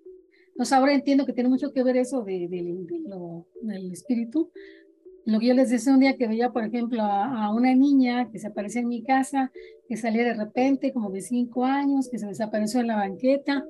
[0.50, 4.52] Entonces ahora entiendo que tiene mucho que ver eso de, del espíritu.
[5.24, 8.38] Lo que yo les decía un día que veía, por ejemplo, a, una niña que
[8.40, 9.52] se aparecía en mi casa,
[9.88, 13.64] que salía de repente como de cinco años, que se desapareció en la banqueta,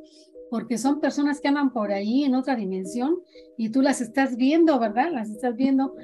[0.51, 3.17] porque son personas que andan por ahí en otra dimensión
[3.59, 5.11] y tú las estás viendo, ¿verdad?
[5.13, 5.95] Las estás viendo.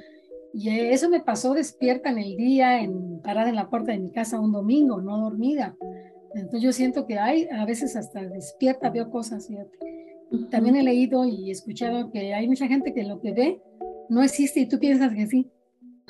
[0.52, 4.10] Y eso me pasó despierta en el día, en, parada en la puerta de mi
[4.10, 5.76] casa un domingo, no dormida.
[6.34, 9.48] Entonces yo siento que hay, a veces hasta despierta, veo cosas,
[10.50, 13.62] También he leído y escuchado que hay mucha gente que lo que ve
[14.08, 15.50] no existe y tú piensas que sí.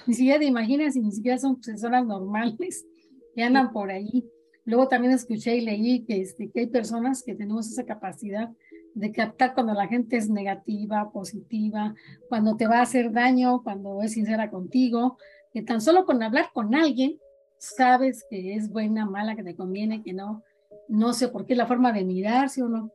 [0.06, 2.86] Ni siquiera te imaginas y ni siquiera son personas normales
[3.34, 4.24] que andan por ahí.
[4.64, 8.50] Luego también escuché y leí que, este, que hay personas que tenemos esa capacidad
[8.94, 11.94] de captar cuando la gente es negativa, positiva,
[12.28, 15.16] cuando te va a hacer daño, cuando es sincera contigo,
[15.52, 17.18] que tan solo con hablar con alguien
[17.58, 20.42] sabes que es buena, mala, que te conviene, que no.
[20.88, 22.92] No sé por qué la forma de mirarse o no.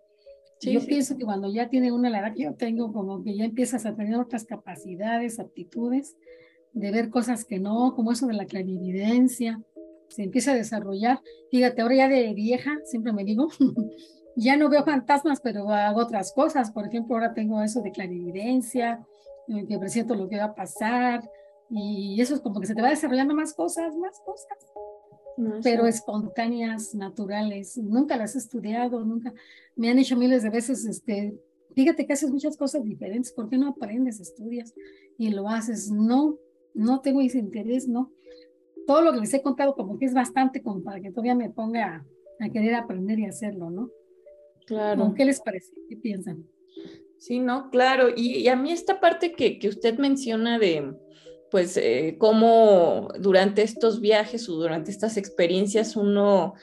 [0.72, 3.46] Yo pienso que cuando ya tiene una la edad que yo tengo, como que ya
[3.46, 6.16] empiezas a tener otras capacidades, aptitudes,
[6.74, 9.62] de ver cosas que no, como eso de la clarividencia,
[10.10, 11.22] se empieza a desarrollar.
[11.52, 13.48] Fíjate, ahora ya de vieja, siempre me digo,
[14.36, 16.72] ya no veo fantasmas, pero hago otras cosas.
[16.72, 19.06] Por ejemplo, ahora tengo eso de clarividencia,
[19.68, 21.30] que presiento lo que va a pasar,
[21.70, 24.58] y eso es como que se te va desarrollando más cosas, más cosas.
[25.64, 27.78] Pero espontáneas, naturales.
[27.78, 29.34] Nunca las he estudiado, nunca.
[29.76, 31.36] Me han dicho miles de veces, este,
[31.76, 34.74] fíjate que haces muchas cosas diferentes, ¿por qué no aprendes, estudias
[35.18, 35.92] y lo haces?
[35.92, 36.38] No,
[36.74, 38.12] no tengo ese interés, no.
[38.86, 41.50] Todo lo que les he contado como que es bastante como para que todavía me
[41.50, 42.06] ponga
[42.40, 43.90] a, querer aprender y hacerlo, ¿no?
[44.66, 45.14] Claro.
[45.16, 45.74] ¿Qué les parece?
[45.90, 46.46] ¿Qué piensan?
[47.18, 48.10] Sí, no, claro.
[48.16, 50.94] Y, y a mí esta parte que, que usted menciona de,
[51.54, 56.56] pues eh, cómo durante estos viajes o durante estas experiencias uno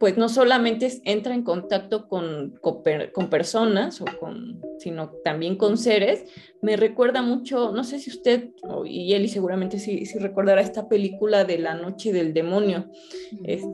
[0.00, 6.24] pues no solamente entra en contacto con, con, personas, o con, sino también con seres.
[6.62, 8.48] Me recuerda mucho, no sé si usted,
[8.86, 12.90] y Eli seguramente sí, sí recordará esta película de La Noche del Demonio.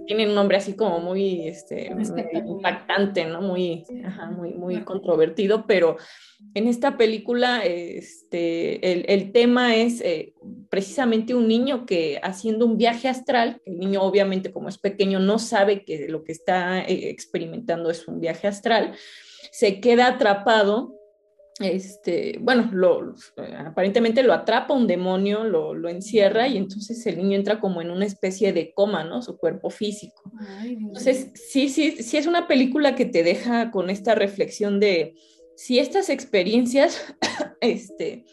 [0.08, 1.92] tiene un nombre así como muy este,
[2.44, 3.40] impactante, ¿no?
[3.40, 3.84] Muy,
[4.36, 5.96] muy, muy controvertido, pero
[6.54, 10.34] en esta película este, el, el tema es eh,
[10.68, 15.38] precisamente un niño que haciendo un viaje astral, el niño obviamente como es pequeño no
[15.38, 18.94] sabe que lo que está eh, experimentando es un viaje astral,
[19.50, 20.96] se queda atrapado
[21.60, 23.14] este, bueno, lo,
[23.58, 27.90] aparentemente lo atrapa un demonio, lo, lo, encierra y entonces el niño entra como en
[27.90, 29.22] una especie de coma, ¿no?
[29.22, 30.30] Su cuerpo físico.
[30.62, 35.14] entonces, sí, sí, sí es una película que te deja con esta reflexión de
[35.56, 37.14] si estas experiencias
[37.62, 38.26] este,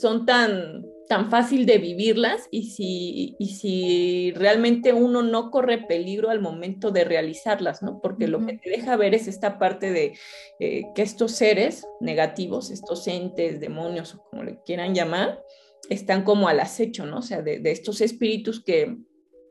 [0.00, 6.30] son tan, tan fácil de vivirlas y si, y si realmente uno no corre peligro
[6.30, 8.00] al momento de realizarlas, ¿no?
[8.00, 10.16] Porque lo que te deja ver es esta parte de
[10.60, 15.42] eh, que estos seres negativos, estos entes, demonios o como le quieran llamar,
[15.88, 17.18] están como al acecho, ¿no?
[17.18, 18.96] O sea, de, estos espíritus que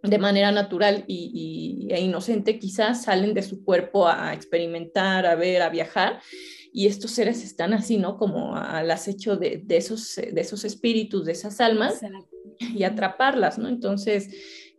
[0.01, 5.61] de manera natural y, e inocente quizás salen de su cuerpo a experimentar, a ver,
[5.61, 6.21] a viajar
[6.71, 8.17] y estos seres están así, ¿no?
[8.17, 12.01] Como al acecho de, esos, de esos espíritus, de esas almas
[12.59, 13.67] y atraparlas, ¿no?
[13.67, 14.29] Entonces,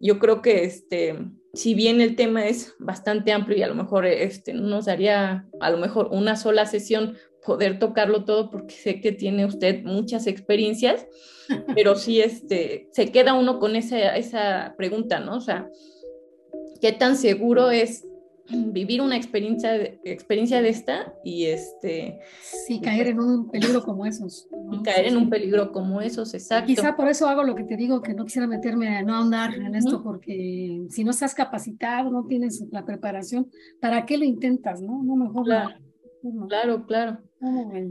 [0.00, 1.18] yo creo que este,
[1.52, 5.70] si bien el tema es bastante amplio y a lo mejor este, nos daría a
[5.70, 11.06] lo mejor una sola sesión poder tocarlo todo porque sé que tiene usted muchas experiencias,
[11.74, 15.36] pero sí este, se queda uno con esa, esa pregunta, ¿no?
[15.36, 15.68] O sea,
[16.80, 18.06] ¿qué tan seguro es
[18.50, 19.74] vivir una experiencia,
[20.04, 22.20] experiencia de esta y este...
[22.66, 24.48] Sí, caer en un peligro como esos.
[24.72, 26.66] Y caer en un peligro como esos, exacto.
[26.66, 29.54] Quizá por eso hago lo que te digo, que no quisiera meterme a no andar
[29.54, 33.50] en esto, porque si no estás capacitado, no tienes la preparación,
[33.80, 35.02] ¿para qué lo intentas, no?
[35.02, 35.74] No mejor Claro,
[36.48, 37.18] claro, claro.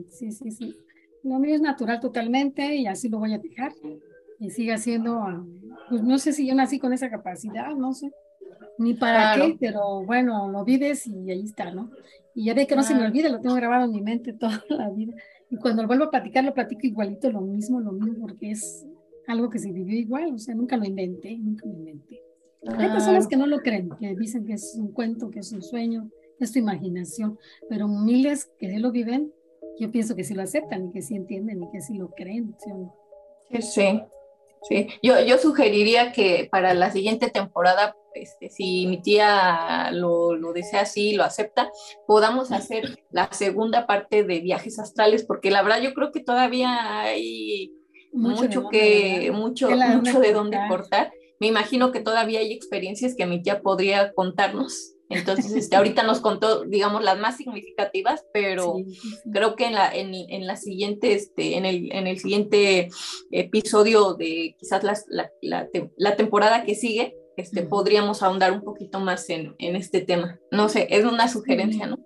[0.10, 0.76] sí, sí, sí.
[1.24, 3.74] Lo mío es natural totalmente y así lo voy a dejar.
[4.40, 5.46] Y siga siendo, ah,
[5.90, 8.12] pues no sé si yo nací con esa capacidad, no sé
[8.78, 11.92] ni para qué, pero bueno, lo vives y ahí está, ¿no?
[12.34, 14.64] Y ya ve que no se me olvida, lo tengo grabado en mi mente toda
[14.70, 15.14] la vida.
[15.50, 18.86] Y cuando lo vuelvo a platicar, lo platico igualito, lo mismo, lo mismo, porque es
[19.28, 22.22] algo que se vivió igual, o sea, nunca lo inventé, nunca lo inventé.
[22.78, 25.62] Hay personas que no lo creen, que dicen que es un cuento, que es un
[25.62, 26.10] sueño,
[26.40, 27.38] es tu imaginación,
[27.70, 29.32] pero miles que sí lo viven,
[29.80, 32.56] yo pienso que sí lo aceptan y que sí entienden y que sí lo creen.
[32.60, 32.72] ¿sí?
[33.52, 34.02] Sí, sí.
[35.02, 40.82] Yo, yo sugeriría que para la siguiente temporada este, si mi tía lo, lo, desea
[40.82, 41.70] así, lo acepta,
[42.08, 47.02] podamos hacer la segunda parte de viajes astrales, porque la verdad yo creo que todavía
[47.02, 47.72] hay
[48.12, 51.12] mucho, que, mucho, mucho de dónde cortar.
[51.40, 54.96] Me imagino que todavía hay experiencias que mi tía podría contarnos.
[55.10, 58.76] Entonces, este, ahorita nos contó, digamos, las más significativas, pero
[59.32, 62.90] creo que en la, en, en, la siguiente, este, en el, en el siguiente
[63.32, 64.96] episodio de quizás la,
[65.42, 65.68] la,
[65.98, 70.40] la temporada que sigue, este, podríamos ahondar un poquito más en, en, este tema.
[70.52, 71.98] No sé, es una sugerencia, ¿no?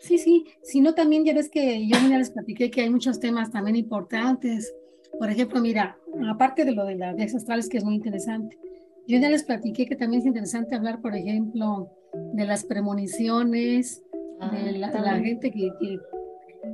[0.00, 3.20] Sí, sí, si no también ya ves que yo ya les platiqué que hay muchos
[3.20, 4.74] temas también importantes.
[5.18, 5.96] Por ejemplo, mira,
[6.28, 8.58] aparte de lo de las viajes astrales, que es muy interesante,
[9.06, 11.90] yo ya les platiqué que también es interesante hablar, por ejemplo,
[12.32, 14.02] de las premoniciones,
[14.52, 15.98] de, la, gente que, que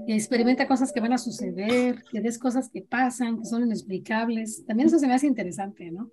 [0.06, 4.64] que experimenta cosas que van a suceder, que ves cosas que pasan, que son inexplicables.
[4.66, 6.10] También eso se me hace interesante, ¿no?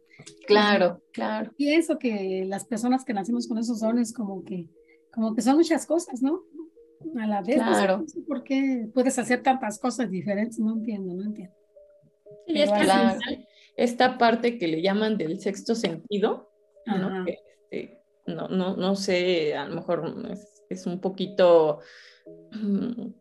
[0.47, 1.51] Claro, claro.
[1.57, 4.67] Pienso que las personas que nacimos con esos dones como que,
[5.11, 6.43] como que son muchas cosas, ¿no?
[7.19, 7.55] A la vez.
[7.55, 7.99] Claro.
[7.99, 11.55] No sé por qué puedes hacer tantas cosas diferentes, no entiendo, no entiendo.
[12.47, 13.19] Sí, es que claro.
[13.75, 16.49] esta parte que le llaman del sexto sentido,
[16.85, 17.25] ¿no?
[17.25, 17.39] Que,
[17.71, 21.79] este, no, no, no sé, a lo mejor es, es un poquito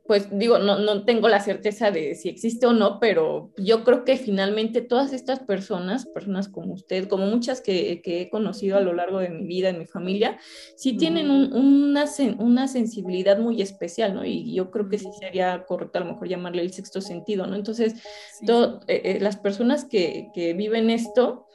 [0.07, 4.05] pues digo, no, no tengo la certeza de si existe o no, pero yo creo
[4.05, 8.83] que finalmente todas estas personas, personas como usted, como muchas que, que he conocido a
[8.83, 10.39] lo largo de mi vida, en mi familia,
[10.77, 12.05] sí tienen un, una,
[12.39, 14.25] una, sensibilidad muy especial, ¿no?
[14.25, 17.57] Y yo creo que sí sería correcto a lo mejor llamarle el sexto sentido, ¿no?
[17.57, 17.95] Entonces,
[18.39, 18.45] sí.
[18.45, 21.47] todo, eh, eh, las personas que, que, viven esto,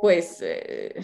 [0.00, 0.42] pues...
[0.42, 0.94] Eh,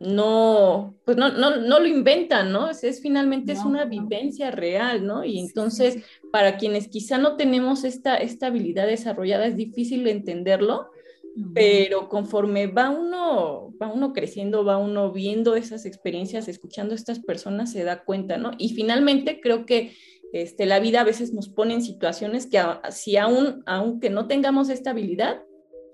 [0.00, 2.70] no, pues no, no, no lo inventan, ¿no?
[2.70, 5.24] Es, es finalmente no, es una vivencia real, ¿no?
[5.26, 6.02] Y entonces, sí.
[6.32, 10.88] para quienes quizá no tenemos esta, esta habilidad desarrollada, es difícil entenderlo,
[11.36, 11.52] uh -huh.
[11.54, 17.20] pero conforme va uno, va uno creciendo, va uno viendo esas experiencias, escuchando a estas
[17.20, 18.52] personas, se da cuenta, ¿no?
[18.56, 19.92] Y finalmente creo que
[20.32, 24.28] este, la vida a veces nos pone en situaciones que a, si aún, aunque no
[24.28, 25.42] tengamos esta habilidad,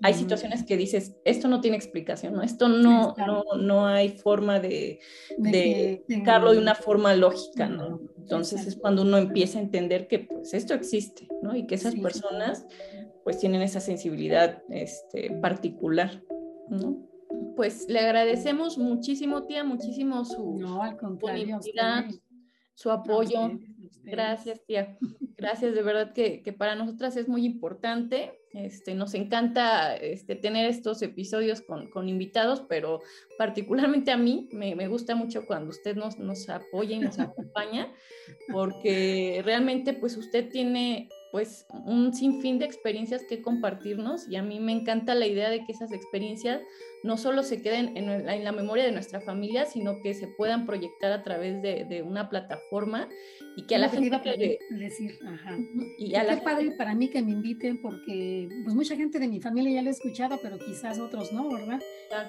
[0.01, 2.41] hay situaciones que dices, esto no tiene explicación, ¿no?
[2.41, 4.99] Esto no, no, no hay forma de,
[5.37, 8.01] de explicarlo de una forma lógica, ¿no?
[8.17, 11.55] Entonces es cuando uno empieza a entender que pues esto existe, ¿no?
[11.55, 12.65] Y que esas personas
[13.23, 16.23] pues tienen esa sensibilidad este, particular,
[16.69, 17.07] ¿no?
[17.55, 20.97] Pues le agradecemos muchísimo, tía, muchísimo su no, al
[22.73, 23.59] su apoyo.
[24.03, 24.97] Gracias, tía.
[25.35, 28.39] Gracias, de verdad que, que, para nosotras es muy importante.
[28.53, 33.01] Este, nos encanta este, tener estos episodios con, con, invitados, pero
[33.37, 37.93] particularmente a mí me, me gusta mucho cuando usted nos, nos apoya y nos acompaña,
[38.51, 44.59] porque realmente pues usted tiene pues un sinfín de experiencias que compartirnos y a mí
[44.59, 46.61] me encanta la idea de que esas experiencias
[47.03, 50.65] no solo se queden en, en la memoria de nuestra familia, sino que se puedan
[50.65, 53.07] proyectar a través de, de una plataforma
[53.55, 54.19] y que a la gente...
[54.21, 55.57] Que, decir, ajá.
[55.97, 59.27] Y a la qué padre para mí que me inviten porque pues mucha gente de
[59.27, 61.81] mi familia ya lo ha escuchado, pero quizás otros no, ¿verdad?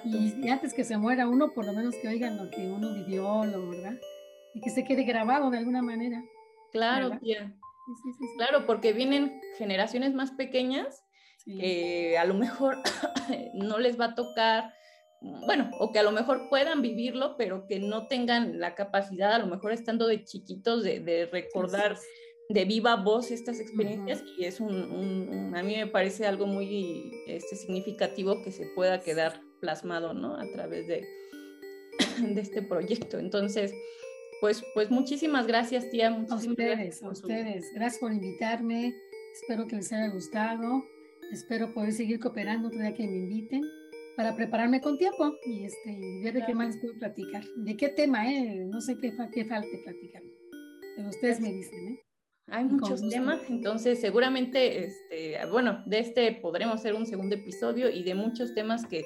[0.05, 2.93] Y, y, antes que se muera uno, por lo menos que oigan lo que uno
[2.93, 3.99] vivió, lo, ¿verdad?
[4.53, 6.23] Y que se quede grabado de alguna manera.
[6.71, 7.53] Claro, tía.
[7.89, 11.03] Sí, sí, sí, claro, porque vienen generaciones más pequeñas
[11.43, 12.77] que a lo mejor
[13.55, 14.71] no les va a tocar,
[15.47, 19.39] bueno, o que a lo mejor puedan vivirlo, pero que no tengan la capacidad, a
[19.39, 21.97] lo mejor estando de chiquitos, de, de recordar
[22.49, 24.35] de viva voz estas experiencias uh -huh.
[24.37, 28.67] y es un, un, un, a mí me parece algo muy este, significativo que se
[28.75, 30.35] pueda quedar plasmado, ¿no?
[30.35, 31.07] A través de,
[32.35, 33.17] de este proyecto.
[33.17, 33.73] Entonces,
[34.41, 36.09] pues, pues muchísimas gracias, tía.
[36.09, 37.65] Muchísimas a ustedes, gracias a ustedes.
[37.73, 38.93] Gracias por invitarme.
[39.33, 40.83] Espero que les haya gustado.
[41.31, 43.63] Espero poder seguir cooperando todavía que me inviten
[44.17, 47.43] para prepararme con tiempo y, este, y ver de qué más puedo platicar.
[47.57, 48.29] ¿De qué tema?
[48.29, 48.65] Eh?
[48.65, 50.23] No sé qué, qué falte platicar.
[50.95, 52.03] Pero ustedes me dicen, ¿eh?
[52.51, 58.03] Hay muchos temas, entonces seguramente, este, bueno, de este podremos hacer un segundo episodio y
[58.03, 59.05] de muchos temas que,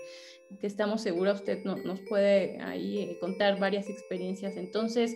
[0.60, 4.58] que estamos seguros usted no, nos puede ahí eh, contar varias experiencias.
[4.58, 5.16] Entonces,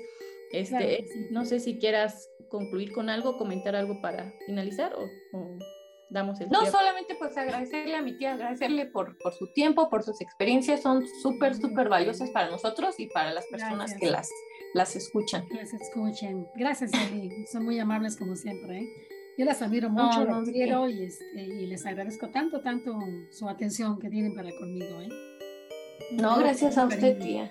[0.52, 5.10] este, no sé si quieras concluir con algo, comentar algo para finalizar o,
[6.10, 10.04] damos el No, solamente pues agradecerle a mi tía, agradecerle por, por su tiempo, por
[10.04, 14.30] sus experiencias, son súper, súper valiosas para nosotros y para las personas que las
[14.74, 15.46] las escuchan.
[15.50, 16.48] Las escuchen.
[16.56, 17.46] Gracias, Eli.
[17.48, 18.80] Son muy amables como siempre.
[18.80, 19.08] ¿eh?
[19.38, 22.98] Yo las admiro mucho, las quiero y, este, y, les agradezco tanto, tanto
[23.32, 25.02] su atención que tienen para conmigo.
[25.02, 25.10] ¿eh?
[26.12, 27.50] No, gracias a usted, tía.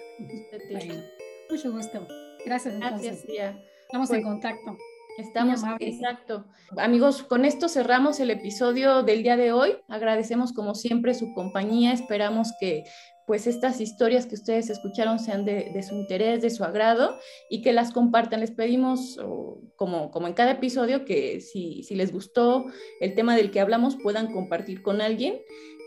[1.51, 2.07] mucho gusto.
[2.45, 3.03] Gracias, entonces.
[3.03, 3.63] Gracias, tía.
[3.83, 4.77] Estamos en pues, contacto.
[5.19, 6.45] Estamos, exacto.
[6.77, 9.77] Amigos, con esto cerramos el episodio del día de hoy.
[9.89, 11.93] Agradecemos como siempre su compañía.
[11.93, 12.85] Esperamos que
[13.27, 17.19] pues estas historias que ustedes escucharon sean de, su interés, de su agrado
[17.51, 18.41] y que las compartan.
[18.41, 19.19] Les pedimos,
[19.75, 22.67] como, como en cada episodio, que si, si, les gustó
[23.01, 25.41] el tema del que hablamos, puedan compartir con alguien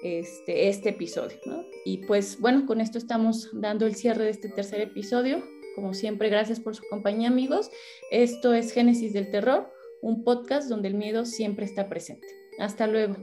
[0.03, 1.37] este, este episodio.
[1.85, 5.43] Y pues bueno, con esto estamos dando el cierre de este tercer episodio.
[5.75, 7.69] Como siempre, gracias por su compañía, amigos.
[8.11, 9.71] Esto es Génesis del Terror,
[10.01, 12.27] un podcast donde el miedo siempre está presente.
[12.59, 13.15] Hasta luego.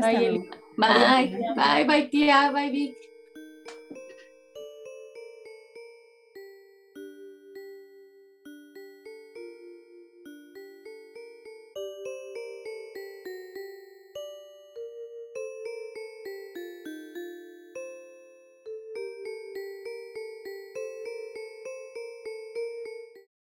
[0.00, 3.11] bye, bye, bye, tía, bye, Vic.